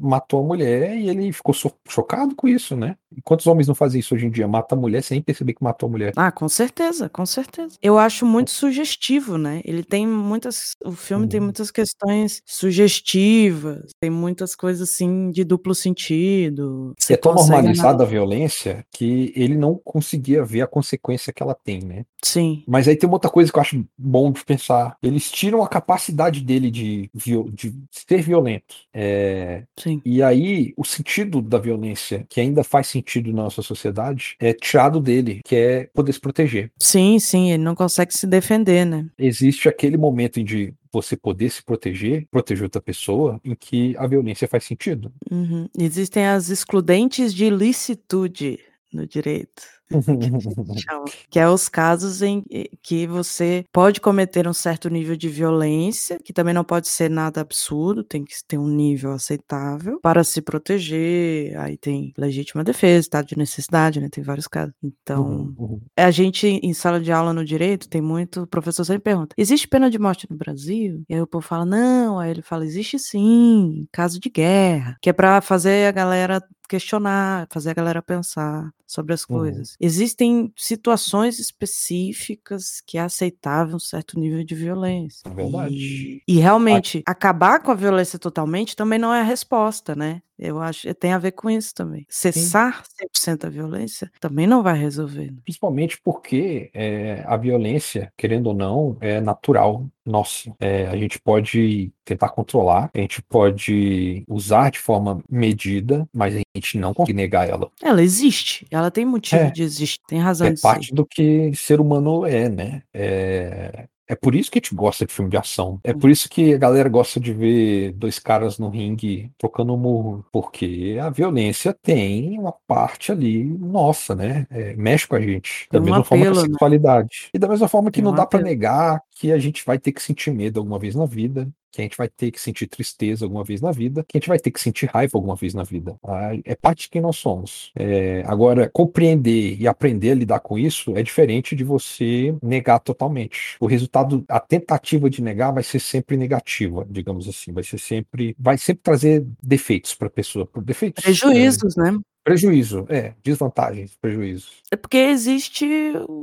matou 0.00 0.40
a 0.40 0.42
mulher 0.42 0.96
e 0.96 1.08
ele 1.08 1.32
ficou 1.32 1.54
chocado 1.88 2.34
com 2.34 2.48
isso, 2.48 2.76
né? 2.76 2.96
E 3.16 3.22
quantos 3.22 3.46
homens 3.46 3.68
não 3.68 3.74
fazem 3.74 4.00
isso 4.00 4.16
hoje 4.16 4.26
em 4.26 4.30
dia? 4.30 4.48
Mata 4.48 4.74
a 4.74 4.78
mulher 4.78 5.00
sem 5.00 5.22
perceber 5.22 5.54
que 5.54 5.62
matou 5.62 5.86
a 5.86 5.92
mulher. 5.92 6.12
Ah, 6.16 6.32
com 6.32 6.48
certeza, 6.48 7.08
com 7.08 7.24
certeza. 7.24 7.76
Eu 7.80 7.96
acho 7.96 8.26
muito 8.26 8.50
sugestivo, 8.50 9.38
né? 9.38 9.62
Ele 9.64 9.84
tem 9.84 10.04
muitas. 10.08 10.72
O 10.84 10.90
filme 10.90 11.28
tem 11.28 11.38
uhum. 11.38 11.46
muitas 11.46 11.70
questões 11.70 12.42
sugestivas, 12.44 13.92
tem 14.00 14.10
muitas 14.10 14.56
coisas 14.56 14.90
assim 14.90 15.30
de 15.30 15.44
duplo 15.44 15.72
sentido. 15.72 16.94
é 17.08 17.16
tão 17.16 17.32
normalizada 17.34 18.02
a 18.02 18.06
violência 18.06 18.84
que 18.90 19.32
ele 19.36 19.56
não 19.56 19.80
conseguia 19.84 20.44
ver 20.44 20.62
a 20.62 20.66
consequência 20.66 21.32
que 21.32 21.42
ela 21.42 21.54
tem, 21.54 21.80
né? 21.80 22.04
Sim. 22.24 22.64
Mas 22.66 22.88
aí 22.88 22.96
tem 22.96 23.08
uma 23.08 23.16
outra 23.16 23.30
coisa 23.30 23.52
que 23.52 23.56
eu 23.56 23.62
acho 23.62 23.84
bom 23.96 24.32
de 24.32 24.44
pensar. 24.44 24.96
Eles 25.02 25.30
tiram 25.30 25.62
a 25.62 25.68
capacidade 25.68 26.40
dele 26.40 26.70
de, 26.70 27.10
de 27.14 27.74
ser 27.90 28.22
violento. 28.22 28.74
É... 28.92 29.64
E 30.04 30.22
aí, 30.22 30.72
o 30.76 30.84
sentido 30.84 31.40
da 31.40 31.58
violência, 31.58 32.26
que 32.28 32.40
ainda 32.40 32.62
faz 32.64 32.86
sentido 32.86 33.32
na 33.32 33.44
nossa 33.44 33.62
sociedade, 33.62 34.36
é 34.38 34.52
tirado 34.52 35.00
dele, 35.00 35.40
que 35.44 35.56
é 35.56 35.90
poder 35.92 36.12
se 36.12 36.20
proteger. 36.20 36.70
Sim, 36.78 37.18
sim, 37.18 37.50
ele 37.50 37.62
não 37.62 37.74
consegue 37.74 38.14
se 38.14 38.26
defender, 38.26 38.84
né? 38.84 39.06
Existe 39.18 39.68
aquele 39.68 39.96
momento 39.96 40.40
em 40.40 40.44
de 40.44 40.74
você 40.92 41.16
poder 41.16 41.50
se 41.50 41.62
proteger, 41.62 42.26
proteger 42.30 42.64
outra 42.64 42.80
pessoa, 42.80 43.40
em 43.44 43.54
que 43.54 43.96
a 43.98 44.06
violência 44.06 44.46
faz 44.46 44.64
sentido. 44.64 45.12
Uhum. 45.30 45.68
Existem 45.76 46.26
as 46.26 46.50
excludentes 46.50 47.34
de 47.34 47.46
ilicitude 47.46 48.60
no 48.92 49.06
direito. 49.06 49.62
que 51.30 51.38
é 51.38 51.48
os 51.48 51.68
casos 51.68 52.22
em 52.22 52.42
que 52.82 53.06
você 53.06 53.64
pode 53.72 54.00
cometer 54.00 54.48
um 54.48 54.52
certo 54.52 54.88
nível 54.88 55.16
de 55.16 55.28
violência, 55.28 56.18
que 56.22 56.32
também 56.32 56.54
não 56.54 56.64
pode 56.64 56.88
ser 56.88 57.10
nada 57.10 57.40
absurdo, 57.40 58.02
tem 58.02 58.24
que 58.24 58.34
ter 58.46 58.58
um 58.58 58.68
nível 58.68 59.12
aceitável 59.12 60.00
para 60.00 60.24
se 60.24 60.40
proteger. 60.40 61.58
Aí 61.58 61.76
tem 61.76 62.12
legítima 62.16 62.64
defesa, 62.64 63.00
estado 63.00 63.26
de 63.26 63.38
necessidade, 63.38 64.00
né? 64.00 64.08
Tem 64.10 64.24
vários 64.24 64.48
casos. 64.48 64.74
Então, 64.82 65.24
uhum, 65.24 65.54
uhum. 65.58 65.80
a 65.96 66.10
gente 66.10 66.46
em 66.46 66.72
sala 66.72 67.00
de 67.00 67.12
aula 67.12 67.32
no 67.32 67.44
direito 67.44 67.88
tem 67.88 68.00
muito, 68.00 68.42
o 68.42 68.46
professor 68.46 68.84
sempre 68.84 69.02
pergunta: 69.02 69.34
existe 69.38 69.68
pena 69.68 69.90
de 69.90 69.98
morte 69.98 70.26
no 70.30 70.36
Brasil? 70.36 71.02
E 71.08 71.14
aí 71.14 71.20
o 71.20 71.26
povo 71.26 71.46
fala: 71.46 71.64
não. 71.64 72.18
Aí 72.18 72.30
ele 72.30 72.42
fala: 72.42 72.64
existe 72.64 72.98
sim, 72.98 73.86
caso 73.92 74.18
de 74.18 74.30
guerra, 74.30 74.96
que 75.00 75.10
é 75.10 75.12
para 75.12 75.40
fazer 75.40 75.86
a 75.86 75.92
galera 75.92 76.42
questionar, 76.68 77.46
fazer 77.50 77.70
a 77.70 77.74
galera 77.74 78.02
pensar 78.02 78.70
sobre 78.86 79.14
as 79.14 79.22
uhum. 79.22 79.38
coisas. 79.38 79.73
Existem 79.80 80.52
situações 80.56 81.38
específicas 81.38 82.80
que 82.86 82.98
é 82.98 83.00
aceitável 83.00 83.76
um 83.76 83.80
certo 83.80 84.18
nível 84.18 84.44
de 84.44 84.54
violência. 84.54 85.28
Verdade. 85.30 85.74
E, 85.74 86.22
e 86.26 86.38
realmente, 86.38 87.02
acabar 87.06 87.60
com 87.60 87.70
a 87.70 87.74
violência 87.74 88.18
totalmente 88.18 88.76
também 88.76 88.98
não 88.98 89.12
é 89.12 89.20
a 89.20 89.24
resposta, 89.24 89.94
né? 89.94 90.22
Eu 90.38 90.60
acho 90.60 90.92
tem 90.94 91.12
a 91.12 91.18
ver 91.18 91.32
com 91.32 91.48
isso 91.48 91.72
também. 91.74 92.04
Cessar 92.08 92.84
Sim. 92.84 93.06
100% 93.28 93.44
a 93.44 93.50
violência 93.50 94.10
também 94.20 94.46
não 94.46 94.62
vai 94.62 94.76
resolver. 94.76 95.30
Né? 95.30 95.38
Principalmente 95.44 96.00
porque 96.02 96.70
é, 96.74 97.22
a 97.26 97.36
violência, 97.36 98.12
querendo 98.16 98.48
ou 98.48 98.54
não, 98.54 98.96
é 99.00 99.20
natural 99.20 99.88
nossa. 100.04 100.54
É, 100.60 100.86
a 100.86 100.96
gente 100.96 101.18
pode 101.18 101.92
tentar 102.04 102.28
controlar, 102.28 102.90
a 102.94 102.98
gente 102.98 103.22
pode 103.22 104.24
usar 104.28 104.70
de 104.70 104.78
forma 104.78 105.22
medida, 105.28 106.06
mas 106.12 106.34
a 106.34 106.40
gente 106.54 106.78
não 106.78 106.92
consegue 106.92 107.16
negar 107.16 107.48
ela. 107.48 107.70
Ela 107.82 108.02
existe, 108.02 108.66
ela 108.70 108.90
tem 108.90 109.04
motivo 109.04 109.42
é, 109.42 109.50
de 109.50 109.62
existir, 109.62 110.00
tem 110.06 110.18
razão 110.18 110.46
é 110.46 110.52
de 110.52 110.60
parte 110.60 110.88
ser. 110.88 110.94
do 110.94 111.06
que 111.06 111.52
ser 111.54 111.80
humano 111.80 112.26
é, 112.26 112.48
né? 112.48 112.82
É, 112.92 113.86
é 114.06 114.14
por 114.14 114.34
isso 114.34 114.50
que 114.50 114.58
a 114.58 114.60
gente 114.60 114.74
gosta 114.74 115.06
de 115.06 115.12
filme 115.12 115.30
de 115.30 115.36
ação. 115.36 115.80
É 115.82 115.94
por 115.94 116.10
isso 116.10 116.28
que 116.28 116.52
a 116.52 116.58
galera 116.58 116.88
gosta 116.88 117.18
de 117.18 117.32
ver 117.32 117.92
dois 117.92 118.18
caras 118.18 118.58
no 118.58 118.68
ringue 118.68 119.30
trocando 119.38 119.76
murro. 119.76 120.24
Porque 120.30 120.98
a 121.00 121.08
violência 121.08 121.74
tem 121.82 122.38
uma 122.38 122.52
parte 122.66 123.10
ali 123.10 123.44
nossa, 123.44 124.14
né? 124.14 124.46
É, 124.50 124.74
mexe 124.76 125.06
com 125.06 125.16
a 125.16 125.20
gente. 125.20 125.66
Da 125.72 125.80
mesma 125.80 126.00
apelo, 126.00 126.04
forma 126.04 126.24
que 126.24 126.28
a 126.28 126.34
né? 126.34 126.48
sexualidade. 126.48 127.20
Né? 127.24 127.30
E 127.34 127.38
da 127.38 127.48
mesma 127.48 127.68
forma 127.68 127.90
que 127.90 127.96
tem 127.96 128.04
não 128.04 128.12
um 128.12 128.14
dá 128.14 128.26
para 128.26 128.42
negar 128.42 129.00
que 129.14 129.32
a 129.32 129.38
gente 129.38 129.64
vai 129.64 129.78
ter 129.78 129.92
que 129.92 130.02
sentir 130.02 130.32
medo 130.32 130.58
alguma 130.60 130.78
vez 130.78 130.94
na 130.94 131.06
vida 131.06 131.48
que 131.74 131.80
a 131.80 131.84
gente 131.84 131.96
vai 131.96 132.08
ter 132.08 132.30
que 132.30 132.40
sentir 132.40 132.68
tristeza 132.68 133.24
alguma 133.24 133.42
vez 133.42 133.60
na 133.60 133.72
vida, 133.72 134.04
que 134.06 134.16
a 134.16 134.20
gente 134.20 134.28
vai 134.28 134.38
ter 134.38 134.52
que 134.52 134.60
sentir 134.60 134.86
raiva 134.86 135.18
alguma 135.18 135.34
vez 135.34 135.54
na 135.54 135.64
vida. 135.64 135.96
Tá? 136.00 136.30
É 136.44 136.54
parte 136.54 136.82
de 136.82 136.90
quem 136.90 137.02
nós 137.02 137.16
somos. 137.16 137.72
É, 137.74 138.22
agora, 138.26 138.70
compreender 138.72 139.60
e 139.60 139.66
aprender 139.66 140.12
a 140.12 140.14
lidar 140.14 140.38
com 140.38 140.56
isso 140.56 140.96
é 140.96 141.02
diferente 141.02 141.56
de 141.56 141.64
você 141.64 142.34
negar 142.40 142.78
totalmente. 142.78 143.56
O 143.58 143.66
resultado, 143.66 144.24
a 144.28 144.38
tentativa 144.38 145.10
de 145.10 145.20
negar 145.20 145.52
vai 145.52 145.64
ser 145.64 145.80
sempre 145.80 146.16
negativa, 146.16 146.86
digamos 146.88 147.28
assim. 147.28 147.52
Vai 147.52 147.64
ser 147.64 147.78
sempre, 147.78 148.36
vai 148.38 148.56
sempre 148.56 148.82
trazer 148.82 149.26
defeitos 149.42 149.94
para 149.96 150.06
a 150.06 150.10
pessoa. 150.10 150.48
Defeitos. 150.62 151.02
Prejuízos, 151.02 151.76
é, 151.76 151.82
né? 151.82 151.98
Prejuízo, 152.24 152.86
é, 152.88 153.12
desvantagens, 153.22 153.98
prejuízos. 154.00 154.62
É 154.70 154.76
porque 154.76 154.96
existe 154.96 155.66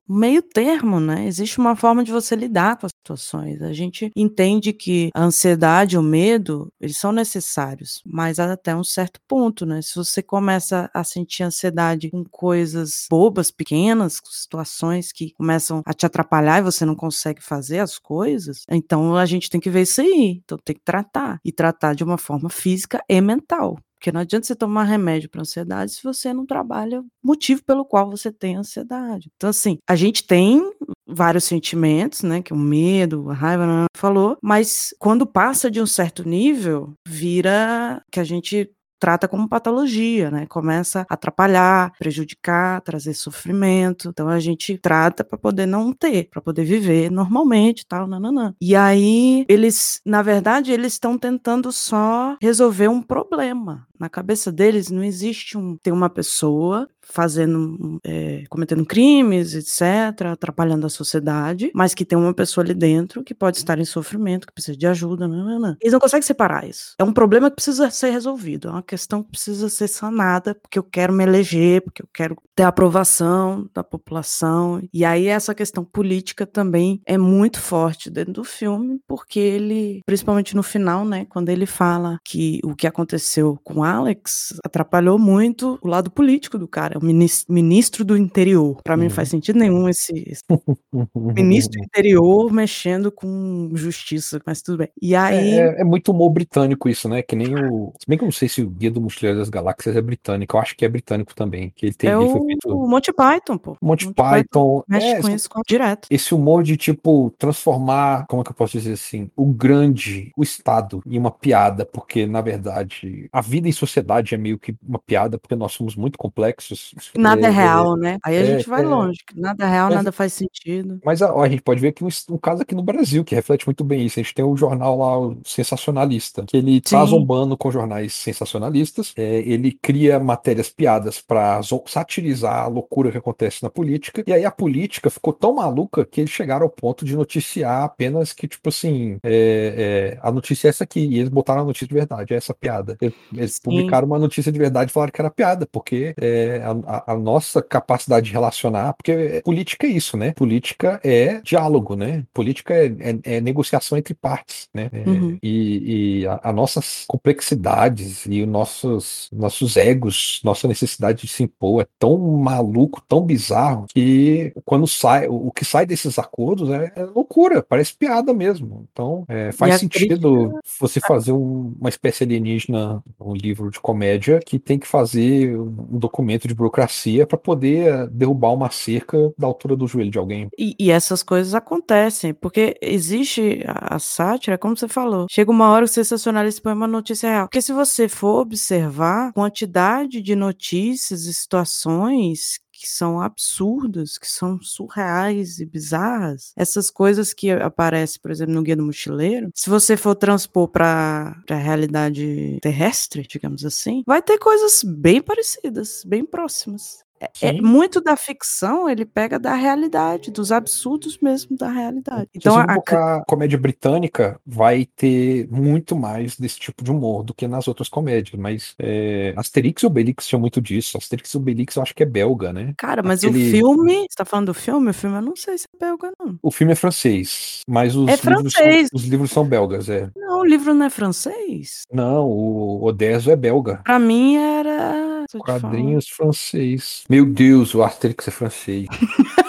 meio 0.09 0.41
termo, 0.41 0.99
né? 0.99 1.27
Existe 1.27 1.59
uma 1.59 1.75
forma 1.75 2.03
de 2.03 2.11
você 2.11 2.35
lidar 2.35 2.77
com 2.77 2.87
as 2.87 2.91
situações. 2.91 3.61
A 3.61 3.71
gente 3.71 4.09
entende 4.15 4.73
que 4.73 5.09
a 5.13 5.23
ansiedade, 5.23 5.99
o 5.99 6.01
medo, 6.01 6.73
eles 6.81 6.97
são 6.97 7.11
necessários, 7.11 8.01
mas 8.03 8.39
até 8.39 8.75
um 8.75 8.83
certo 8.83 9.19
ponto, 9.27 9.63
né? 9.63 9.79
Se 9.83 9.93
você 9.95 10.23
começa 10.23 10.89
a 10.91 11.03
sentir 11.03 11.43
ansiedade 11.43 12.09
com 12.09 12.23
coisas 12.23 13.05
bobas, 13.07 13.51
pequenas, 13.51 14.19
com 14.19 14.31
situações 14.31 15.11
que 15.11 15.33
começam 15.33 15.83
a 15.85 15.93
te 15.93 16.07
atrapalhar 16.07 16.57
e 16.59 16.63
você 16.63 16.83
não 16.83 16.95
consegue 16.95 17.43
fazer 17.43 17.77
as 17.77 17.99
coisas, 17.99 18.63
então 18.71 19.15
a 19.15 19.25
gente 19.27 19.51
tem 19.51 19.61
que 19.61 19.69
ver 19.69 19.83
isso 19.83 20.01
aí. 20.01 20.41
Então 20.43 20.57
tem 20.65 20.75
que 20.75 20.81
tratar. 20.83 21.39
E 21.45 21.51
tratar 21.51 21.93
de 21.93 22.03
uma 22.03 22.17
forma 22.17 22.49
física 22.49 23.03
e 23.07 23.21
mental. 23.21 23.77
Porque 24.01 24.11
não 24.11 24.21
adianta 24.21 24.47
você 24.47 24.55
tomar 24.55 24.85
remédio 24.85 25.29
para 25.29 25.41
ansiedade 25.41 25.91
se 25.91 26.03
você 26.03 26.33
não 26.33 26.43
trabalha 26.43 27.01
o 27.01 27.05
motivo 27.23 27.63
pelo 27.63 27.85
qual 27.85 28.09
você 28.09 28.31
tem 28.31 28.55
ansiedade. 28.55 29.29
Então, 29.35 29.51
assim, 29.51 29.77
a 29.87 29.95
gente 29.95 30.23
tem 30.25 30.59
vários 31.05 31.43
sentimentos, 31.43 32.23
né? 32.23 32.41
Que 32.41 32.51
o 32.51 32.57
medo, 32.57 33.29
a 33.29 33.33
raiva, 33.35 33.67
não 33.67 33.85
falou, 33.95 34.39
mas 34.41 34.91
quando 34.97 35.27
passa 35.27 35.69
de 35.69 35.79
um 35.79 35.85
certo 35.85 36.27
nível, 36.27 36.93
vira 37.07 38.01
que 38.11 38.19
a 38.19 38.23
gente 38.23 38.71
trata 39.01 39.27
como 39.27 39.49
patologia, 39.49 40.29
né? 40.29 40.45
Começa 40.45 41.07
a 41.09 41.15
atrapalhar, 41.15 41.91
prejudicar, 41.97 42.79
trazer 42.81 43.15
sofrimento. 43.15 44.09
Então 44.09 44.29
a 44.29 44.39
gente 44.39 44.77
trata 44.77 45.23
para 45.23 45.39
poder 45.39 45.65
não 45.65 45.91
ter, 45.91 46.29
para 46.29 46.39
poder 46.39 46.63
viver 46.63 47.09
normalmente, 47.09 47.83
tal, 47.87 48.05
nananã. 48.05 48.53
E 48.61 48.75
aí 48.75 49.43
eles, 49.49 49.99
na 50.05 50.21
verdade, 50.21 50.71
eles 50.71 50.93
estão 50.93 51.17
tentando 51.17 51.71
só 51.71 52.37
resolver 52.39 52.89
um 52.89 53.01
problema. 53.01 53.87
Na 53.99 54.07
cabeça 54.07 54.51
deles 54.51 54.91
não 54.91 55.03
existe 55.03 55.57
um 55.57 55.75
tem 55.77 55.91
uma 55.91 56.09
pessoa 56.09 56.87
fazendo, 57.01 57.99
é, 58.03 58.43
cometendo 58.49 58.85
crimes, 58.85 59.53
etc., 59.53 60.27
atrapalhando 60.31 60.85
a 60.85 60.89
sociedade, 60.89 61.71
mas 61.73 61.93
que 61.93 62.05
tem 62.05 62.17
uma 62.17 62.33
pessoa 62.33 62.63
ali 62.63 62.73
dentro 62.73 63.23
que 63.23 63.33
pode 63.33 63.57
estar 63.57 63.79
em 63.79 63.85
sofrimento, 63.85 64.47
que 64.47 64.53
precisa 64.53 64.77
de 64.77 64.87
ajuda. 64.87 65.27
Não, 65.27 65.45
não, 65.45 65.59
não. 65.59 65.77
Eles 65.81 65.93
não 65.93 65.99
conseguem 65.99 66.21
separar 66.21 66.67
isso. 66.67 66.95
É 66.97 67.03
um 67.03 67.13
problema 67.13 67.49
que 67.49 67.55
precisa 67.55 67.89
ser 67.89 68.11
resolvido, 68.11 68.67
é 68.67 68.71
uma 68.71 68.83
questão 68.83 69.23
que 69.23 69.31
precisa 69.31 69.69
ser 69.69 69.87
sanada, 69.87 70.55
porque 70.55 70.79
eu 70.79 70.83
quero 70.83 71.13
me 71.13 71.23
eleger, 71.23 71.81
porque 71.81 72.01
eu 72.01 72.07
quero 72.13 72.35
ter 72.55 72.63
aprovação 72.63 73.69
da 73.73 73.83
população. 73.83 74.81
E 74.93 75.03
aí 75.05 75.27
essa 75.27 75.55
questão 75.55 75.83
política 75.83 76.45
também 76.45 77.01
é 77.05 77.17
muito 77.17 77.59
forte 77.59 78.09
dentro 78.09 78.33
do 78.33 78.43
filme, 78.43 78.99
porque 79.07 79.39
ele, 79.39 80.01
principalmente 80.05 80.55
no 80.55 80.63
final, 80.63 81.05
né, 81.05 81.25
quando 81.29 81.49
ele 81.49 81.65
fala 81.65 82.17
que 82.23 82.59
o 82.63 82.75
que 82.75 82.87
aconteceu 82.87 83.59
com 83.63 83.83
Alex 83.83 84.53
atrapalhou 84.63 85.17
muito 85.17 85.79
o 85.81 85.87
lado 85.87 86.11
político 86.11 86.57
do 86.57 86.67
cara, 86.67 86.90
o 86.97 87.53
ministro 87.53 88.03
do 88.03 88.17
interior. 88.17 88.77
Para 88.83 88.97
mim 88.97 89.05
não 89.05 89.11
faz 89.11 89.29
uhum. 89.29 89.37
sentido 89.37 89.59
nenhum 89.59 89.87
esse, 89.87 90.23
esse 90.27 90.43
ministro 91.15 91.79
do 91.79 91.85
interior 91.85 92.51
mexendo 92.51 93.11
com 93.11 93.69
justiça, 93.73 94.41
mas 94.45 94.61
tudo 94.61 94.79
bem. 94.79 94.89
E 95.01 95.15
aí 95.15 95.59
é, 95.59 95.81
é, 95.81 95.83
muito 95.83 96.11
humor 96.11 96.29
britânico 96.29 96.89
isso, 96.89 97.07
né? 97.07 97.21
Que 97.21 97.35
nem 97.35 97.53
o, 97.53 97.93
se 97.99 98.07
bem 98.07 98.17
que 98.17 98.23
eu 98.23 98.27
não 98.27 98.31
sei 98.31 98.49
se 98.49 98.61
o 98.61 98.69
Guia 98.69 98.91
do 98.91 99.01
Mochileiro 99.01 99.39
das 99.39 99.49
Galáxias 99.49 99.95
é 99.95 100.01
britânico, 100.01 100.55
eu 100.55 100.61
acho 100.61 100.75
que 100.75 100.85
é 100.85 100.89
britânico 100.89 101.35
também, 101.35 101.71
que 101.75 101.87
ele 101.87 101.93
tem 101.93 102.09
é 102.09 102.17
o 102.17 102.41
o 102.65 102.87
Monty 102.87 103.13
Python, 103.13 103.57
pô. 103.57 103.77
Monty, 103.81 104.05
Monty 104.05 104.15
Python. 104.15 104.31
Python 104.31 104.83
mexe 104.87 105.07
é, 105.07 105.21
com 105.21 105.29
isso 105.29 105.49
direto. 105.67 106.07
Esse 106.09 106.33
humor 106.33 106.63
de, 106.63 106.77
tipo, 106.77 107.33
transformar, 107.37 108.25
como 108.27 108.41
é 108.41 108.45
que 108.45 108.51
eu 108.51 108.55
posso 108.55 108.73
dizer 108.73 108.93
assim, 108.93 109.29
o 109.35 109.45
grande, 109.45 110.31
o 110.35 110.43
Estado, 110.43 111.01
em 111.05 111.17
uma 111.17 111.31
piada, 111.31 111.85
porque, 111.85 112.25
na 112.25 112.41
verdade, 112.41 113.29
a 113.31 113.41
vida 113.41 113.67
em 113.67 113.71
sociedade 113.71 114.33
é 114.33 114.37
meio 114.37 114.59
que 114.59 114.75
uma 114.87 114.99
piada, 114.99 115.37
porque 115.37 115.55
nós 115.55 115.73
somos 115.73 115.95
muito 115.95 116.17
complexos. 116.17 116.80
Nada 117.15 117.47
é, 117.47 117.49
é 117.49 117.49
real, 117.49 117.95
né? 117.95 118.17
Aí 118.23 118.37
a 118.37 118.41
é, 118.41 118.45
gente 118.45 118.69
vai 118.69 118.81
é, 118.81 118.87
longe. 118.87 119.19
Nada 119.35 119.65
é 119.65 119.69
real, 119.69 119.87
mas, 119.87 119.95
nada 119.95 120.11
faz 120.11 120.33
sentido. 120.33 120.99
Mas 121.03 121.21
ó, 121.21 121.41
a 121.41 121.49
gente 121.49 121.61
pode 121.61 121.79
ver 121.79 121.91
que 121.91 122.03
um, 122.03 122.09
um, 122.29 122.37
caso 122.37 122.61
aqui 122.61 122.75
no 122.75 122.83
Brasil 122.83 123.23
que 123.23 123.35
reflete 123.35 123.65
muito 123.65 123.83
bem 123.83 124.05
isso. 124.05 124.19
A 124.19 124.23
gente 124.23 124.33
tem 124.33 124.45
o 124.45 124.55
jornal 124.55 124.97
lá, 124.97 125.19
o 125.19 125.37
Sensacionalista, 125.45 126.43
que 126.47 126.57
ele 126.57 126.81
tá 126.81 127.03
zombando 127.05 127.57
com 127.57 127.71
jornais 127.71 128.13
sensacionalistas. 128.13 129.13
É, 129.15 129.39
ele 129.39 129.71
cria 129.81 130.19
matérias 130.19 130.69
piadas 130.69 131.21
para 131.21 131.61
satirizar 131.87 132.63
a 132.63 132.67
loucura 132.67 133.11
que 133.11 133.17
acontece 133.17 133.63
na 133.63 133.69
política. 133.69 134.23
E 134.25 134.33
aí 134.33 134.45
a 134.45 134.51
política 134.51 135.09
ficou 135.09 135.33
tão 135.33 135.55
maluca 135.55 136.05
que 136.05 136.21
eles 136.21 136.31
chegaram 136.31 136.63
ao 136.63 136.69
ponto 136.69 137.05
de 137.05 137.15
noticiar 137.15 137.83
apenas 137.83 138.33
que, 138.33 138.47
tipo 138.47 138.69
assim, 138.69 139.17
é, 139.23 140.17
é, 140.17 140.19
a 140.21 140.31
notícia 140.31 140.67
é 140.67 140.69
essa 140.69 140.83
aqui. 140.83 140.99
E 140.99 141.19
eles 141.19 141.29
botaram 141.29 141.61
a 141.61 141.65
notícia 141.65 141.87
de 141.87 141.93
verdade, 141.93 142.33
é 142.33 142.37
essa 142.37 142.53
piada. 142.53 142.97
Eles, 143.01 143.15
eles 143.33 143.59
publicaram 143.59 144.07
uma 144.07 144.19
notícia 144.19 144.51
de 144.51 144.59
verdade 144.59 144.91
e 144.91 144.93
falaram 144.93 145.11
que 145.11 145.21
era 145.21 145.29
piada, 145.29 145.67
porque 145.71 146.13
é, 146.19 146.61
a, 146.63 146.70
a, 147.07 147.15
nossa 147.15 147.61
capacidade 147.61 148.27
de 148.27 148.31
relacionar, 148.31 148.93
porque 148.93 149.41
política 149.43 149.87
é 149.87 149.89
isso, 149.89 150.17
né? 150.17 150.33
Política 150.33 150.99
é 151.03 151.41
diálogo, 151.41 151.95
né? 151.95 152.23
Política 152.33 152.73
é, 152.73 152.85
é, 152.99 153.35
é 153.37 153.41
negociação 153.41 153.97
entre 153.97 154.13
partes, 154.13 154.67
né? 154.73 154.89
É, 154.91 155.09
uhum. 155.09 155.37
E, 155.41 156.21
e 156.21 156.27
as 156.27 156.55
nossas 156.55 157.05
complexidades 157.07 158.25
e 158.25 158.41
os 158.41 158.47
nossos, 158.47 159.29
nossos 159.31 159.77
egos, 159.77 160.39
nossa 160.43 160.67
necessidade 160.67 161.21
de 161.21 161.27
se 161.27 161.43
impor 161.43 161.81
é 161.81 161.87
tão 161.99 162.17
maluco, 162.17 163.01
tão 163.07 163.21
bizarro, 163.21 163.85
que 163.93 164.53
quando 164.65 164.87
sai, 164.87 165.27
o 165.27 165.51
que 165.51 165.65
sai 165.65 165.85
desses 165.85 166.17
acordos 166.17 166.69
é, 166.69 166.91
é 166.95 167.03
loucura, 167.03 167.63
parece 167.63 167.95
piada 167.95 168.33
mesmo. 168.33 168.85
Então, 168.91 169.25
é, 169.27 169.51
faz 169.51 169.79
sentido 169.79 170.49
crítica... 170.49 170.61
você 170.79 170.99
fazer 170.99 171.31
um, 171.31 171.75
uma 171.79 171.89
espécie 171.89 172.23
alienígena, 172.23 173.03
um 173.19 173.33
livro 173.33 173.69
de 173.69 173.79
comédia, 173.79 174.39
que 174.39 174.59
tem 174.59 174.79
que 174.79 174.87
fazer 174.87 175.57
um 175.57 175.97
documento 175.97 176.47
de 176.47 176.53
burocracia 176.61 177.25
para 177.25 177.37
poder 177.37 178.07
derrubar 178.09 178.53
uma 178.53 178.69
cerca 178.69 179.17
da 179.37 179.47
altura 179.47 179.75
do 179.75 179.87
joelho 179.87 180.11
de 180.11 180.19
alguém. 180.19 180.47
E, 180.57 180.75
e 180.79 180.91
essas 180.91 181.23
coisas 181.23 181.55
acontecem, 181.55 182.33
porque 182.33 182.77
existe 182.81 183.63
a, 183.67 183.95
a 183.95 183.99
sátira, 183.99 184.57
como 184.57 184.77
você 184.77 184.87
falou, 184.87 185.25
chega 185.29 185.51
uma 185.51 185.69
hora 185.69 185.85
que 185.85 185.91
o 185.91 185.93
sensacionalista 185.93 186.61
põe 186.61 186.73
uma 186.73 186.87
notícia 186.87 187.29
real. 187.29 187.47
Porque 187.47 187.61
se 187.61 187.73
você 187.73 188.07
for 188.07 188.41
observar 188.41 189.29
a 189.29 189.33
quantidade 189.33 190.21
de 190.21 190.35
notícias 190.35 191.25
e 191.25 191.33
situações 191.33 192.59
que 192.81 192.89
são 192.89 193.21
absurdas, 193.21 194.17
que 194.17 194.27
são 194.27 194.59
surreais 194.61 195.59
e 195.59 195.65
bizarras. 195.65 196.51
Essas 196.57 196.89
coisas 196.89 197.33
que 197.33 197.51
aparecem, 197.51 198.19
por 198.19 198.31
exemplo, 198.31 198.55
no 198.55 198.63
Guia 198.63 198.75
do 198.75 198.83
Mochileiro, 198.83 199.51
se 199.53 199.69
você 199.69 199.95
for 199.95 200.15
transpor 200.15 200.67
para 200.67 201.35
a 201.47 201.55
realidade 201.55 202.57
terrestre, 202.61 203.27
digamos 203.29 203.63
assim, 203.63 204.01
vai 204.05 204.21
ter 204.21 204.39
coisas 204.39 204.83
bem 204.83 205.21
parecidas, 205.21 206.03
bem 206.05 206.25
próximas. 206.25 207.03
É, 207.41 207.53
muito 207.53 208.01
da 208.01 208.15
ficção 208.15 208.89
ele 208.89 209.05
pega 209.05 209.37
da 209.37 209.53
realidade, 209.53 210.31
dos 210.31 210.51
absurdos 210.51 211.17
mesmo 211.19 211.55
da 211.57 211.69
realidade. 211.69 212.29
Então, 212.33 212.57
a, 212.57 212.63
a 212.63 213.23
comédia 213.25 213.57
britânica 213.57 214.39
vai 214.45 214.85
ter 214.95 215.47
muito 215.51 215.95
mais 215.95 216.37
desse 216.37 216.59
tipo 216.59 216.83
de 216.83 216.91
humor 216.91 217.23
do 217.23 217.33
que 217.33 217.47
nas 217.47 217.67
outras 217.67 217.89
comédias, 217.89 218.39
mas 218.39 218.73
é, 218.79 219.33
Asterix 219.35 219.83
e 219.83 219.85
Obelix 219.85 220.27
tinham 220.27 220.39
muito 220.39 220.61
disso. 220.61 220.97
Asterix 220.97 221.33
e 221.33 221.37
Obelix 221.37 221.75
eu 221.75 221.83
acho 221.83 221.93
que 221.93 222.03
é 222.03 222.05
belga, 222.05 222.51
né? 222.51 222.73
Cara, 222.77 223.03
mas 223.03 223.23
Aquele... 223.23 223.47
o 223.47 223.51
filme, 223.51 223.93
você 224.09 224.15
tá 224.15 224.25
falando 224.25 224.47
do 224.47 224.53
filme? 224.53 224.89
O 224.89 224.93
filme 224.93 225.17
eu 225.17 225.21
não 225.21 225.35
sei 225.35 225.57
se 225.57 225.67
é 225.73 225.85
belga, 225.85 226.11
não. 226.19 226.37
O 226.41 226.51
filme 226.51 226.73
é 226.73 226.75
francês, 226.75 227.61
mas 227.67 227.95
os, 227.95 228.07
é 228.07 228.11
livros, 228.15 228.53
francês. 228.53 228.89
São, 228.89 228.99
os 228.99 229.05
livros 229.05 229.31
são 229.31 229.45
belgas, 229.45 229.89
é. 229.89 230.09
Não, 230.15 230.30
o 230.41 230.45
livro 230.45 230.73
não 230.73 230.85
é 230.85 230.89
francês? 230.89 231.83
Não, 231.91 232.27
o 232.27 232.83
Odeso 232.83 233.31
é 233.31 233.35
belga. 233.35 233.81
Pra 233.83 233.99
mim 233.99 234.35
era. 234.35 235.25
Quadrinhos 235.39 236.09
francês. 236.09 237.03
Meu 237.09 237.25
Deus, 237.25 237.73
o 237.73 237.83
Asterix 237.83 238.27
é 238.27 238.31
francês. 238.31 238.87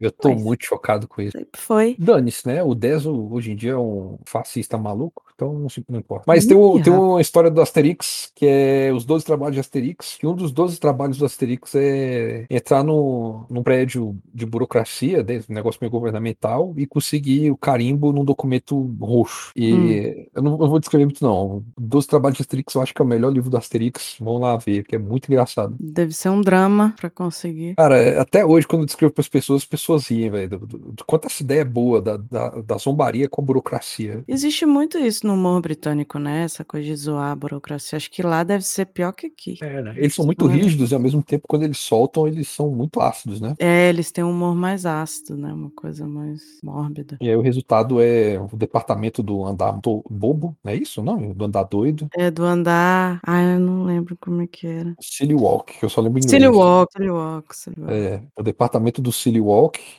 Eu 0.00 0.10
tô 0.10 0.30
Mas 0.30 0.42
muito 0.42 0.64
chocado 0.64 1.06
com 1.08 1.22
isso. 1.22 1.36
Sempre 1.36 1.60
foi. 1.60 1.96
Dane-se, 1.98 2.46
né? 2.46 2.62
O 2.62 2.74
Deso 2.74 3.28
hoje 3.30 3.52
em 3.52 3.56
dia 3.56 3.72
é 3.72 3.78
um 3.78 4.18
fascista 4.24 4.76
maluco, 4.76 5.22
então 5.34 5.52
não, 5.52 5.68
não 5.88 5.98
importa. 5.98 6.24
Mas 6.26 6.46
tem, 6.46 6.56
um, 6.56 6.80
tem 6.80 6.92
uma 6.92 7.20
história 7.20 7.50
do 7.50 7.60
Asterix, 7.60 8.30
que 8.34 8.46
é 8.46 8.92
os 8.92 9.04
12 9.04 9.24
trabalhos 9.24 9.54
de 9.54 9.60
Asterix, 9.60 10.16
que 10.18 10.26
um 10.26 10.34
dos 10.34 10.52
12 10.52 10.78
trabalhos 10.78 11.18
do 11.18 11.24
Asterix 11.24 11.74
é 11.74 12.46
entrar 12.50 12.82
no, 12.82 13.46
num 13.48 13.62
prédio 13.62 14.16
de 14.32 14.44
burocracia, 14.44 15.22
né, 15.22 15.40
um 15.48 15.54
negócio 15.54 15.78
meio 15.80 15.90
governamental, 15.90 16.74
e 16.76 16.86
conseguir 16.86 17.50
o 17.50 17.56
carimbo 17.56 18.12
num 18.12 18.24
documento 18.24 18.94
roxo. 19.00 19.52
E 19.54 19.72
hum. 19.72 20.26
eu 20.34 20.42
não 20.42 20.60
eu 20.60 20.68
vou 20.68 20.78
descrever 20.78 21.04
muito, 21.04 21.24
não. 21.24 21.64
12 21.78 22.06
trabalhos 22.06 22.36
de 22.36 22.42
Asterix 22.42 22.74
eu 22.74 22.82
acho 22.82 22.94
que 22.94 23.00
é 23.00 23.04
o 23.04 23.08
melhor 23.08 23.32
livro 23.32 23.50
do 23.50 23.56
Asterix. 23.56 24.16
Vamos 24.20 24.40
lá 24.40 24.56
ver, 24.56 24.84
que 24.84 24.96
é 24.96 24.98
muito 24.98 25.28
engraçado. 25.28 25.74
Deve 25.78 26.12
ser 26.12 26.28
um 26.28 26.40
drama 26.40 26.94
para 26.98 27.10
conseguir. 27.10 27.74
Cara, 27.76 28.20
até 28.20 28.44
hoje, 28.44 28.66
quando 28.66 28.82
eu 28.82 28.86
descrevo 28.86 29.12
para 29.12 29.22
as 29.22 29.28
pessoas, 29.28 29.59
as 29.60 29.66
pessoas 29.66 30.08
riem, 30.08 30.30
velho. 30.30 30.60
Quanta 31.06 31.26
essa 31.26 31.42
ideia 31.42 31.60
é 31.60 31.64
boa 31.64 32.00
da, 32.00 32.16
da, 32.16 32.48
da 32.48 32.78
zombaria 32.78 33.28
com 33.28 33.42
a 33.42 33.44
burocracia. 33.44 34.24
Existe 34.26 34.66
muito 34.66 34.98
isso 34.98 35.26
no 35.26 35.34
humor 35.34 35.60
britânico, 35.60 36.18
né? 36.18 36.44
Essa 36.44 36.64
coisa 36.64 36.86
de 36.86 36.96
zoar 36.96 37.32
a 37.32 37.36
burocracia. 37.36 37.96
Acho 37.96 38.10
que 38.10 38.22
lá 38.22 38.42
deve 38.42 38.64
ser 38.64 38.86
pior 38.86 39.12
que 39.12 39.26
aqui. 39.26 39.58
É, 39.62 39.82
né? 39.82 39.94
Eles 39.96 40.14
são 40.14 40.24
muito 40.24 40.46
rígidos 40.46 40.90
e 40.90 40.94
ao 40.94 41.00
mesmo 41.00 41.22
tempo, 41.22 41.46
quando 41.48 41.62
eles 41.62 41.78
soltam, 41.78 42.26
eles 42.26 42.48
são 42.48 42.70
muito 42.70 43.00
ácidos, 43.00 43.40
né? 43.40 43.54
É, 43.58 43.88
eles 43.88 44.10
têm 44.10 44.24
um 44.24 44.30
humor 44.30 44.54
mais 44.54 44.86
ácido, 44.86 45.36
né? 45.36 45.52
Uma 45.52 45.70
coisa 45.70 46.06
mais 46.06 46.40
mórbida. 46.62 47.16
E 47.20 47.28
aí 47.28 47.36
o 47.36 47.42
resultado 47.42 48.00
é 48.00 48.38
o 48.40 48.56
departamento 48.56 49.22
do 49.22 49.44
andar 49.44 49.72
bobo, 50.08 50.56
não 50.64 50.72
é 50.72 50.76
isso? 50.76 51.02
Não? 51.02 51.32
Do 51.32 51.44
andar 51.44 51.64
doido. 51.64 52.08
É, 52.16 52.30
do 52.30 52.44
andar. 52.44 53.20
Ah, 53.26 53.42
eu 53.42 53.60
não 53.60 53.84
lembro 53.84 54.16
como 54.20 54.42
é 54.42 54.46
que 54.46 54.66
era. 54.66 54.94
Silly 55.00 55.34
Walk, 55.34 55.78
que 55.78 55.84
eu 55.84 55.88
só 55.88 56.00
lembro 56.00 56.18
em 56.18 56.22
inglês. 56.22 56.42
Silly 56.42 56.56
Walk, 56.56 56.92
Silly 56.92 57.10
Walk, 57.10 57.56
Silly 57.56 57.80
Walk. 57.80 57.92
É, 57.92 58.22
o 58.38 58.42
departamento 58.42 59.02
do 59.02 59.12
Silly 59.12 59.40
Walk, 59.40 59.49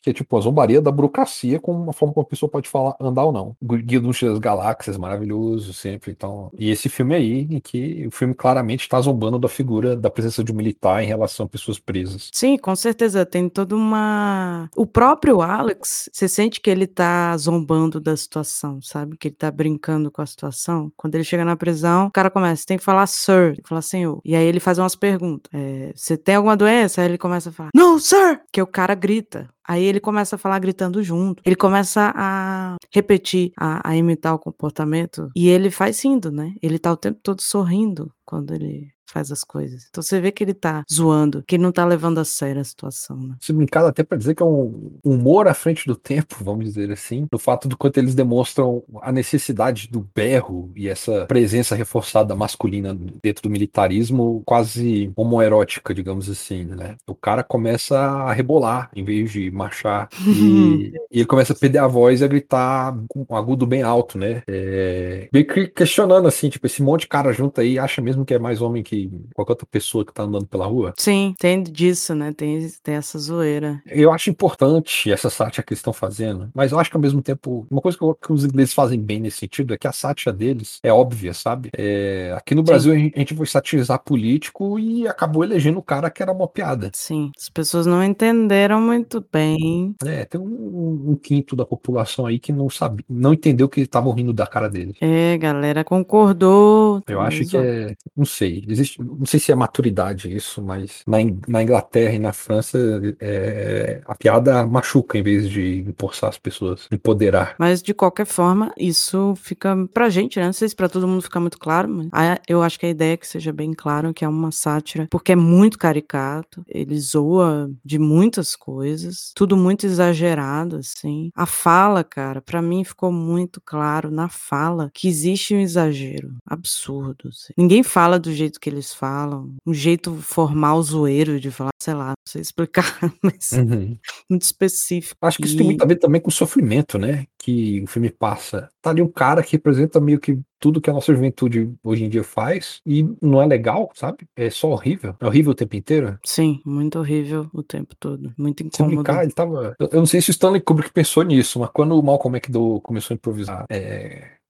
que 0.01 0.09
é 0.09 0.13
tipo 0.13 0.35
uma 0.35 0.41
zombaria 0.41 0.81
da 0.81 0.91
burocracia 0.91 1.59
com 1.59 1.71
uma 1.73 1.93
forma 1.93 2.13
como 2.13 2.25
a 2.25 2.29
pessoa 2.29 2.49
pode 2.49 2.69
falar 2.69 2.95
andar 2.99 3.25
ou 3.25 3.31
não. 3.31 3.55
Guia 3.61 3.99
dos 3.99 4.21
das 4.21 4.39
Galáxias, 4.39 4.97
maravilhoso 4.97 5.73
sempre. 5.73 6.11
Então, 6.11 6.51
e 6.57 6.69
esse 6.69 6.89
filme 6.89 7.15
aí, 7.15 7.47
em 7.49 7.59
que 7.59 8.05
o 8.07 8.11
filme 8.11 8.33
claramente 8.33 8.81
está 8.81 8.99
zombando 9.01 9.39
da 9.39 9.47
figura 9.47 9.95
da 9.95 10.09
presença 10.09 10.43
de 10.43 10.51
um 10.51 10.55
militar 10.55 11.03
em 11.03 11.07
relação 11.07 11.45
a 11.45 11.49
pessoas 11.49 11.79
presas. 11.79 12.29
Sim, 12.31 12.57
com 12.57 12.75
certeza. 12.75 13.25
Tem 13.25 13.49
toda 13.49 13.75
uma. 13.75 14.69
O 14.75 14.85
próprio 14.85 15.41
Alex, 15.41 16.09
você 16.11 16.27
sente 16.27 16.61
que 16.61 16.69
ele 16.69 16.87
tá 16.87 17.35
zombando 17.37 17.99
da 17.99 18.15
situação, 18.15 18.81
sabe? 18.81 19.17
Que 19.17 19.29
ele 19.29 19.35
tá 19.35 19.49
brincando 19.49 20.11
com 20.11 20.21
a 20.21 20.25
situação. 20.25 20.91
Quando 20.95 21.15
ele 21.15 21.23
chega 21.23 21.45
na 21.45 21.55
prisão, 21.55 22.07
o 22.07 22.11
cara 22.11 22.29
começa, 22.29 22.65
tem 22.65 22.77
que 22.77 22.83
falar 22.83 23.07
sir, 23.07 23.53
tem 23.53 23.63
que 23.63 23.69
falar 23.69 23.81
senhor. 23.81 24.21
E 24.23 24.35
aí 24.35 24.45
ele 24.45 24.59
faz 24.59 24.77
umas 24.77 24.95
perguntas. 24.95 25.51
É, 25.53 25.91
você 25.95 26.17
tem 26.17 26.35
alguma 26.35 26.55
doença? 26.55 27.01
Aí 27.01 27.07
ele 27.07 27.17
começa 27.17 27.49
a 27.49 27.51
falar, 27.51 27.69
no, 27.73 27.99
sir! 27.99 28.41
Que 28.51 28.61
o 28.61 28.67
cara 28.67 28.95
grita. 28.95 29.40
Aí 29.67 29.83
ele 29.83 29.99
começa 29.99 30.35
a 30.35 30.39
falar 30.39 30.59
gritando 30.59 31.01
junto. 31.03 31.41
Ele 31.45 31.55
começa 31.55 32.11
a 32.15 32.75
repetir, 32.93 33.51
a, 33.57 33.89
a 33.89 33.95
imitar 33.95 34.33
o 34.33 34.39
comportamento. 34.39 35.29
E 35.35 35.47
ele 35.47 35.71
faz 35.71 36.03
rindo, 36.03 36.31
né? 36.31 36.53
Ele 36.61 36.79
tá 36.79 36.91
o 36.91 36.97
tempo 36.97 37.19
todo 37.21 37.41
sorrindo 37.41 38.11
quando 38.25 38.53
ele 38.53 38.91
faz 39.11 39.31
as 39.31 39.43
coisas. 39.43 39.87
Então 39.89 40.01
você 40.01 40.19
vê 40.19 40.31
que 40.31 40.43
ele 40.43 40.53
tá 40.53 40.83
zoando, 40.91 41.43
que 41.45 41.55
ele 41.55 41.63
não 41.63 41.71
tá 41.71 41.85
levando 41.85 42.19
a 42.19 42.25
sério 42.25 42.61
a 42.61 42.63
situação, 42.63 43.17
né? 43.17 43.35
Se 43.39 43.51
brincar 43.51 43.85
até 43.85 44.03
para 44.03 44.17
dizer 44.17 44.35
que 44.35 44.43
é 44.43 44.45
um 44.45 44.91
humor 45.03 45.47
à 45.47 45.53
frente 45.53 45.85
do 45.85 45.95
tempo, 45.95 46.37
vamos 46.41 46.65
dizer 46.65 46.91
assim, 46.91 47.27
no 47.31 47.37
fato 47.37 47.67
do 47.67 47.77
quanto 47.77 47.97
eles 47.97 48.15
demonstram 48.15 48.83
a 49.01 49.11
necessidade 49.11 49.87
do 49.89 50.07
berro 50.15 50.71
e 50.75 50.87
essa 50.87 51.25
presença 51.25 51.75
reforçada 51.75 52.35
masculina 52.35 52.97
dentro 53.21 53.43
do 53.43 53.49
militarismo 53.49 54.41
quase 54.45 55.11
homoerótica, 55.15 55.93
digamos 55.93 56.29
assim, 56.29 56.63
né? 56.65 56.95
O 57.07 57.15
cara 57.15 57.43
começa 57.43 57.97
a 57.97 58.33
rebolar 58.33 58.89
em 58.95 59.03
vez 59.03 59.31
de 59.31 59.51
marchar 59.51 60.09
e, 60.25 60.93
e 61.11 61.19
ele 61.19 61.25
começa 61.25 61.53
a 61.53 61.55
perder 61.55 61.79
a 61.79 61.87
voz 61.87 62.21
e 62.21 62.23
a 62.23 62.27
gritar 62.27 62.95
com 63.07 63.25
um 63.29 63.35
agudo 63.35 63.65
bem 63.65 63.81
alto, 63.81 64.17
né? 64.17 64.43
É, 64.47 65.27
meio 65.33 65.45
que 65.45 65.67
questionando 65.67 66.27
assim, 66.27 66.49
tipo, 66.49 66.65
esse 66.65 66.81
monte 66.81 67.01
de 67.01 67.07
cara 67.07 67.33
junto 67.33 67.59
aí 67.59 67.77
acha 67.77 68.01
mesmo 68.01 68.25
que 68.25 68.33
é 68.33 68.39
mais 68.39 68.61
homem 68.61 68.83
que 68.83 69.00
qualquer 69.33 69.53
outra 69.53 69.67
pessoa 69.69 70.05
que 70.05 70.13
tá 70.13 70.23
andando 70.23 70.45
pela 70.45 70.65
rua. 70.65 70.93
Sim, 70.97 71.33
tem 71.39 71.63
disso, 71.63 72.13
né? 72.13 72.33
Tem, 72.33 72.69
tem 72.83 72.95
essa 72.95 73.17
zoeira. 73.17 73.81
Eu 73.85 74.11
acho 74.11 74.29
importante 74.29 75.11
essa 75.11 75.29
sátira 75.29 75.63
que 75.63 75.73
eles 75.73 75.79
estão 75.79 75.93
fazendo, 75.93 76.49
mas 76.53 76.71
eu 76.71 76.79
acho 76.79 76.89
que 76.89 76.97
ao 76.97 77.01
mesmo 77.01 77.21
tempo, 77.21 77.65
uma 77.69 77.81
coisa 77.81 77.97
que, 77.97 78.05
que, 78.21 78.33
os 78.33 78.43
ingleses 78.43 78.73
fazem 78.73 78.99
bem 78.99 79.19
nesse 79.19 79.37
sentido 79.37 79.73
é 79.73 79.77
que 79.77 79.87
a 79.87 79.91
sátira 79.91 80.33
deles 80.33 80.79
é 80.83 80.91
óbvia, 80.91 81.33
sabe? 81.33 81.69
É, 81.75 82.33
aqui 82.35 82.55
no 82.55 82.63
Brasil 82.63 82.93
Sim. 82.93 83.11
a 83.15 83.19
gente 83.19 83.35
foi 83.35 83.45
satirizar 83.45 83.99
político 84.03 84.79
e 84.79 85.07
acabou 85.07 85.43
elegendo 85.43 85.79
o 85.79 85.83
cara 85.83 86.09
que 86.09 86.21
era 86.21 86.31
uma 86.31 86.47
piada. 86.47 86.91
Sim, 86.93 87.31
as 87.37 87.49
pessoas 87.49 87.85
não 87.85 88.03
entenderam 88.03 88.81
muito 88.81 89.23
bem. 89.31 89.95
É, 90.05 90.25
tem 90.25 90.39
um, 90.39 91.11
um 91.11 91.15
quinto 91.15 91.55
da 91.55 91.65
população 91.65 92.25
aí 92.25 92.39
que 92.39 92.51
não 92.51 92.69
sabe, 92.69 93.05
não 93.09 93.33
entendeu 93.33 93.69
que 93.69 93.81
estavam 93.81 94.11
rindo 94.13 94.33
da 94.33 94.47
cara 94.47 94.69
dele. 94.69 94.95
É, 95.01 95.37
galera 95.37 95.83
concordou. 95.83 97.01
Eu 97.07 97.21
acho 97.21 97.45
que 97.45 97.57
é, 97.57 97.95
não 98.15 98.25
sei, 98.25 98.63
existe 98.67 98.90
não 98.99 99.25
sei 99.25 99.39
se 99.39 99.51
é 99.51 99.55
maturidade 99.55 100.33
isso, 100.33 100.61
mas 100.61 101.03
na, 101.07 101.17
na 101.47 101.63
Inglaterra 101.63 102.13
e 102.13 102.19
na 102.19 102.33
França 102.33 102.77
é, 103.19 104.01
a 104.05 104.15
piada 104.15 104.65
machuca 104.65 105.17
em 105.17 105.23
vez 105.23 105.49
de 105.49 105.79
empossar 105.87 106.29
as 106.29 106.37
pessoas, 106.37 106.87
empoderar. 106.91 107.55
Mas 107.57 107.81
de 107.81 107.93
qualquer 107.93 108.25
forma, 108.25 108.73
isso 108.77 109.33
fica 109.35 109.75
pra 109.93 110.09
gente, 110.09 110.39
né? 110.39 110.45
Não 110.45 110.53
sei 110.53 110.69
se 110.69 110.75
pra 110.75 110.89
todo 110.89 111.07
mundo 111.07 111.21
fica 111.21 111.39
muito 111.39 111.57
claro, 111.57 111.89
mas 111.89 112.39
eu 112.47 112.61
acho 112.63 112.79
que 112.79 112.85
a 112.85 112.89
ideia 112.89 113.13
é 113.13 113.17
que 113.17 113.27
seja 113.27 113.51
bem 113.51 113.73
claro 113.73 114.13
que 114.13 114.25
é 114.25 114.27
uma 114.27 114.51
sátira, 114.51 115.07
porque 115.09 115.31
é 115.31 115.35
muito 115.35 115.77
caricato, 115.77 116.63
ele 116.67 116.99
zoa 116.99 117.71
de 117.83 117.99
muitas 117.99 118.55
coisas, 118.55 119.31
tudo 119.35 119.55
muito 119.57 119.85
exagerado, 119.85 120.77
assim. 120.77 121.31
A 121.35 121.45
fala, 121.45 122.03
cara, 122.03 122.41
para 122.41 122.61
mim 122.61 122.83
ficou 122.83 123.11
muito 123.11 123.61
claro 123.61 124.09
na 124.09 124.29
fala 124.29 124.89
que 124.93 125.07
existe 125.07 125.53
um 125.53 125.59
exagero 125.59 126.35
absurdo. 126.45 127.29
Assim. 127.29 127.53
Ninguém 127.57 127.83
fala 127.83 128.19
do 128.19 128.33
jeito 128.33 128.59
que 128.59 128.69
eles 128.71 128.93
falam, 128.93 129.53
um 129.65 129.73
jeito 129.73 130.15
formal 130.17 130.81
zoeiro 130.81 131.39
de 131.39 131.51
falar, 131.51 131.71
sei 131.81 131.93
lá, 131.93 132.09
não 132.09 132.13
sei 132.27 132.41
explicar, 132.41 132.83
mas 133.21 133.51
uhum. 133.51 133.97
muito 134.29 134.43
específico. 134.43 135.17
Acho 135.21 135.37
que 135.37 135.45
isso 135.45 135.57
tem 135.57 135.65
muito 135.65 135.83
a 135.83 135.87
ver 135.87 135.97
também 135.97 136.21
com 136.21 136.29
o 136.29 136.33
sofrimento, 136.33 136.97
né? 136.97 137.25
Que 137.37 137.81
o 137.81 137.87
filme 137.87 138.09
passa. 138.09 138.69
Tá 138.81 138.91
ali 138.91 139.01
um 139.01 139.11
cara 139.11 139.43
que 139.43 139.53
representa 139.53 139.99
meio 139.99 140.19
que 140.19 140.39
tudo 140.59 140.79
que 140.79 140.89
a 140.89 140.93
nossa 140.93 141.13
juventude 141.13 141.73
hoje 141.83 142.05
em 142.05 142.09
dia 142.09 142.23
faz 142.23 142.79
e 142.85 143.03
não 143.19 143.41
é 143.41 143.47
legal, 143.47 143.89
sabe? 143.95 144.27
É 144.35 144.49
só 144.49 144.69
horrível. 144.69 145.15
É 145.19 145.25
horrível 145.25 145.51
o 145.51 145.55
tempo 145.55 145.75
inteiro. 145.75 146.19
Sim, 146.23 146.61
muito 146.63 146.99
horrível 146.99 147.49
o 147.51 147.63
tempo 147.63 147.95
todo. 147.99 148.31
Muito 148.37 148.61
incômodo. 148.61 148.91
Se 148.91 148.95
brincar, 148.95 149.23
ele 149.23 149.33
tava... 149.33 149.75
Eu 149.79 149.99
não 149.99 150.05
sei 150.05 150.21
se 150.21 150.29
o 150.29 150.31
Stanley 150.31 150.61
Kubrick 150.61 150.93
pensou 150.93 151.23
nisso, 151.23 151.59
mas 151.59 151.71
quando 151.73 151.97
o 151.97 152.03
Malcolm 152.03 152.37
McDowell 152.37 152.79
começou 152.79 153.15
a 153.15 153.17
improvisar 153.17 153.65
é 153.69 154.40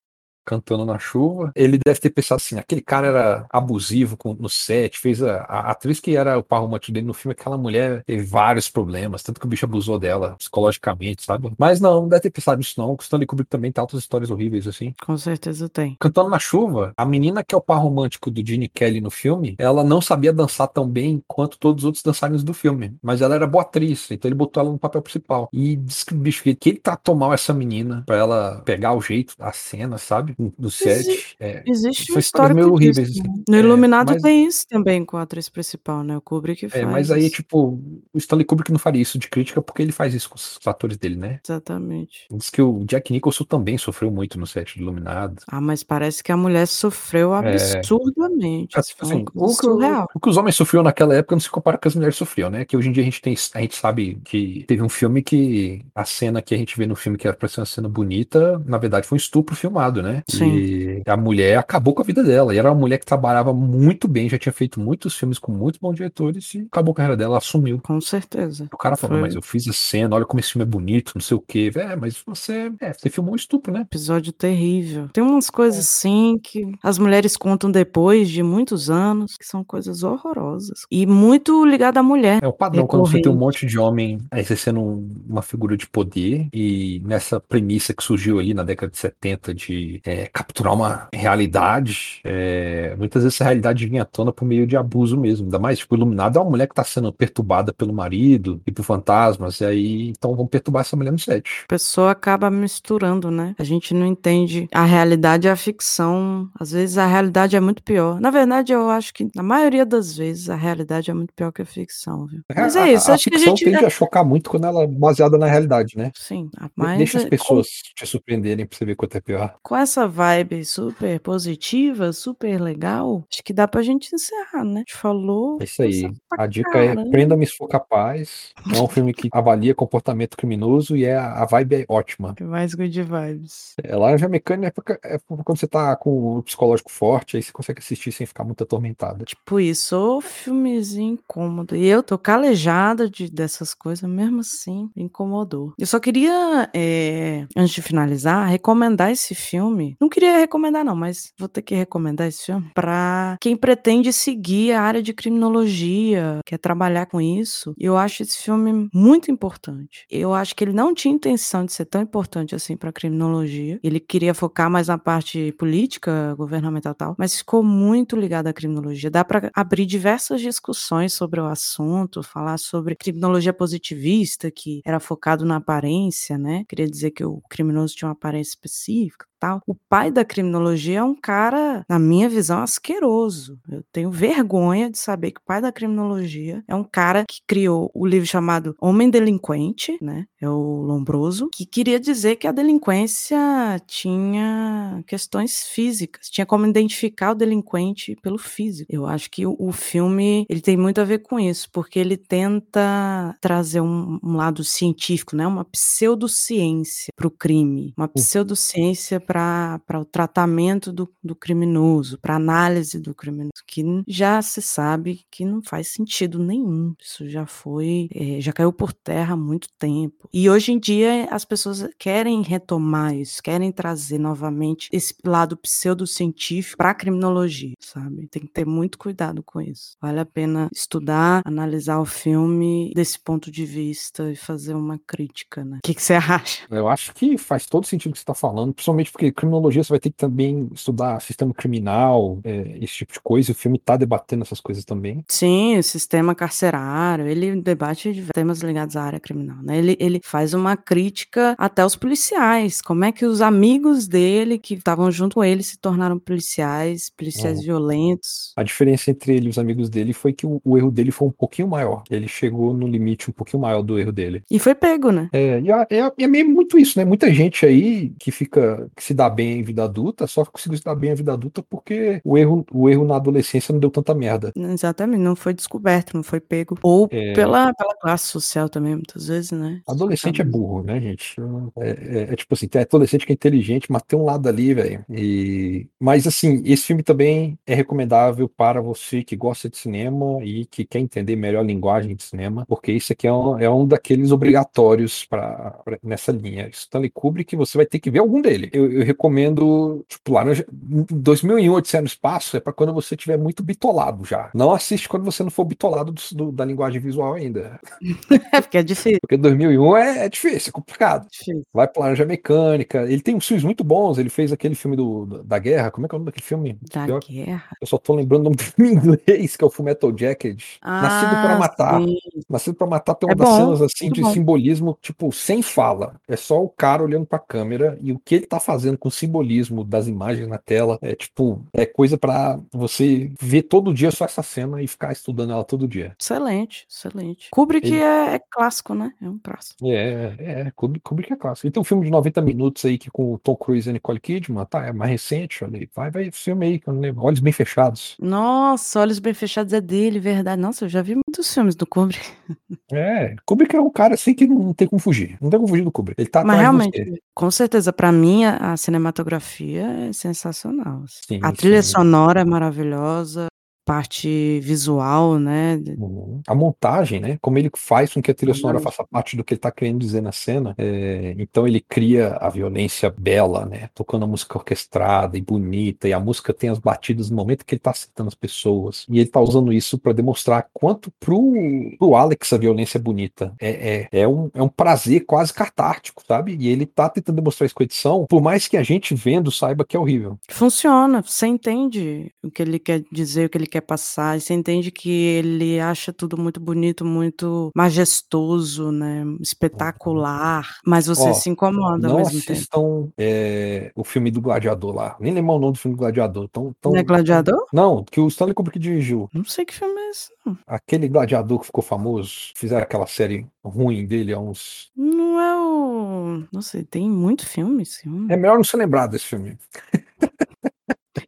cantando 0.45 0.85
na 0.85 0.99
chuva. 0.99 1.51
Ele 1.55 1.77
deve 1.77 1.99
ter 1.99 2.09
pensado 2.09 2.37
assim: 2.37 2.57
aquele 2.57 2.81
cara 2.81 3.07
era 3.07 3.45
abusivo 3.49 4.17
com, 4.17 4.33
no 4.33 4.49
set, 4.49 4.97
fez 4.99 5.21
a, 5.21 5.41
a 5.43 5.71
atriz 5.71 5.99
que 5.99 6.15
era 6.15 6.37
o 6.37 6.43
par 6.43 6.59
romântico 6.59 6.91
dele 6.91 7.07
no 7.07 7.13
filme, 7.13 7.33
aquela 7.33 7.57
mulher 7.57 8.03
teve 8.05 8.23
vários 8.23 8.69
problemas, 8.69 9.23
tanto 9.23 9.39
que 9.39 9.45
o 9.45 9.49
bicho 9.49 9.65
abusou 9.65 9.99
dela 9.99 10.35
psicologicamente, 10.37 11.23
sabe? 11.23 11.51
Mas 11.57 11.79
não, 11.79 12.01
não 12.01 12.09
deve 12.09 12.21
ter 12.21 12.31
pensado 12.31 12.57
nisso, 12.57 12.75
não. 12.77 12.91
O 12.91 12.97
Stanley 12.99 13.27
Kubrick 13.27 13.49
também 13.49 13.71
tem 13.71 13.81
altas 13.81 13.99
histórias 13.99 14.29
horríveis 14.29 14.67
assim. 14.67 14.93
Com 15.03 15.17
certeza 15.17 15.69
tem. 15.69 15.95
Cantando 15.99 16.29
na 16.29 16.39
chuva, 16.39 16.93
a 16.95 17.05
menina 17.05 17.43
que 17.43 17.55
é 17.55 17.57
o 17.57 17.61
par 17.61 17.77
romântico 17.77 18.29
do 18.29 18.45
Gene 18.45 18.67
Kelly 18.67 19.01
no 19.01 19.11
filme, 19.11 19.55
ela 19.57 19.83
não 19.83 20.01
sabia 20.01 20.33
dançar 20.33 20.67
tão 20.67 20.87
bem 20.87 21.23
quanto 21.27 21.57
todos 21.57 21.83
os 21.83 21.85
outros 21.85 22.03
dançarinos 22.03 22.43
do 22.43 22.53
filme, 22.53 22.95
mas 23.01 23.21
ela 23.21 23.35
era 23.35 23.47
boa 23.47 23.63
atriz, 23.63 24.09
então 24.11 24.27
ele 24.27 24.35
botou 24.35 24.61
ela 24.61 24.71
no 24.71 24.79
papel 24.79 25.01
principal. 25.01 25.49
E 25.53 25.75
disse 25.75 26.05
que 26.05 26.13
o 26.13 26.17
bicho 26.17 26.43
que 26.43 26.69
ele 26.69 26.79
tratou 26.79 27.15
mal 27.15 27.33
essa 27.33 27.53
menina 27.53 28.03
pra 28.05 28.17
ela 28.17 28.61
pegar 28.65 28.93
o 28.93 29.01
jeito 29.01 29.35
da 29.37 29.51
cena, 29.51 29.97
sabe? 29.97 30.30
Sabe? 30.37 30.53
No 30.57 30.71
set. 30.71 31.35
É, 31.39 31.63
Existe 31.65 32.11
um 32.13 32.19
histórico 32.19 32.55
meio 32.55 32.71
horríveis. 32.71 33.15
né. 33.17 33.23
assim. 33.23 33.43
No 33.47 33.55
É, 33.55 33.59
Iluminado 33.59 34.13
mas, 34.13 34.21
tem 34.21 34.45
isso 34.45 34.65
também 34.67 35.03
com 35.05 35.17
a 35.17 35.23
atriz 35.23 35.49
principal, 35.49 36.03
né, 36.03 36.17
o 36.17 36.21
Kubrick 36.21 36.65
é, 36.65 36.69
faz 36.69 36.85
mas 36.85 37.11
aí, 37.11 37.29
tipo, 37.29 37.79
o 38.13 38.17
Stanley 38.17 38.45
Kubrick 38.45 38.71
não 38.71 38.79
faria 38.79 39.01
isso 39.01 39.17
de 39.17 39.27
crítica 39.29 39.61
porque 39.61 39.81
ele 39.81 39.91
faz 39.91 40.13
isso 40.13 40.29
com 40.29 40.35
os 40.35 40.59
atores 40.65 40.97
dele, 40.97 41.15
né? 41.15 41.39
Exatamente. 41.45 42.27
Diz 42.31 42.49
que 42.49 42.61
o 42.61 42.83
Jack 42.85 43.11
Nicholson 43.11 43.43
também 43.43 43.77
sofreu 43.77 44.11
muito 44.11 44.39
no 44.39 44.45
set 44.47 44.77
do 44.77 44.83
Iluminado. 44.83 45.41
Ah, 45.47 45.61
mas 45.61 45.83
parece 45.83 46.23
que 46.23 46.31
a 46.31 46.37
mulher 46.37 46.65
sofreu 46.67 47.33
É. 47.35 47.37
absurdamente, 47.53 48.75
foi 48.97 49.07
uma 49.07 49.13
assim, 49.13 49.21
o 49.23 49.25
que, 49.25 49.67
o, 49.67 50.05
o 50.15 50.19
que 50.19 50.29
os 50.29 50.37
homens 50.37 50.55
sofriam 50.55 50.83
naquela 50.83 51.15
época 51.15 51.35
não 51.35 51.39
se 51.39 51.49
compara 51.49 51.77
com 51.77 51.87
as 51.87 51.95
mulheres 51.95 52.15
sofriam, 52.15 52.49
né? 52.49 52.65
Que 52.65 52.75
hoje 52.77 52.89
em 52.89 52.91
dia 52.91 53.01
a 53.03 53.05
gente 53.05 53.21
tem, 53.21 53.35
a 53.55 53.61
gente 53.61 53.75
sabe 53.75 54.19
que 54.23 54.63
teve 54.67 54.81
um 54.81 54.89
filme 54.89 55.21
que 55.21 55.83
a 55.95 56.05
cena 56.05 56.41
que 56.41 56.53
a 56.53 56.57
gente 56.57 56.77
vê 56.77 56.85
no 56.85 56.95
filme 56.95 57.17
que 57.17 57.27
era 57.27 57.35
pra 57.35 57.47
ser 57.47 57.59
uma 57.61 57.65
cena 57.65 57.89
bonita, 57.89 58.59
na 58.65 58.77
verdade 58.77 59.07
foi 59.07 59.15
um 59.15 59.17
estupro 59.17 59.55
filmado, 59.55 60.01
né? 60.01 60.20
Sim. 60.27 60.55
E 60.57 61.03
a 61.05 61.17
mulher 61.17 61.57
acabou 61.57 61.93
com 61.93 62.01
a 62.01 62.05
vida 62.05 62.23
dela. 62.23 62.53
E 62.53 62.57
era 62.57 62.69
uma 62.71 62.79
mulher 62.79 62.97
que 62.97 63.05
trabalhava 63.05 63.53
muito 63.53 64.07
bem, 64.07 64.29
já 64.29 64.37
tinha 64.37 64.53
feito 64.53 64.79
muitos 64.79 65.15
filmes 65.15 65.37
com 65.39 65.51
muitos 65.51 65.79
bons 65.79 65.95
diretores 65.95 66.53
e 66.55 66.67
acabou 66.71 66.91
a 66.91 66.95
carreira 66.95 67.17
dela, 67.17 67.31
ela 67.31 67.37
assumiu. 67.37 67.79
Com 67.83 67.99
certeza. 68.01 68.67
O 68.73 68.77
cara 68.77 68.95
falou, 68.95 69.15
Foi 69.17 69.21
mas 69.21 69.35
eu 69.35 69.41
fiz 69.41 69.67
a 69.67 69.73
cena, 69.73 70.15
olha 70.15 70.25
como 70.25 70.39
esse 70.39 70.51
filme 70.51 70.63
é 70.63 70.65
bonito, 70.69 71.11
não 71.15 71.21
sei 71.21 71.37
o 71.37 71.41
quê. 71.41 71.71
É, 71.75 71.95
mas 71.95 72.21
você, 72.25 72.71
é, 72.79 72.93
você 72.93 73.09
filmou 73.09 73.33
um 73.33 73.35
estupro, 73.35 73.71
né? 73.73 73.81
episódio 73.81 74.31
terrível. 74.31 75.09
Tem 75.13 75.23
umas 75.23 75.49
coisas 75.49 75.77
É. 75.77 75.81
assim 75.81 76.39
que 76.41 76.65
as 76.83 76.97
mulheres 76.97 77.35
contam 77.37 77.71
depois 77.71 78.29
de 78.29 78.41
muitos 78.43 78.89
anos, 78.89 79.37
que 79.37 79.45
são 79.45 79.63
coisas 79.63 80.03
horrorosas. 80.03 80.81
E 80.89 81.05
muito 81.05 81.65
ligada 81.65 81.99
à 81.99 82.03
mulher. 82.03 82.39
É 82.43 82.47
o 82.47 82.53
padrão, 82.53 82.85
quando 82.87 83.05
você 83.05 83.21
tem 83.21 83.31
um 83.31 83.35
Recorrente. 83.35 83.39
monte 83.39 83.65
de 83.65 83.79
homem 83.79 84.17
exercendo 84.35 84.79
um- 84.81 85.11
uma 85.27 85.41
figura 85.41 85.75
de 85.77 85.87
poder, 85.87 86.47
e 86.53 87.01
nessa 87.05 87.39
premissa 87.39 87.93
que 87.93 88.03
surgiu 88.03 88.39
ali 88.39 88.53
na 88.53 88.63
década 88.63 88.91
de 88.91 88.97
70 88.97 89.53
de 89.53 89.99
é, 90.11 90.27
capturar 90.33 90.73
uma 90.73 91.07
realidade, 91.13 92.19
é, 92.23 92.95
muitas 92.97 93.23
vezes 93.23 93.35
essa 93.35 93.43
realidade 93.45 93.85
vinha 93.87 94.01
à 94.03 94.05
tona 94.05 94.31
por 94.33 94.45
meio 94.45 94.65
de 94.67 94.75
abuso 94.77 95.17
mesmo. 95.17 95.45
Ainda 95.45 95.59
mais, 95.59 95.79
tipo, 95.79 95.95
Iluminado 95.95 96.37
é 96.37 96.41
uma 96.41 96.49
mulher 96.49 96.67
que 96.67 96.75
tá 96.75 96.83
sendo 96.83 97.11
perturbada 97.13 97.73
pelo 97.73 97.93
marido 97.93 98.61
e 98.65 98.71
por 98.71 98.83
fantasmas, 98.83 99.59
e 99.61 99.65
aí 99.65 100.09
então 100.09 100.35
vão 100.35 100.47
perturbar 100.47 100.81
essa 100.81 100.95
mulher 100.95 101.11
no 101.11 101.19
set. 101.19 101.43
A 101.65 101.67
pessoa 101.67 102.11
acaba 102.11 102.49
misturando, 102.49 103.29
né? 103.31 103.55
A 103.57 103.63
gente 103.63 103.93
não 103.93 104.05
entende 104.05 104.67
a 104.73 104.83
realidade 104.85 105.47
e 105.47 105.49
a 105.49 105.55
ficção. 105.55 106.49
Às 106.59 106.71
vezes 106.71 106.97
a 106.97 107.05
realidade 107.05 107.55
é 107.55 107.59
muito 107.59 107.83
pior. 107.83 108.19
Na 108.19 108.29
verdade, 108.31 108.73
eu 108.73 108.89
acho 108.89 109.13
que 109.13 109.27
na 109.35 109.43
maioria 109.43 109.85
das 109.85 110.15
vezes 110.17 110.49
a 110.49 110.55
realidade 110.55 111.09
é 111.11 111.13
muito 111.13 111.33
pior 111.33 111.51
que 111.51 111.61
a 111.61 111.65
ficção, 111.65 112.25
viu? 112.27 112.41
Mas 112.55 112.75
A- 112.75 112.87
é 112.87 112.93
isso, 112.93 113.09
a, 113.09 113.13
a 113.13 113.15
acho 113.15 113.29
que 113.29 113.35
a 113.35 113.39
ficção 113.39 113.55
gente. 113.55 113.63
tende 113.63 113.85
a 113.85 113.89
chocar 113.89 114.25
muito 114.25 114.49
quando 114.49 114.65
ela 114.67 114.83
é 114.83 114.87
baseada 114.87 115.37
na 115.37 115.45
realidade, 115.47 115.97
né? 115.97 116.11
Sim, 116.15 116.49
mas 116.75 116.97
Deixa 116.97 117.17
as 117.17 117.25
é, 117.25 117.29
com, 117.29 117.29
pessoas 117.29 117.67
te 117.95 118.05
surpreenderem 118.05 118.65
pra 118.65 118.77
você 118.77 118.85
ver 118.85 118.95
quanto 118.95 119.15
é 119.17 119.21
pior. 119.21 119.55
com 119.63 119.75
essa 119.75 120.00
vibe 120.07 120.63
super 120.65 121.19
positiva, 121.19 122.11
super 122.13 122.59
legal, 122.61 123.23
acho 123.31 123.43
que 123.43 123.53
dá 123.53 123.67
pra 123.67 123.81
gente 123.81 124.13
encerrar, 124.13 124.63
né? 124.63 124.75
A 124.75 124.79
gente 124.79 124.93
falou 124.95 125.57
É 125.59 125.63
isso 125.63 125.81
aí. 125.81 126.11
A 126.31 126.47
dica 126.47 126.69
é 126.77 126.87
caramba. 126.95 127.09
Prenda-me 127.11 127.45
se 127.45 127.55
for 127.57 127.67
capaz. 127.67 128.51
É 128.73 128.79
um 128.81 128.87
filme 128.87 129.13
que 129.13 129.29
avalia 129.31 129.73
comportamento 129.75 130.37
criminoso 130.37 130.95
e 130.95 131.03
é, 131.05 131.15
a 131.17 131.45
vibe 131.45 131.75
é 131.75 131.85
ótima. 131.89 132.35
Mais 132.41 132.73
good 132.73 133.01
vibes. 133.03 133.73
É, 133.83 133.95
Laranja 133.95 134.27
Mecânica 134.29 134.67
é, 134.67 134.71
pra- 134.71 134.99
é 135.03 135.17
pra 135.17 135.37
quando 135.43 135.57
você 135.59 135.67
tá 135.67 135.95
com 135.95 136.37
o 136.37 136.43
psicológico 136.43 136.91
forte, 136.91 137.37
aí 137.37 137.43
você 137.43 137.51
consegue 137.51 137.79
assistir 137.79 138.11
sem 138.11 138.25
ficar 138.27 138.43
muito 138.43 138.63
atormentado. 138.63 139.25
Tipo 139.25 139.59
isso, 139.59 139.95
ô 139.97 140.21
filmezinho 140.21 141.13
incômodo. 141.13 141.75
E 141.75 141.85
eu 141.87 142.01
tô 142.03 142.17
calejada 142.17 143.09
de, 143.09 143.29
dessas 143.29 143.73
coisas, 143.73 144.09
mesmo 144.09 144.39
assim, 144.41 144.89
incomodou. 144.95 145.73
Eu 145.77 145.85
só 145.87 145.99
queria, 145.99 146.69
é, 146.73 147.45
antes 147.55 147.73
de 147.73 147.81
finalizar, 147.81 148.47
recomendar 148.47 149.11
esse 149.11 149.33
filme. 149.35 149.90
Não 149.99 150.09
queria 150.09 150.37
recomendar, 150.37 150.83
não, 150.85 150.95
mas 150.95 151.31
vou 151.39 151.47
ter 151.49 151.61
que 151.61 151.75
recomendar 151.75 152.27
esse 152.27 152.45
filme 152.45 152.69
pra 152.73 153.37
quem 153.41 153.55
pretende 153.55 154.11
seguir 154.13 154.73
a 154.73 154.81
área 154.81 155.01
de 155.01 155.13
criminologia, 155.13 156.39
quer 156.45 156.57
trabalhar 156.57 157.05
com 157.05 157.19
isso. 157.21 157.73
Eu 157.77 157.97
acho 157.97 158.23
esse 158.23 158.37
filme 158.41 158.89
muito 158.93 159.31
importante. 159.31 160.05
Eu 160.09 160.33
acho 160.33 160.55
que 160.55 160.63
ele 160.63 160.73
não 160.73 160.93
tinha 160.93 161.13
intenção 161.13 161.65
de 161.65 161.73
ser 161.73 161.85
tão 161.85 162.01
importante 162.01 162.55
assim 162.55 162.75
pra 162.77 162.91
criminologia. 162.91 163.79
Ele 163.83 163.99
queria 163.99 164.33
focar 164.33 164.69
mais 164.69 164.87
na 164.87 164.97
parte 164.97 165.51
política, 165.53 166.33
governamental 166.35 166.93
tal, 166.95 167.15
mas 167.17 167.37
ficou 167.37 167.63
muito 167.63 168.15
ligado 168.15 168.47
à 168.47 168.53
criminologia. 168.53 169.09
Dá 169.11 169.23
pra 169.23 169.49
abrir 169.55 169.85
diversas 169.85 170.41
discussões 170.41 171.13
sobre 171.13 171.39
o 171.39 171.45
assunto, 171.45 172.23
falar 172.23 172.57
sobre 172.57 172.95
criminologia 172.95 173.53
positivista, 173.53 174.51
que 174.51 174.81
era 174.85 174.99
focado 174.99 175.45
na 175.45 175.57
aparência, 175.57 176.37
né? 176.37 176.63
Queria 176.67 176.87
dizer 176.89 177.11
que 177.11 177.23
o 177.23 177.41
criminoso 177.49 177.95
tinha 177.95 178.07
uma 178.07 178.13
aparência 178.13 178.51
específica. 178.51 179.25
Tal. 179.41 179.59
O 179.65 179.73
pai 179.73 180.11
da 180.11 180.23
criminologia 180.23 180.99
é 180.99 181.03
um 181.03 181.15
cara, 181.15 181.83
na 181.89 181.97
minha 181.97 182.29
visão, 182.29 182.61
asqueroso. 182.61 183.59
Eu 183.67 183.83
tenho 183.91 184.11
vergonha 184.11 184.87
de 184.87 184.99
saber 184.99 185.31
que 185.31 185.41
o 185.41 185.43
pai 185.43 185.59
da 185.59 185.71
criminologia 185.71 186.63
é 186.67 186.75
um 186.75 186.83
cara 186.83 187.25
que 187.27 187.39
criou 187.47 187.89
o 187.91 188.05
livro 188.05 188.27
chamado 188.27 188.75
Homem 188.79 189.09
Delinquente, 189.09 189.97
né? 189.99 190.27
É 190.39 190.47
o 190.47 190.83
Lombroso, 190.83 191.49
que 191.51 191.65
queria 191.65 191.99
dizer 191.99 192.35
que 192.35 192.45
a 192.45 192.51
delinquência 192.51 193.39
tinha 193.87 195.03
questões 195.07 195.63
físicas, 195.63 196.29
tinha 196.29 196.45
como 196.45 196.67
identificar 196.67 197.31
o 197.31 197.35
delinquente 197.35 198.15
pelo 198.21 198.37
físico. 198.37 198.93
Eu 198.93 199.07
acho 199.07 199.29
que 199.31 199.47
o, 199.47 199.71
filme 199.71 200.45
ele 200.49 200.61
tem 200.61 200.77
muito 200.77 201.01
a 201.01 201.03
ver 201.03 201.19
com 201.19 201.39
isso, 201.39 201.67
porque 201.71 201.97
ele 201.97 202.15
tenta 202.15 203.35
trazer 203.41 203.81
um, 203.81 204.19
um 204.21 204.35
lado 204.35 204.63
científico, 204.63 205.35
né? 205.35 205.47
Uma 205.47 205.65
pseudociência 205.65 207.11
para 207.15 207.27
o 207.27 207.31
crime, 207.31 207.91
uma 207.97 208.07
pseudociência 208.07 209.19
para 209.31 209.99
o 209.99 210.03
tratamento 210.03 210.91
do, 210.91 211.09
do 211.23 211.33
criminoso, 211.33 212.19
para 212.19 212.35
análise 212.35 212.99
do 212.99 213.15
criminoso, 213.15 213.51
que 213.65 213.81
já 214.05 214.41
se 214.41 214.61
sabe 214.61 215.21
que 215.31 215.45
não 215.45 215.61
faz 215.61 215.87
sentido 215.87 216.37
nenhum. 216.37 216.93
Isso 217.01 217.29
já 217.29 217.45
foi, 217.45 218.09
eh, 218.13 218.41
já 218.41 218.51
caiu 218.51 218.73
por 218.73 218.91
terra 218.91 219.33
há 219.33 219.37
muito 219.37 219.69
tempo. 219.79 220.27
E 220.33 220.49
hoje 220.49 220.73
em 220.73 220.79
dia 220.79 221.29
as 221.31 221.45
pessoas 221.45 221.87
querem 221.97 222.41
retomar 222.41 223.15
isso, 223.15 223.41
querem 223.41 223.71
trazer 223.71 224.17
novamente 224.17 224.89
esse 224.91 225.15
lado 225.25 225.55
pseudocientífico 225.55 226.77
para 226.77 226.89
a 226.89 226.95
criminologia, 226.95 227.73
sabe? 227.79 228.27
Tem 228.27 228.41
que 228.41 228.51
ter 228.51 228.65
muito 228.65 228.97
cuidado 228.97 229.41
com 229.43 229.61
isso. 229.61 229.93
Vale 230.01 230.19
a 230.19 230.25
pena 230.25 230.69
estudar, 230.73 231.41
analisar 231.45 231.99
o 231.99 232.05
filme 232.05 232.91
desse 232.93 233.17
ponto 233.19 233.49
de 233.49 233.65
vista 233.65 234.29
e 234.29 234.35
fazer 234.35 234.75
uma 234.75 234.99
crítica, 234.99 235.63
né? 235.63 235.77
O 235.77 235.81
que, 235.87 235.93
que 235.93 236.01
você 236.01 236.15
acha? 236.19 236.65
Eu 236.69 236.89
acho 236.89 237.13
que 237.13 237.37
faz 237.37 237.65
todo 237.65 237.85
sentido 237.85 238.11
o 238.11 238.13
que 238.13 238.19
você 238.19 238.23
está 238.23 238.33
falando, 238.33 238.73
principalmente 238.73 239.11
porque 239.11 239.20
criminologia 239.29 239.83
você 239.83 239.89
vai 239.91 239.99
ter 239.99 240.09
que 240.09 240.15
também 240.17 240.69
estudar 240.73 241.19
sistema 241.21 241.53
criminal, 241.53 242.39
é, 242.43 242.77
esse 242.81 242.93
tipo 242.93 243.13
de 243.13 243.19
coisa, 243.19 243.51
e 243.51 243.53
o 243.53 243.55
filme 243.55 243.77
está 243.77 243.97
debatendo 243.97 244.43
essas 244.43 244.61
coisas 244.61 244.85
também. 244.85 245.23
Sim, 245.27 245.77
o 245.77 245.83
sistema 245.83 246.33
carcerário, 246.33 247.27
ele 247.27 247.61
debate 247.61 248.13
de 248.13 248.23
temas 248.33 248.61
ligados 248.61 248.95
à 248.95 249.03
área 249.03 249.19
criminal, 249.19 249.57
né? 249.61 249.77
Ele, 249.77 249.97
ele 249.99 250.21
faz 250.23 250.53
uma 250.53 250.77
crítica 250.77 251.55
até 251.57 251.81
aos 251.81 251.95
policiais, 251.95 252.81
como 252.81 253.03
é 253.03 253.11
que 253.11 253.25
os 253.25 253.41
amigos 253.41 254.07
dele 254.07 254.57
que 254.57 254.75
estavam 254.75 255.11
junto 255.11 255.35
com 255.35 255.43
ele 255.43 255.63
se 255.63 255.77
tornaram 255.77 256.17
policiais, 256.17 257.09
policiais 257.17 257.59
Uhum. 257.59 257.63
violentos. 257.65 258.53
A 258.55 258.63
diferença 258.63 259.11
entre 259.11 259.35
ele 259.35 259.47
e 259.47 259.49
os 259.49 259.57
amigos 259.57 259.89
dele 259.89 260.13
foi 260.13 260.31
que 260.33 260.45
o, 260.45 260.61
o 260.63 260.77
erro 260.77 260.91
dele 260.91 261.11
foi 261.11 261.27
um 261.27 261.31
pouquinho 261.31 261.67
maior. 261.67 262.03
Ele 262.09 262.27
chegou 262.27 262.73
no 262.73 262.87
limite 262.87 263.29
um 263.29 263.33
pouquinho 263.33 263.61
maior 263.61 263.81
do 263.81 263.97
erro 263.99 264.11
dele. 264.11 264.43
E 264.49 264.59
foi 264.59 264.75
pego, 264.75 265.11
né? 265.11 265.29
É, 265.33 265.59
e 265.59 265.71
é, 265.71 265.87
é- 265.89 266.11
é 266.23 266.27
meio 266.27 266.47
muito 266.49 266.77
isso, 266.77 266.97
né? 266.97 267.03
Muita 267.05 267.31
gente 267.33 267.65
aí 267.65 268.13
que 268.19 268.31
fica, 268.31 268.89
que 268.95 269.03
se 269.03 269.10
dá 269.13 269.29
bem 269.29 269.59
em 269.59 269.63
vida 269.63 269.83
adulta, 269.83 270.27
só 270.27 270.43
conseguiu 270.45 270.77
se 270.77 270.83
dar 270.83 270.95
bem 270.95 271.11
em 271.11 271.15
vida 271.15 271.33
adulta 271.33 271.63
porque 271.63 272.21
o 272.23 272.37
erro, 272.37 272.65
o 272.71 272.89
erro 272.89 273.05
na 273.05 273.15
adolescência 273.15 273.71
não 273.71 273.79
deu 273.79 273.89
tanta 273.89 274.13
merda. 274.13 274.51
Exatamente, 274.55 275.19
não 275.21 275.35
foi 275.35 275.53
descoberto, 275.53 276.13
não 276.15 276.23
foi 276.23 276.39
pego. 276.39 276.77
Ou 276.81 277.07
É. 277.11 277.33
pela, 277.33 277.73
pela 277.73 277.95
classe 277.95 278.27
social 278.27 278.69
também, 278.69 278.95
muitas 278.95 279.27
vezes, 279.27 279.51
né? 279.51 279.81
Adolescente 279.87 280.41
é 280.41 280.45
burro, 280.45 280.83
né, 280.83 280.99
gente? 280.99 281.35
É, 281.79 281.89
é- 281.89 282.33
é 282.33 282.35
tipo 282.35 282.53
assim, 282.53 282.67
tem 282.67 282.81
adolescente 282.81 283.25
que 283.25 283.31
é 283.31 283.35
inteligente, 283.35 283.91
mas 283.91 284.03
tem 284.03 284.17
um 284.17 284.23
lado 284.25 284.47
ali, 284.47 284.73
velho. 284.73 285.05
E... 285.09 285.87
Mas 285.99 286.25
assim, 286.27 286.61
esse 286.65 286.83
filme 286.83 287.03
também 287.03 287.57
é 287.65 287.73
recomendável 287.75 288.47
para 288.49 288.81
você 288.81 289.23
que 289.23 289.35
gosta 289.35 289.69
de 289.69 289.77
cinema 289.77 290.43
e 290.43 290.65
que 290.65 290.85
quer 290.85 290.99
entender 290.99 291.35
melhor 291.35 291.61
a 291.61 291.63
linguagem 291.63 292.15
de 292.15 292.23
cinema, 292.23 292.65
porque 292.67 292.91
isso 292.91 293.13
aqui 293.13 293.27
é 293.27 293.33
um, 293.33 293.59
é 293.59 293.69
um 293.69 293.85
daqueles 293.87 294.31
obrigatórios 294.31 295.25
para 295.25 295.79
nessa 296.03 296.31
linha. 296.31 296.67
Stanley 296.69 297.09
Kubrick, 297.09 297.55
você 297.55 297.77
vai 297.77 297.85
ter 297.85 297.99
que 297.99 298.09
ver 298.09 298.19
algum 298.19 298.41
dele. 298.41 298.69
Eu, 298.73 298.90
eu 298.91 299.03
recomendo, 299.03 300.03
tipo, 300.07 300.33
Laranja. 300.33 300.65
2001, 300.71 301.73
Odisseia 301.73 302.01
no 302.01 302.07
Espaço 302.07 302.57
é 302.57 302.59
para 302.59 302.73
quando 302.73 302.93
você 302.93 303.15
tiver 303.15 303.37
muito 303.37 303.63
bitolado 303.63 304.25
já. 304.25 304.49
Não 304.53 304.71
assiste 304.71 305.07
quando 305.09 305.23
você 305.23 305.43
não 305.43 305.49
for 305.51 305.65
bitolado 305.65 306.11
do- 306.11 306.21
do- 306.35 306.51
da 306.51 306.65
linguagem 306.65 306.99
visual 307.01 307.33
ainda. 307.33 307.79
É, 308.53 308.59
porque 308.61 308.77
é 308.77 308.83
difícil. 308.83 309.19
Porque 309.21 309.37
2001 309.37 309.97
é, 309.97 310.25
é 310.25 310.29
difícil, 310.29 310.69
é 310.69 310.71
complicado. 310.71 311.27
difícil. 311.29 311.63
Vai 311.73 311.87
pra 311.87 312.03
Laranja 312.03 312.25
Mecânica. 312.25 313.03
Ele 313.03 313.21
tem 313.21 313.35
uns 313.35 313.47
filmes 313.47 313.63
muito 313.63 313.83
bons. 313.83 314.17
Ele 314.17 314.29
fez 314.29 314.51
aquele 314.51 314.75
filme 314.75 314.95
do, 314.97 315.41
da 315.43 315.57
guerra. 315.57 315.89
Como 315.91 316.05
é 316.05 316.09
que 316.09 316.15
é 316.15 316.17
o 316.17 316.19
nome 316.19 316.25
daquele 316.31 316.45
filme? 316.45 316.77
Da 316.93 317.05
Pior- 317.05 317.19
guerra. 317.23 317.63
Eu 317.79 317.87
só 317.87 317.97
tô 317.97 318.13
lembrando 318.13 318.41
o 318.41 318.43
nome 318.45 318.55
do 318.57 318.63
filme 318.63 318.91
em 318.91 318.95
inglês, 318.95 319.55
que 319.55 319.63
é 319.63 319.67
o 319.67 319.69
Full 319.69 319.85
Metal 319.85 320.11
Jacket. 320.17 320.61
Nascido 320.83 321.29
para 321.29 321.53
Ah, 321.55 321.59
Matar. 321.59 322.01
sim. 322.01 322.15
Nascido 322.49 322.75
para 322.75 322.87
Matar 322.87 323.15
tem 323.15 323.29
É 323.29 323.33
uma 323.33 323.37
das 323.45 323.49
bom, 323.49 323.57
cenas 323.75 323.81
assim 323.81 324.09
de 324.11 324.21
bom. 324.21 324.31
simbolismo, 324.33 324.97
tipo, 325.01 325.31
sem 325.31 325.61
fala. 325.61 326.15
É 326.27 326.35
só 326.35 326.61
o 326.61 326.69
cara 326.69 327.03
olhando 327.03 327.25
pra 327.25 327.39
câmera 327.39 327.97
e 328.01 328.11
o 328.11 328.19
que 328.19 328.35
ele 328.35 328.45
tá 328.45 328.59
fazendo 328.59 328.80
fazendo 328.81 328.97
com 328.97 329.09
o 329.09 329.11
simbolismo 329.11 329.83
das 329.83 330.07
imagens 330.07 330.47
na 330.47 330.57
tela. 330.57 330.97
É 331.01 331.15
tipo, 331.15 331.63
é 331.73 331.85
coisa 331.85 332.17
para 332.17 332.59
você 332.71 333.31
ver 333.39 333.63
todo 333.63 333.93
dia 333.93 334.09
só 334.11 334.25
essa 334.25 334.41
cena 334.41 334.81
e 334.81 334.87
ficar 334.87 335.11
estudando 335.11 335.51
ela 335.51 335.63
todo 335.63 335.87
dia. 335.87 336.15
Excelente, 336.19 336.87
excelente. 336.89 337.49
Kubrick 337.51 337.87
Ele... 337.87 337.99
é, 337.99 338.35
é, 338.35 338.39
clássico, 338.39 338.93
né? 338.93 339.13
É 339.21 339.29
um 339.29 339.37
clássico. 339.37 339.85
É, 339.85 340.35
é, 340.39 340.71
Kubrick 340.75 341.31
é 341.31 341.35
clássico. 341.35 341.67
E 341.67 341.71
tem 341.71 341.79
um 341.79 341.83
filme 341.83 342.05
de 342.05 342.11
90 342.11 342.41
minutos 342.41 342.83
aí 342.85 342.97
que 342.97 343.11
com 343.11 343.33
o 343.33 343.37
Tom 343.37 343.55
Cruise 343.55 343.89
e 343.89 343.93
Nicole 343.93 344.19
Kidman, 344.19 344.65
tá? 344.65 344.85
É 344.85 344.91
mais 344.91 345.11
recente, 345.11 345.63
olha 345.63 345.77
aí. 345.77 345.89
Vai, 345.93 346.09
vai, 346.09 346.31
filme 346.31 346.65
aí, 346.65 346.79
que 346.79 346.87
eu 346.87 346.93
não 346.93 347.01
lembro. 347.01 347.23
Olhos 347.23 347.39
Bem 347.39 347.53
Fechados. 347.53 348.15
Nossa, 348.19 348.99
Olhos 348.99 349.19
Bem 349.19 349.33
Fechados 349.33 349.73
é 349.73 349.81
dele, 349.81 350.19
verdade. 350.19 350.61
Nossa, 350.61 350.85
eu 350.85 350.89
já 350.89 351.01
vi 351.01 351.15
muitos 351.15 351.53
filmes 351.53 351.75
do 351.75 351.85
Kubrick. 351.85 352.25
É, 352.91 353.35
Kubrick 353.45 353.73
é 353.73 353.79
um 353.79 353.89
cara 353.89 354.15
assim 354.15 354.33
que 354.33 354.45
não 354.45 354.73
tem 354.73 354.85
como 354.85 354.99
fugir. 354.99 355.37
Não 355.39 355.49
tem 355.49 355.57
como 355.57 355.69
fugir 355.69 355.83
do 355.83 355.91
Kubrick. 355.91 356.19
Ele 356.19 356.29
tá 356.29 356.43
Mas 356.43 356.59
realmente, 356.59 357.21
com 357.33 357.49
certeza, 357.49 357.93
para 357.93 358.11
mim, 358.11 358.43
a 358.43 358.70
cinematografia 358.77 359.85
é 360.09 360.13
sensacional. 360.13 361.03
Assim. 361.03 361.35
Sim, 361.35 361.39
a 361.43 361.51
trilha 361.51 361.81
sim. 361.81 361.91
sonora 361.91 362.41
é 362.41 362.45
maravilhosa, 362.45 363.47
parte 363.91 364.61
visual, 364.61 365.37
né? 365.37 365.75
Uhum. 365.97 366.41
A 366.47 366.55
montagem, 366.55 367.19
né? 367.19 367.37
Como 367.41 367.57
ele 367.57 367.69
faz 367.75 368.13
com 368.13 368.21
que 368.21 368.31
a 368.31 368.33
trilha 368.33 368.53
sonora 368.53 368.79
faça 368.79 369.03
parte 369.03 369.35
do 369.35 369.43
que 369.43 369.53
ele 369.53 369.57
está 369.57 369.69
querendo 369.69 369.99
dizer 369.99 370.21
na 370.21 370.31
cena. 370.31 370.73
É, 370.77 371.35
então 371.37 371.67
ele 371.67 371.81
cria 371.81 372.37
a 372.39 372.49
violência 372.49 373.09
bela, 373.09 373.65
né? 373.65 373.89
Tocando 373.93 374.23
a 374.23 374.27
música 374.27 374.57
orquestrada 374.57 375.37
e 375.37 375.41
bonita, 375.41 376.07
e 376.07 376.13
a 376.13 376.21
música 376.21 376.53
tem 376.53 376.69
as 376.69 376.79
batidas 376.79 377.29
no 377.29 377.35
momento 377.35 377.65
que 377.65 377.75
ele 377.75 377.79
está 377.79 377.93
citando 377.93 378.29
as 378.29 378.33
pessoas. 378.33 379.05
E 379.09 379.17
ele 379.17 379.27
está 379.27 379.41
usando 379.41 379.73
isso 379.73 379.97
para 379.97 380.13
demonstrar 380.13 380.69
quanto 380.71 381.11
pro, 381.19 381.51
pro 381.99 382.15
Alex 382.15 382.53
a 382.53 382.57
violência 382.57 382.97
é 382.97 383.01
bonita. 383.01 383.53
É, 383.59 384.07
é, 384.13 384.21
é, 384.21 384.25
um, 384.25 384.49
é 384.53 384.63
um 384.63 384.69
prazer 384.69 385.25
quase 385.25 385.53
catártico, 385.53 386.23
sabe? 386.25 386.55
E 386.57 386.69
ele 386.69 386.85
está 386.85 387.09
tentando 387.09 387.35
demonstrar 387.35 387.65
isso 387.65 387.75
com 387.75 387.83
a 387.83 387.85
edição, 387.85 388.25
por 388.29 388.41
mais 388.41 388.69
que 388.69 388.77
a 388.77 388.83
gente 388.83 389.13
vendo 389.13 389.51
saiba 389.51 389.83
que 389.83 389.97
é 389.97 389.99
horrível. 389.99 390.39
Funciona, 390.47 391.21
você 391.21 391.45
entende 391.45 392.31
o 392.41 392.49
que 392.49 392.61
ele 392.61 392.79
quer 392.79 393.03
dizer, 393.11 393.47
o 393.47 393.49
que 393.49 393.57
ele 393.57 393.67
quer 393.67 393.80
passar, 393.81 394.37
e 394.37 394.41
você 394.41 394.53
entende 394.53 394.91
que 394.91 395.09
ele 395.09 395.79
acha 395.79 396.13
tudo 396.13 396.37
muito 396.37 396.59
bonito, 396.59 397.03
muito 397.03 397.71
majestoso, 397.75 398.91
né? 398.91 399.23
Espetacular, 399.39 400.77
mas 400.85 401.07
você 401.07 401.29
Ó, 401.29 401.33
se 401.33 401.49
incomoda 401.49 402.07
ao 402.09 402.17
mesmo 402.17 402.39
tempo. 402.39 402.51
assistam 402.51 403.09
é, 403.17 403.91
o 403.95 404.03
filme 404.03 404.31
do 404.31 404.41
Gladiador 404.41 404.93
lá. 404.95 405.15
Nem 405.19 405.33
lembro 405.33 405.55
o 405.55 405.59
nome 405.59 405.73
do 405.73 405.79
filme 405.79 405.95
do 405.95 405.99
Gladiador. 405.99 406.47
Tão, 406.49 406.73
tão, 406.79 406.91
Não 406.91 406.99
é 406.99 407.03
Gladiador? 407.03 407.65
Não, 407.73 408.03
que 408.03 408.19
o 408.19 408.27
Stanley 408.27 408.53
Kubrick 408.53 408.79
dirigiu. 408.79 409.29
Não 409.33 409.43
sei 409.45 409.65
que 409.65 409.73
filme 409.73 409.99
é 409.99 410.09
esse, 410.09 410.29
não. 410.45 410.57
Aquele 410.67 411.07
Gladiador 411.07 411.59
que 411.59 411.65
ficou 411.65 411.83
famoso, 411.83 412.31
fizeram 412.55 412.83
aquela 412.83 413.07
série 413.07 413.45
ruim 413.63 414.05
dele 414.05 414.33
há 414.33 414.39
uns. 414.39 414.91
Não 414.95 415.39
é 415.39 415.57
o. 415.57 416.43
Não 416.51 416.61
sei, 416.61 416.83
tem 416.83 417.09
muito 417.09 417.45
filme 417.45 417.83
esse 417.83 418.01
filme. 418.01 418.31
É 418.31 418.37
melhor 418.37 418.55
não 418.57 418.63
se 418.63 418.75
lembrar 418.77 419.07
desse 419.07 419.25
filme. 419.25 419.57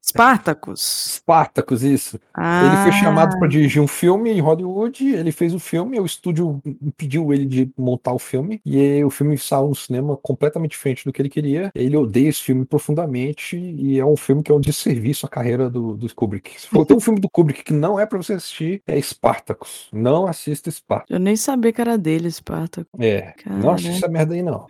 Spartacus. 0.04 1.16
Spartacus, 1.16 1.82
isso. 1.82 2.20
Ah. 2.34 2.66
Ele 2.66 2.92
foi 2.92 2.92
chamado 3.00 3.40
para 3.40 3.48
dirigir 3.48 3.82
um 3.82 3.88
filme 3.88 4.32
em 4.32 4.42
Hollywood, 4.42 5.08
ele 5.08 5.32
fez 5.32 5.54
o 5.54 5.60
filme, 5.60 6.00
o 6.00 6.06
estúdio 6.06 6.62
impediu 6.82 7.34
ele 7.34 7.46
de 7.46 7.72
montar 7.78 8.12
o 8.12 8.20
filme, 8.20 8.60
e 8.66 9.02
o 9.04 9.10
filme 9.10 9.38
saiu 9.38 9.70
no 9.70 9.76
cinema 9.76 10.18
completamente 10.18 10.72
diferente 10.72 11.06
do 11.06 11.14
que 11.14 11.22
ele 11.22 11.30
queria. 11.30 11.72
Ele 11.74 11.96
odeia 11.96 12.28
esse 12.28 12.42
filme 12.42 12.66
profundamente, 12.66 13.58
e 13.58 13.98
é 13.98 14.06
um 14.06 14.18
filme 14.18 14.44
que 14.44 14.52
é 14.52 14.56
um 14.56 14.60
desserviço 14.60 15.26
à 15.26 15.30
carreira 15.30 15.70
do, 15.70 15.96
do 15.96 16.14
Kubrick. 16.14 16.60
Se 16.60 16.68
for 16.68 16.86
ter 16.86 16.94
um 16.94 17.00
filme 17.00 17.20
do 17.20 17.30
Kubrick 17.30 17.64
que 17.64 17.74
não 17.74 17.98
é 17.98 18.06
para 18.06 18.18
você 18.18 18.34
assistir, 18.34 18.82
é 18.86 19.00
Spartacus. 19.00 19.88
Não 19.94 20.28
assista 20.28 20.70
Spartacus. 20.70 21.12
Eu 21.12 21.20
nem 21.20 21.38
sabia 21.38 21.72
que 21.72 21.80
era 21.80 21.98
dele, 21.98 22.30
Spartacus. 22.30 23.00
É, 23.00 23.34
não 23.46 23.72
assista 23.72 23.98
essa 23.98 24.08
merda 24.10 24.34
aí 24.34 24.44
não. 24.44 24.68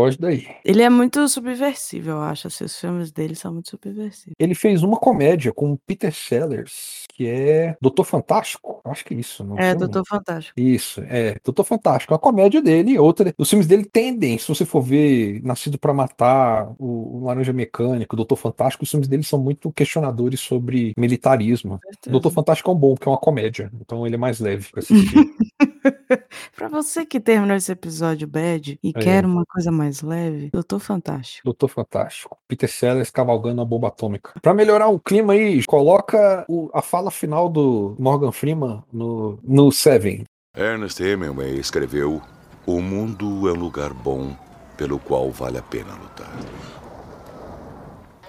Foge 0.00 0.16
daí. 0.18 0.46
Ele 0.64 0.82
é 0.82 0.88
muito 0.88 1.28
subversível, 1.28 2.14
eu 2.14 2.22
acho. 2.22 2.46
Assim, 2.46 2.64
os 2.64 2.80
filmes 2.80 3.12
dele 3.12 3.34
são 3.34 3.52
muito 3.52 3.68
subversivos. 3.68 4.34
Ele 4.38 4.54
fez 4.54 4.82
uma 4.82 4.96
comédia 4.96 5.52
com 5.52 5.76
Peter 5.76 6.10
Sellers, 6.10 7.04
que 7.10 7.26
é 7.26 7.76
Doutor 7.82 8.04
Fantástico. 8.04 8.80
Acho 8.82 9.04
que 9.04 9.12
é 9.12 9.18
isso. 9.18 9.44
Não 9.44 9.58
é, 9.58 9.74
Doutor 9.74 10.02
Fantástico. 10.08 10.58
Isso, 10.58 11.02
é. 11.02 11.36
Doutor 11.44 11.64
Fantástico. 11.64 12.14
É 12.14 12.14
uma 12.14 12.18
comédia 12.18 12.62
dele. 12.62 12.98
Outra. 12.98 13.34
Os 13.36 13.50
filmes 13.50 13.66
dele 13.66 13.84
tendem, 13.84 14.38
se 14.38 14.48
você 14.48 14.64
for 14.64 14.80
ver 14.80 15.42
Nascido 15.42 15.78
para 15.78 15.92
Matar, 15.92 16.72
o, 16.78 17.18
o 17.18 17.24
Laranja 17.26 17.52
Mecânico, 17.52 18.14
o 18.14 18.16
Doutor 18.16 18.36
Fantástico, 18.36 18.84
os 18.84 18.90
filmes 18.90 19.06
dele 19.06 19.22
são 19.22 19.38
muito 19.38 19.70
questionadores 19.70 20.40
sobre 20.40 20.94
militarismo. 20.96 21.78
Doutor 22.06 22.30
Fantástico 22.30 22.70
é 22.70 22.72
um 22.72 22.78
bom, 22.78 22.94
porque 22.94 23.06
é 23.06 23.12
uma 23.12 23.18
comédia. 23.18 23.70
Então 23.78 24.06
ele 24.06 24.14
é 24.14 24.18
mais 24.18 24.40
leve 24.40 24.66
pra 24.70 24.80
assistir. 24.80 25.30
pra 26.54 26.68
você 26.68 27.04
que 27.04 27.20
terminou 27.20 27.56
esse 27.56 27.72
episódio 27.72 28.26
bad 28.26 28.78
e 28.82 28.88
é. 28.90 28.92
quer 28.92 29.24
uma 29.24 29.44
coisa 29.46 29.70
mais 29.70 30.02
leve, 30.02 30.50
Doutor 30.52 30.80
Fantástico. 30.80 31.44
Doutor 31.44 31.68
Fantástico. 31.68 32.38
Peter 32.46 32.68
Sellers 32.68 33.10
cavalgando 33.10 33.60
a 33.60 33.64
bomba 33.64 33.88
atômica. 33.88 34.32
Pra 34.40 34.54
melhorar 34.54 34.88
o 34.88 35.00
clima 35.00 35.32
aí, 35.32 35.64
coloca 35.64 36.44
o, 36.48 36.70
a 36.72 36.82
fala 36.82 37.10
final 37.10 37.48
do 37.48 37.96
Morgan 37.98 38.32
Freeman 38.32 38.82
no, 38.92 39.38
no 39.42 39.70
Seven. 39.72 40.24
Ernest 40.56 41.00
Hemingway 41.02 41.58
escreveu: 41.58 42.20
O 42.66 42.80
mundo 42.80 43.48
é 43.48 43.52
um 43.52 43.58
lugar 43.58 43.92
bom 43.92 44.36
pelo 44.76 44.98
qual 44.98 45.30
vale 45.30 45.58
a 45.58 45.62
pena 45.62 45.94
lutar. 45.94 46.30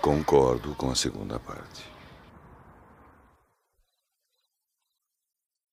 Concordo 0.02 0.76
com 0.76 0.90
a 0.92 0.96
segunda 0.96 1.40
parte. 1.40 1.91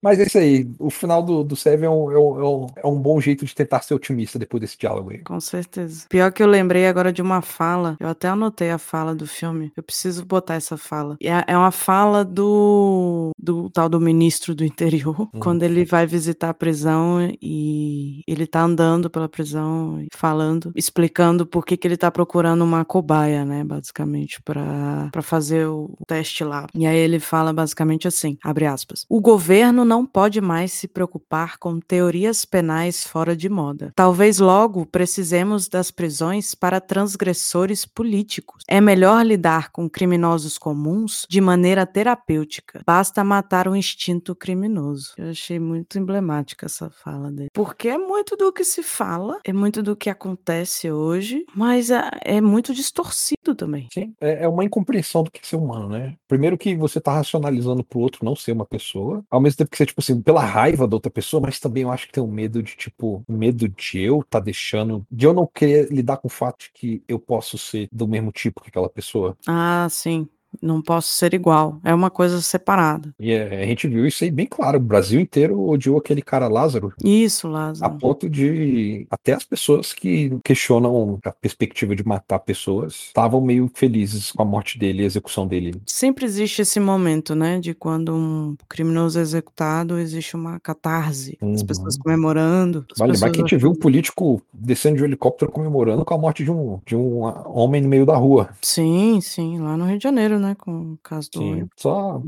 Mas 0.03 0.18
é 0.20 0.24
isso 0.24 0.38
aí. 0.38 0.70
O 0.78 0.90
final 0.90 1.22
do, 1.22 1.42
do 1.42 1.57
Seven 1.57 1.86
é 1.86 1.90
um, 1.90 2.12
é, 2.12 2.18
um, 2.18 2.66
é 2.76 2.86
um 2.86 3.01
bom 3.01 3.20
jeito 3.20 3.44
de 3.44 3.55
tentar 3.55 3.82
ser 3.82 3.94
otimista 3.94 4.38
depois 4.38 4.61
desse 4.61 4.78
diálogo 4.78 5.11
aí. 5.11 5.18
Com 5.18 5.40
certeza. 5.40 6.07
Pior 6.09 6.32
que 6.32 6.42
eu 6.42 6.46
lembrei 6.46 6.86
agora 6.86 7.12
de 7.12 7.20
uma 7.20 7.42
fala. 7.42 7.96
Eu 7.99 8.09
até 8.09 8.28
anotei 8.28 8.70
a 8.70 8.78
fala 8.78 9.14
do 9.14 9.26
filme. 9.26 9.72
Eu 9.76 9.82
preciso 9.82 10.24
botar 10.24 10.55
essa 10.55 10.76
fala. 10.76 11.16
É, 11.22 11.53
é 11.53 11.57
uma 11.57 11.72
fala 11.72 12.24
do, 12.24 13.32
do 13.38 13.68
tal 13.70 13.88
do 13.88 14.01
ministro 14.01 14.55
do 14.55 14.64
interior. 14.64 15.28
Hum. 15.34 15.40
Quando 15.40 15.62
ele 15.62 15.84
vai 15.84 16.07
visitar 16.07 16.51
a 16.51 16.55
prisão 16.55 17.18
e 17.42 18.22
ele 18.26 18.46
tá 18.46 18.62
andando 18.62 19.11
pela 19.11 19.28
prisão 19.28 20.01
e 20.01 20.09
falando, 20.14 20.72
explicando 20.76 21.46
por 21.46 21.64
que, 21.64 21.76
que 21.76 21.86
ele 21.88 21.96
tá 21.96 22.11
procurando 22.11 22.62
uma 22.62 22.84
cobaia, 22.84 23.44
né? 23.44 23.64
Basicamente, 23.64 24.40
para 24.42 25.11
fazer 25.22 25.66
o 25.66 25.96
teste 26.07 26.44
lá. 26.44 26.66
E 26.74 26.86
aí 26.86 26.96
ele 26.96 27.18
fala 27.18 27.53
basicamente 27.53 28.07
assim: 28.07 28.36
abre 28.44 28.66
aspas. 28.66 29.05
O 29.09 29.20
governo 29.20 29.84
não 29.89 30.07
pode 30.07 30.41
mais 30.41 30.72
se 30.72 30.86
preocupar 30.86 31.57
com 31.59 31.80
teorias 31.80 32.45
penais 32.45 33.05
fora 33.05 33.34
de 33.34 33.49
moda. 33.49 33.93
Talvez 33.97 34.39
logo 34.39 34.84
precisemos 34.86 35.66
das 35.66 35.91
prisões 35.91 36.55
para 36.55 36.80
transgressores 36.80 37.86
políticos. 37.86 38.62
É 38.68 38.80
melhor 38.80 39.24
lidar 39.24 39.72
com 39.72 39.89
criminosos 39.89 40.59
comuns 40.59 41.26
de 41.28 41.41
maneira 41.41 41.86
terapêutica. 41.86 42.82
Basta 42.86 43.24
matar 43.24 43.66
o 43.66 43.74
instinto 43.74 44.34
criminoso. 44.34 45.14
Eu 45.16 45.30
achei 45.30 45.59
muito 45.59 45.99
emblemática 45.99 46.66
essa 46.66 46.91
fala 46.91 47.30
dele. 47.30 47.49
Porque 47.55 47.89
é 47.89 47.97
muito 47.99 48.36
do 48.36 48.53
que 48.53 48.64
se 48.64 48.82
fala, 48.82 49.41
é 49.45 49.53
muito 49.53 49.82
do 49.82 49.97
que 49.97 50.11
acontece 50.11 50.91
hoje, 50.91 51.47
mas 51.55 51.91
é, 51.91 52.11
é 52.22 52.41
muito 52.41 52.74
distorcido 52.74 53.55
também. 53.57 53.89
Sim, 53.93 54.12
é, 54.20 54.45
é 54.45 54.49
uma 54.49 54.64
incompreensão 54.64 55.22
do 55.22 55.30
que 55.30 55.41
é 55.43 55.47
ser 55.47 55.57
humano, 55.57 55.89
né? 55.89 56.14
Primeiro 56.28 56.59
que 56.59 56.76
você 56.76 56.99
está 56.99 57.14
racionalizando 57.14 57.82
pro 57.82 58.01
outro 58.01 58.24
não 58.24 58.36
ser 58.36 58.53
uma 58.53 58.66
pessoa, 58.66 59.24
ao 59.30 59.41
mesmo 59.41 59.59
tempo 59.59 59.70
que 59.70 59.78
ser, 59.79 59.87
tipo 59.87 60.01
assim, 60.01 60.20
pela 60.20 60.45
raiva 60.45 60.87
da 60.87 60.97
outra 60.97 61.11
pessoa, 61.11 61.41
mas 61.41 61.59
também 61.59 61.83
eu 61.83 61.91
acho 61.91 62.07
que 62.07 62.12
tem 62.12 62.22
um 62.22 62.31
medo 62.31 62.62
de, 62.62 62.76
tipo, 62.76 63.22
medo 63.29 63.68
de 63.68 64.01
eu 64.01 64.24
tá 64.29 64.41
deixando, 64.41 65.07
de 65.11 65.26
eu 65.26 65.33
não 65.33 65.47
querer 65.47 65.91
lidar 65.91 66.18
com 66.18 66.29
o 66.29 66.31
fato 66.31 66.64
de 66.64 66.70
que 66.72 67.03
eu 67.09 67.18
posso 67.18 67.57
ser 67.57 67.89
do 67.93 68.07
mesmo 68.07 68.31
tipo 68.33 68.61
que 68.61 68.68
aquela 68.68 68.89
pessoa. 68.89 69.37
Ah, 69.47 69.87
sim. 69.91 70.29
Não 70.61 70.82
posso 70.82 71.12
ser 71.12 71.34
igual. 71.34 71.80
É 71.84 71.94
uma 71.94 72.11
coisa 72.11 72.40
separada. 72.40 73.14
E 73.18 73.32
é, 73.32 73.62
a 73.62 73.66
gente 73.66 73.86
viu 73.86 74.07
isso 74.07 74.24
aí 74.24 74.30
bem 74.30 74.46
claro. 74.46 74.78
O 74.78 74.80
Brasil 74.80 75.20
inteiro 75.20 75.61
odiou 75.68 75.99
aquele 75.99 76.22
cara 76.22 76.49
Lázaro. 76.49 76.92
Isso, 77.05 77.49
Lázaro. 77.49 77.92
A 77.92 77.96
ponto 77.96 78.28
de 78.28 79.07
até 79.11 79.34
as 79.34 79.44
pessoas 79.44 79.92
que 79.92 80.36
questionam 80.44 81.18
a 81.24 81.30
perspectiva 81.30 81.94
de 81.94 82.05
matar 82.07 82.38
pessoas 82.40 83.07
estavam 83.09 83.40
meio 83.40 83.70
felizes 83.74 84.32
com 84.32 84.42
a 84.42 84.44
morte 84.44 84.78
dele 84.78 85.01
e 85.01 85.05
a 85.05 85.07
execução 85.07 85.46
dele. 85.46 85.80
Sempre 85.86 86.24
existe 86.24 86.62
esse 86.62 86.80
momento, 86.80 87.34
né? 87.34 87.61
De 87.61 87.74
quando 87.74 88.14
um 88.14 88.57
criminoso 88.68 89.18
é 89.18 89.22
executado, 89.22 89.99
existe 89.99 90.34
uma 90.34 90.59
catarse. 90.61 91.38
Uhum. 91.40 91.55
As 91.55 91.62
pessoas 91.62 91.96
comemorando. 91.96 92.86
Vale 92.96 93.12
lembrar 93.12 93.30
que 93.30 93.38
a 93.38 93.42
gente 93.42 93.57
viu 93.57 93.70
um 93.70 93.74
político 93.74 94.42
descendo 94.53 94.96
de 94.96 95.03
um 95.03 95.07
helicóptero 95.07 95.51
comemorando 95.51 96.05
com 96.05 96.14
a 96.14 96.18
morte 96.18 96.44
de 96.44 96.51
um, 96.51 96.80
de 96.86 96.96
um 96.96 97.22
homem 97.46 97.80
no 97.80 97.88
meio 97.88 98.07
da 98.07 98.16
rua. 98.16 98.51
Sim, 98.62 99.20
sim, 99.20 99.59
lá 99.59 99.76
no 99.76 99.84
Rio 99.84 99.99
de 99.99 100.05
Janeiro, 100.05 100.38
né? 100.39 100.55
Com 100.55 100.93
o 100.93 100.99
caso 100.99 101.30
do. 101.32 101.41
Sim, 101.41 101.68
só 101.76 102.22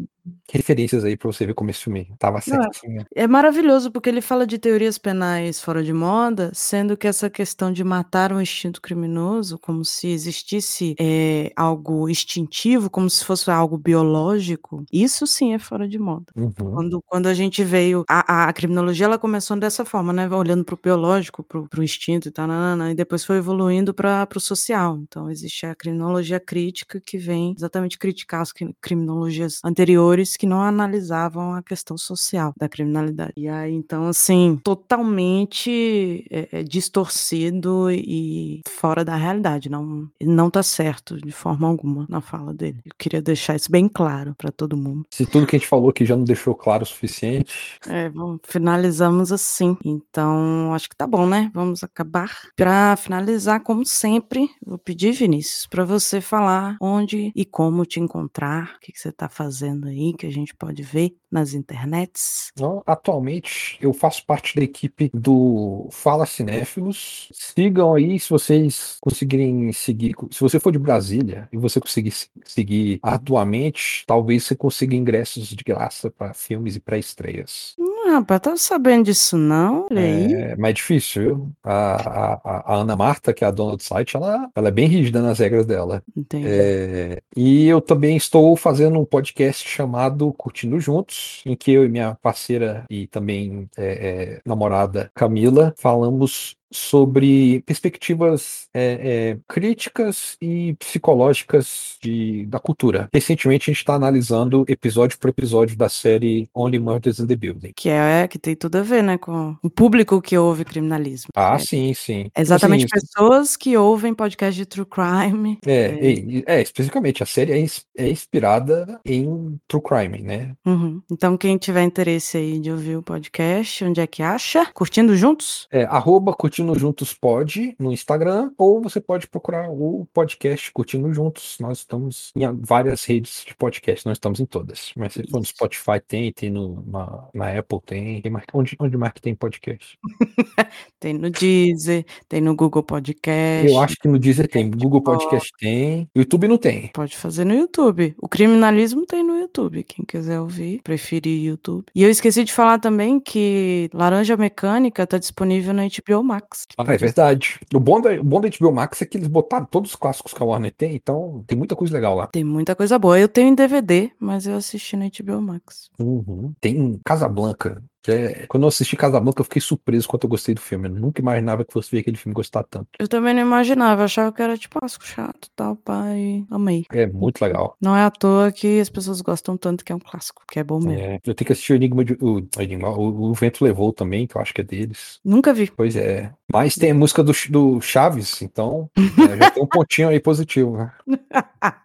referências 0.50 1.04
aí 1.04 1.16
pra 1.16 1.30
você 1.32 1.46
ver 1.46 1.54
como 1.54 1.70
esse 1.70 1.80
filme 1.84 2.12
tava 2.18 2.40
é 2.46 2.58
certinho. 2.60 3.06
é 3.14 3.26
maravilhoso, 3.26 3.90
porque 3.90 4.08
ele 4.08 4.20
fala 4.20 4.46
de 4.46 4.58
teorias 4.58 4.98
penais 4.98 5.60
fora 5.60 5.82
de 5.82 5.92
moda, 5.92 6.50
sendo 6.54 6.96
que 6.96 7.06
essa 7.06 7.28
questão 7.30 7.72
de 7.72 7.84
matar 7.84 8.32
um 8.32 8.40
instinto 8.40 8.80
criminoso, 8.80 9.58
como 9.58 9.84
se 9.84 10.08
existisse, 10.08 10.94
eh, 10.98 11.52
algo 11.56 12.08
instintivo, 12.08 12.90
como 12.90 13.08
se 13.10 13.24
fosse 13.24 13.50
algo 13.50 13.76
biológico, 13.78 14.84
isso 14.92 15.26
sim 15.26 15.54
é 15.54 15.58
fora 15.58 15.88
de 15.88 15.98
moda. 15.98 16.26
Uhum. 16.36 16.52
Quando 16.52 17.02
quando 17.06 17.26
a 17.26 17.34
gente 17.34 17.62
veio 17.64 18.04
a 18.08 18.48
a 18.48 18.52
criminologia 18.52 19.06
ela 19.06 19.18
começou 19.18 19.56
dessa 19.58 19.84
forma, 19.84 20.12
né, 20.12 20.28
olhando 20.28 20.64
para 20.64 20.74
o 20.74 20.78
biológico, 20.82 21.42
para 21.42 21.58
o 21.60 21.68
para 21.68 21.80
o 21.80 21.84
instinto 21.84 22.28
e 22.28 22.30
tal, 22.30 22.46
nã-nã-nã, 22.46 22.90
e 22.92 22.94
depois 22.94 23.24
foi 23.24 23.36
evoluindo 23.38 23.92
para 23.94 24.26
o 24.34 24.40
social. 24.40 24.98
Então 25.02 25.30
existe 25.30 25.66
a 25.66 25.74
criminologia 25.74 26.40
crítica 26.40 27.00
que 27.04 27.18
vem 27.18 27.54
exatamente 27.56 27.98
criticar 27.98 28.40
as 28.42 28.52
cri 28.52 28.74
criminologias 28.80 29.60
anteriores 29.64 30.09
que 30.38 30.46
não 30.46 30.60
analisavam 30.62 31.54
a 31.54 31.62
questão 31.62 31.96
social 31.96 32.52
da 32.58 32.68
criminalidade. 32.68 33.32
E 33.36 33.48
aí, 33.48 33.72
então, 33.72 34.08
assim, 34.08 34.58
totalmente, 34.64 36.24
eh 36.30 36.48
eh, 36.52 36.62
distorcido 36.64 37.90
e 37.90 38.60
fora 38.68 39.04
da 39.04 39.14
realidade, 39.16 39.68
não 39.70 40.08
não 40.20 40.50
tá 40.50 40.62
certo 40.62 41.16
de 41.16 41.32
forma 41.32 41.68
alguma 41.68 42.06
na 42.08 42.20
fala 42.20 42.52
dele. 42.54 42.80
Eu 42.84 42.92
queria 42.98 43.22
deixar 43.22 43.56
isso 43.56 43.70
bem 43.70 43.88
claro 43.88 44.34
pra 44.36 44.50
todo 44.50 44.76
mundo. 44.76 45.04
Se 45.10 45.26
tudo 45.26 45.46
que 45.46 45.56
a 45.56 45.58
gente 45.58 45.68
falou 45.68 45.90
aqui 45.90 46.04
já 46.04 46.16
não 46.16 46.24
deixou 46.24 46.54
claro 46.54 46.82
o 46.82 46.86
suficiente. 46.86 47.78
É, 47.86 48.08
bom, 48.08 48.38
finalizamos 48.44 49.32
assim. 49.32 49.76
Então 49.84 50.72
acho 50.74 50.88
que 50.88 50.96
tá 50.96 51.06
bom, 51.06 51.26
né, 51.26 51.50
vamos 51.54 51.82
acabar. 51.84 52.30
Pra 52.56 52.96
finalizar, 52.96 53.62
como 53.62 53.84
sempre, 53.86 54.48
vou 54.64 54.78
pedir, 54.78 55.12
Vinícius, 55.12 55.66
pra 55.66 55.84
você 55.84 56.20
falar 56.20 56.76
onde 56.80 57.32
e 57.34 57.44
como 57.44 57.84
te 57.84 58.00
encontrar, 58.00 58.74
o 58.76 58.80
que 58.80 58.92
que 58.92 58.98
você 59.00 59.12
tá 59.12 59.28
fazendo 59.28 59.86
aí, 59.88 59.99
que 60.16 60.26
a 60.26 60.30
gente 60.30 60.54
pode 60.54 60.82
ver 60.82 61.14
nas 61.30 61.54
internets. 61.54 62.50
Atualmente 62.86 63.78
eu 63.80 63.92
faço 63.92 64.24
parte 64.26 64.56
da 64.56 64.62
equipe 64.62 65.10
do 65.12 65.88
Fala 65.90 66.26
Cinéfilos. 66.26 67.28
Sigam 67.32 67.94
aí 67.94 68.18
se 68.18 68.30
vocês 68.30 68.96
conseguirem 69.00 69.72
seguir 69.72 70.14
se 70.30 70.40
você 70.40 70.58
for 70.58 70.72
de 70.72 70.78
Brasília 70.78 71.48
e 71.52 71.56
você 71.56 71.80
conseguir 71.80 72.10
se 72.10 72.28
seguir 72.44 72.98
arduamente, 73.02 74.04
talvez 74.06 74.44
você 74.44 74.56
consiga 74.56 74.94
ingressos 74.94 75.48
de 75.48 75.62
graça 75.62 76.10
pra 76.10 76.34
filmes 76.34 76.76
e 76.76 76.80
pré-estreias. 76.80 77.74
Hum, 77.78 77.99
rapaz, 78.14 78.38
estava 78.38 78.56
sabendo 78.56 79.04
disso 79.04 79.36
não, 79.36 79.86
olha 79.90 80.02
aí. 80.02 80.32
É, 80.34 80.56
mas 80.56 80.70
é 80.70 80.72
difícil, 80.74 81.22
viu. 81.22 81.52
A 81.62 82.34
a 82.44 82.72
a 82.72 82.76
Ana 82.76 82.96
Marta, 82.96 83.32
que 83.32 83.44
é 83.44 83.48
a 83.48 83.50
dona 83.50 83.76
do 83.76 83.82
site, 83.82 84.16
ela 84.16 84.48
ela 84.54 84.68
é 84.68 84.70
bem 84.70 84.86
rígida 84.86 85.20
nas 85.22 85.38
regras 85.38 85.66
dela. 85.66 86.02
Entendi. 86.16 86.46
Eh, 86.48 87.22
e 87.36 87.66
eu 87.68 87.80
também 87.80 88.16
estou 88.16 88.56
fazendo 88.56 88.98
um 88.98 89.04
podcast 89.04 89.66
chamado 89.68 90.32
Curtindo 90.34 90.78
Juntos, 90.80 91.42
em 91.46 91.56
que 91.56 91.72
eu 91.72 91.84
e 91.84 91.88
minha 91.88 92.14
parceira 92.16 92.84
e 92.90 93.06
também, 93.06 93.68
eh 93.76 94.36
eh, 94.36 94.40
namorada 94.44 95.10
Camila, 95.14 95.74
falamos 95.76 96.56
sobre 96.72 97.62
perspectivas, 97.66 98.68
eh 98.74 98.98
eh, 99.02 99.38
críticas 99.48 100.36
e 100.40 100.74
psicológicas 100.78 101.96
de 102.02 102.46
da 102.46 102.58
cultura. 102.58 103.08
Recentemente 103.12 103.70
a 103.70 103.74
gente 103.74 103.84
tá 103.84 103.94
analisando 103.94 104.64
episódio 104.68 105.18
por 105.18 105.30
episódio 105.30 105.76
da 105.76 105.88
série 105.88 106.48
Only 106.54 106.78
Murders 106.78 107.18
in 107.18 107.26
the 107.26 107.36
Building. 107.36 107.72
Que 107.76 107.88
é 107.88 108.28
que 108.28 108.38
tem 108.38 108.54
tudo 108.54 108.76
a 108.78 108.82
ver, 108.82 109.02
né, 109.02 109.18
com 109.18 109.56
o 109.62 109.70
público 109.70 110.20
que 110.22 110.36
ouve 110.38 110.64
criminalismo. 110.64 111.30
Ah, 111.34 111.54
É 111.56 111.58
sim, 111.58 111.92
sim. 111.94 112.30
exatamente 112.36 112.84
Assim 112.84 113.06
pessoas 113.06 113.56
que 113.56 113.76
ouvem 113.76 114.14
podcast 114.14 114.56
de 114.56 114.66
true 114.66 114.86
crime. 114.86 115.58
É, 115.66 116.42
É. 116.46 116.58
é, 116.58 116.62
especificamente, 116.62 117.22
a 117.22 117.26
série 117.26 117.52
é 117.52 117.66
é 117.96 118.08
inspirada 118.08 119.00
em 119.04 119.58
true 119.68 119.82
crime, 119.82 120.20
né. 120.22 120.52
Uhum. 120.64 121.02
Então 121.10 121.36
quem 121.36 121.56
tiver 121.58 121.82
interesse 121.82 122.36
aí 122.36 122.58
de 122.60 122.70
ouvir 122.70 122.96
o 122.96 123.02
podcast, 123.02 123.84
onde 123.84 124.00
é 124.00 124.06
que 124.06 124.22
acha? 124.22 124.66
Curtindo 124.72 125.16
Juntos? 125.16 125.66
É, 125.70 125.84
arroba 125.84 126.32
Curtindo 126.32 126.59
Juntos 126.78 127.14
Pod 127.14 127.74
no 127.78 127.92
Instagram, 127.92 128.52
ou 128.56 128.80
você 128.80 129.00
pode 129.00 129.26
procurar 129.26 129.70
o 129.70 130.06
podcast 130.12 130.70
Curtindo 130.72 131.12
Juntos. 131.12 131.56
Nós 131.60 131.78
estamos 131.78 132.32
em 132.36 132.42
várias 132.60 133.04
redes 133.04 133.44
de 133.46 133.54
podcast, 133.54 134.06
não 134.06 134.12
estamos 134.12 134.40
em 134.40 134.46
todas. 134.46 134.92
Mas 134.96 135.14
se 135.14 135.26
for 135.28 135.38
no. 135.38 135.44
Spotify 135.44 136.00
tem, 136.06 136.32
tem 136.32 136.50
no 136.50 136.82
na 136.86 137.28
na 137.34 137.58
Apple 137.58 137.80
tem, 137.84 138.22
tem 138.22 138.30
mais 138.30 138.44
onde 138.52 138.76
onde 138.78 138.96
mais 138.96 139.12
que 139.12 139.20
tem 139.20 139.34
podcast? 139.34 139.98
Tem 140.98 141.14
no 141.14 141.30
Deezer, 141.30 142.04
tem 142.28 142.40
no 142.40 142.54
Google 142.54 142.82
Podcast. 142.82 143.72
Eu 143.72 143.80
acho 143.80 143.96
que 143.96 144.06
no 144.06 144.18
Deezer 144.18 144.46
tem, 144.46 144.70
Google. 144.70 145.00
Podcast 145.00 145.50
tem, 145.58 146.08
YouTube 146.14 146.46
não 146.46 146.58
tem. 146.58 146.88
Pode 146.92 147.16
fazer 147.16 147.44
no 147.44 147.54
YouTube. 147.54 148.14
O 148.18 148.28
criminalismo 148.28 149.06
tem 149.06 149.24
no 149.24 149.38
YouTube, 149.38 149.82
quem 149.82 150.04
quiser 150.04 150.40
ouvir, 150.40 150.82
preferir 150.82 151.42
YouTube. 151.42 151.86
E 151.94 152.02
eu 152.02 152.10
esqueci 152.10 152.44
de 152.44 152.52
falar 152.52 152.78
também 152.78 153.18
que 153.18 153.88
Laranja 153.94 154.36
Mecânica 154.36 155.06
tá 155.06 155.16
disponível 155.18 155.72
na 155.72 155.84
HBO 155.84 156.22
Max. 156.22 156.49
Ah, 156.76 156.84
é 156.92 156.96
verdade. 156.96 157.60
O 157.74 157.80
bom 157.80 158.00
da 158.00 158.10
o 158.12 158.24
bom 158.24 158.40
da 158.40 158.48
HBO 158.48 158.72
Max 158.72 159.02
é 159.02 159.06
que 159.06 159.16
eles 159.16 159.28
botaram 159.28 159.66
todos 159.66 159.90
os 159.90 159.96
clássicos 159.96 160.32
que 160.32 160.42
a 160.42 160.46
Warner 160.46 160.72
tem, 160.72 160.94
então 160.94 161.44
tem 161.46 161.56
muita 161.56 161.76
coisa 161.76 161.94
legal 161.94 162.14
lá. 162.14 162.26
Tem 162.26 162.44
muita 162.44 162.74
coisa 162.74 162.98
boa. 162.98 163.18
Eu 163.18 163.28
tenho 163.28 163.48
em 163.48 163.54
DVD, 163.54 164.10
mas 164.18 164.46
eu 164.46 164.56
assisti 164.56 164.96
na 164.96 165.06
HBO 165.06 165.40
Max. 165.40 165.90
Uhum. 165.98 166.52
Tem 166.60 167.00
Casablanca, 167.04 167.82
é 168.08 168.46
quando 168.46 168.64
eu 168.64 168.68
assisti 168.68 168.96
Casablanca 168.96 169.40
eu 169.40 169.44
fiquei 169.44 169.60
surpreso 169.60 170.08
quanto 170.08 170.24
eu 170.24 170.30
gostei 170.30 170.54
do 170.54 170.60
filme, 170.60 170.88
eu 170.88 170.94
nunca 170.94 171.20
imaginava 171.20 171.64
que 171.64 171.72
fosse 171.72 171.90
ver 171.90 171.98
aquele 171.98 172.16
filme 172.16 172.34
gostar 172.34 172.64
tanto. 172.64 172.88
Eu 172.98 173.08
também 173.08 173.34
não 173.34 173.42
imaginava, 173.42 174.02
eu 174.02 174.04
achava 174.06 174.32
que 174.32 174.42
era 174.42 174.56
tipo 174.56 174.78
clássico 174.78 175.06
chato, 175.06 175.48
tal, 175.54 175.78
e 176.16 176.44
amei. 176.50 176.84
É 176.90 177.06
muito 177.06 177.42
legal. 177.42 177.76
Não 177.80 177.96
é 177.96 178.02
à 178.02 178.10
toa 178.10 178.52
que 178.52 178.80
as 178.80 178.88
pessoas 178.88 179.20
gostam 179.20 179.56
tanto 179.56 179.84
que 179.84 179.92
é 179.92 179.94
um 179.94 180.00
clássico, 180.00 180.42
que 180.50 180.58
é 180.58 180.64
bom 180.64 180.78
mesmo. 180.78 181.00
É, 181.00 181.20
eu 181.24 181.34
tenho 181.34 181.46
que 181.46 181.52
assistir 181.52 181.72
o 181.72 181.76
Enigma 181.76 182.04
de 182.04 182.16
o 182.20 182.42
Enigma, 182.58 182.90
o 182.90 183.30
o 183.30 183.34
Vento 183.34 183.64
Levou 183.64 183.92
também, 183.92 184.26
que 184.26 184.36
eu 184.36 184.40
acho 184.40 184.52
que 184.54 184.60
é 184.60 184.64
deles. 184.64 185.20
Nunca 185.24 185.52
vi. 185.52 185.70
Pois 185.76 185.96
é. 185.96 186.32
Mas 186.52 186.74
tem 186.74 186.90
a 186.90 186.94
música 186.94 187.22
do 187.22 187.32
do 187.48 187.80
Chaves, 187.80 188.42
então, 188.42 188.90
eh, 188.96 189.36
já 189.36 189.50
tem 189.50 189.62
um 189.62 189.66
pontinho 189.68 190.08
aí 190.08 190.20
positivo, 190.20 190.76
né. 190.76 190.92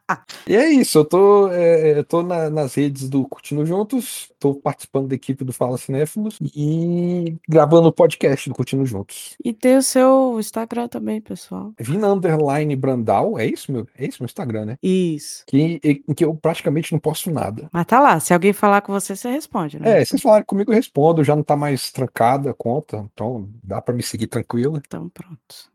E 0.48 0.56
é 0.56 0.70
isso, 0.70 1.00
eu 1.00 1.06
tô, 1.06 1.52
eh, 1.52 1.98
eu 1.98 2.04
tô 2.04 2.22
na 2.22 2.50
nas 2.50 2.76
redes 2.76 3.10
do 3.10 3.28
Curtindo 3.28 3.66
Juntos, 3.66 4.32
tô 4.46 4.54
participando 4.54 5.08
da 5.08 5.16
equipe 5.16 5.44
do 5.44 5.52
Fala 5.52 5.78
Cinéfilos 5.78 6.38
e 6.56 7.36
gravando 7.50 7.88
o 7.88 7.92
podcast 7.92 8.48
do 8.48 8.54
Curtindo 8.54 8.86
Juntos. 8.86 9.36
E 9.44 9.52
tem 9.52 9.78
o 9.78 9.82
seu 9.82 10.40
Instagram 10.40 10.88
também, 10.88 11.20
pessoal. 11.20 11.74
Vina 11.80 12.12
underline 12.12 12.76
Brandal, 12.76 13.40
é 13.40 13.46
isso 13.48 13.72
meu 13.72 13.88
é 13.98 14.06
isso 14.06 14.22
meu 14.22 14.26
Instagram, 14.26 14.66
né. 14.66 14.78
Isso. 14.84 15.44
Que 15.48 15.80
em 15.84 16.14
que 16.14 16.24
eu 16.24 16.36
praticamente 16.36 16.92
não 16.92 17.00
posto 17.00 17.32
nada. 17.32 17.68
Mas 17.72 17.86
tá 17.86 18.00
lá, 18.00 18.20
se 18.20 18.34
alguém 18.34 18.54
falar 18.54 18.82
com 18.82 18.94
você, 18.94 19.16
você 19.16 19.32
responde, 19.32 19.80
né? 19.80 20.02
É, 20.02 20.06
se 20.06 20.12
vocês 20.12 20.22
falarem 20.22 20.46
comigo 20.46 20.72
eu 20.72 20.76
respondo, 20.76 21.24
já 21.24 21.36
não 21.36 21.44
tá 21.44 21.56
mais 21.56 21.92
trancada 21.92 22.52
a 22.52 22.54
conta, 22.54 23.08
então 23.14 23.50
dá 23.64 23.82
pra 23.82 23.96
me 23.96 24.04
seguir 24.04 24.28
tranquilo. 24.28 24.82
Então 24.86 25.10
pronto. 25.10 25.75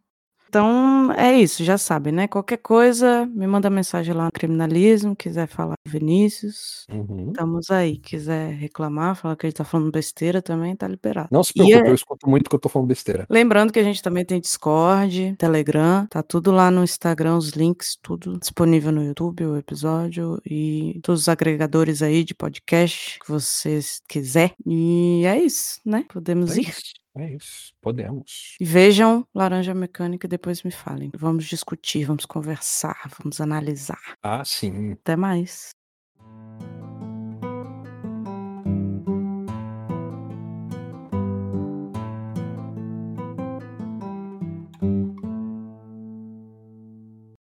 Então 0.50 1.12
é 1.12 1.32
isso, 1.38 1.62
já 1.62 1.78
sabem, 1.78 2.12
né, 2.12 2.26
qualquer 2.26 2.56
coisa, 2.56 3.24
me 3.26 3.46
manda 3.46 3.70
mensagem 3.70 4.12
lá 4.12 4.24
no 4.24 4.32
Criminalismo, 4.32 5.14
quiser 5.14 5.46
falar 5.46 5.76
com 5.84 5.88
Vinícius, 5.92 6.84
Uhum. 6.90 7.28
estamos 7.28 7.70
aí. 7.70 7.98
Quiser 7.98 8.54
reclamar, 8.54 9.14
falar 9.14 9.36
que 9.36 9.46
a 9.46 9.48
gente 9.48 9.56
tá 9.58 9.64
falando 9.64 9.92
besteira 9.92 10.42
também, 10.42 10.74
tá 10.74 10.88
liberado. 10.88 11.28
Não 11.30 11.44
se 11.44 11.52
preocupe, 11.54 11.86
é 11.86 11.90
eu 11.90 11.94
escuto 11.94 12.28
muito 12.28 12.50
que 12.50 12.56
eu 12.56 12.58
tô 12.58 12.68
falando 12.68 12.88
besteira. 12.88 13.24
lembrando 13.30 13.72
que 13.72 13.78
a 13.78 13.84
gente 13.84 14.02
também 14.02 14.24
tem 14.24 14.40
Discord, 14.40 15.36
Telegram, 15.38 16.04
tá 16.10 16.20
tudo 16.20 16.50
lá 16.50 16.68
no 16.68 16.82
Instagram, 16.82 17.36
os 17.36 17.50
links, 17.50 17.96
tudo 18.02 18.36
disponível 18.40 18.90
no 18.90 19.04
YouTube, 19.04 19.46
o 19.46 19.56
episódio 19.56 20.40
e 20.44 20.98
todos 21.04 21.20
os 21.22 21.28
agregadores 21.28 22.02
aí 22.02 22.24
de 22.24 22.34
podcast 22.34 23.20
que 23.20 23.30
vocês 23.30 24.00
quiser. 24.08 24.52
E 24.66 25.22
é 25.26 25.38
isso, 25.40 25.80
né, 25.86 26.04
podemos 26.12 26.56
É 26.56 26.60
ir? 26.62 26.68
isso, 26.70 26.82
é 27.16 27.34
isso, 27.34 27.72
podemos. 27.80 28.56
Vejam 28.60 29.26
Laranja 29.34 29.74
Mecânica 29.74 30.26
e 30.26 30.28
depois 30.28 30.62
me 30.62 30.70
falem. 30.70 31.10
Vamos 31.16 31.44
discutir, 31.46 32.04
vamos 32.04 32.24
conversar, 32.26 33.10
vamos 33.18 33.40
analisar. 33.40 34.16
Ah, 34.22 34.44
sim. 34.44 34.92
Até 34.92 35.16
mais. 35.16 35.70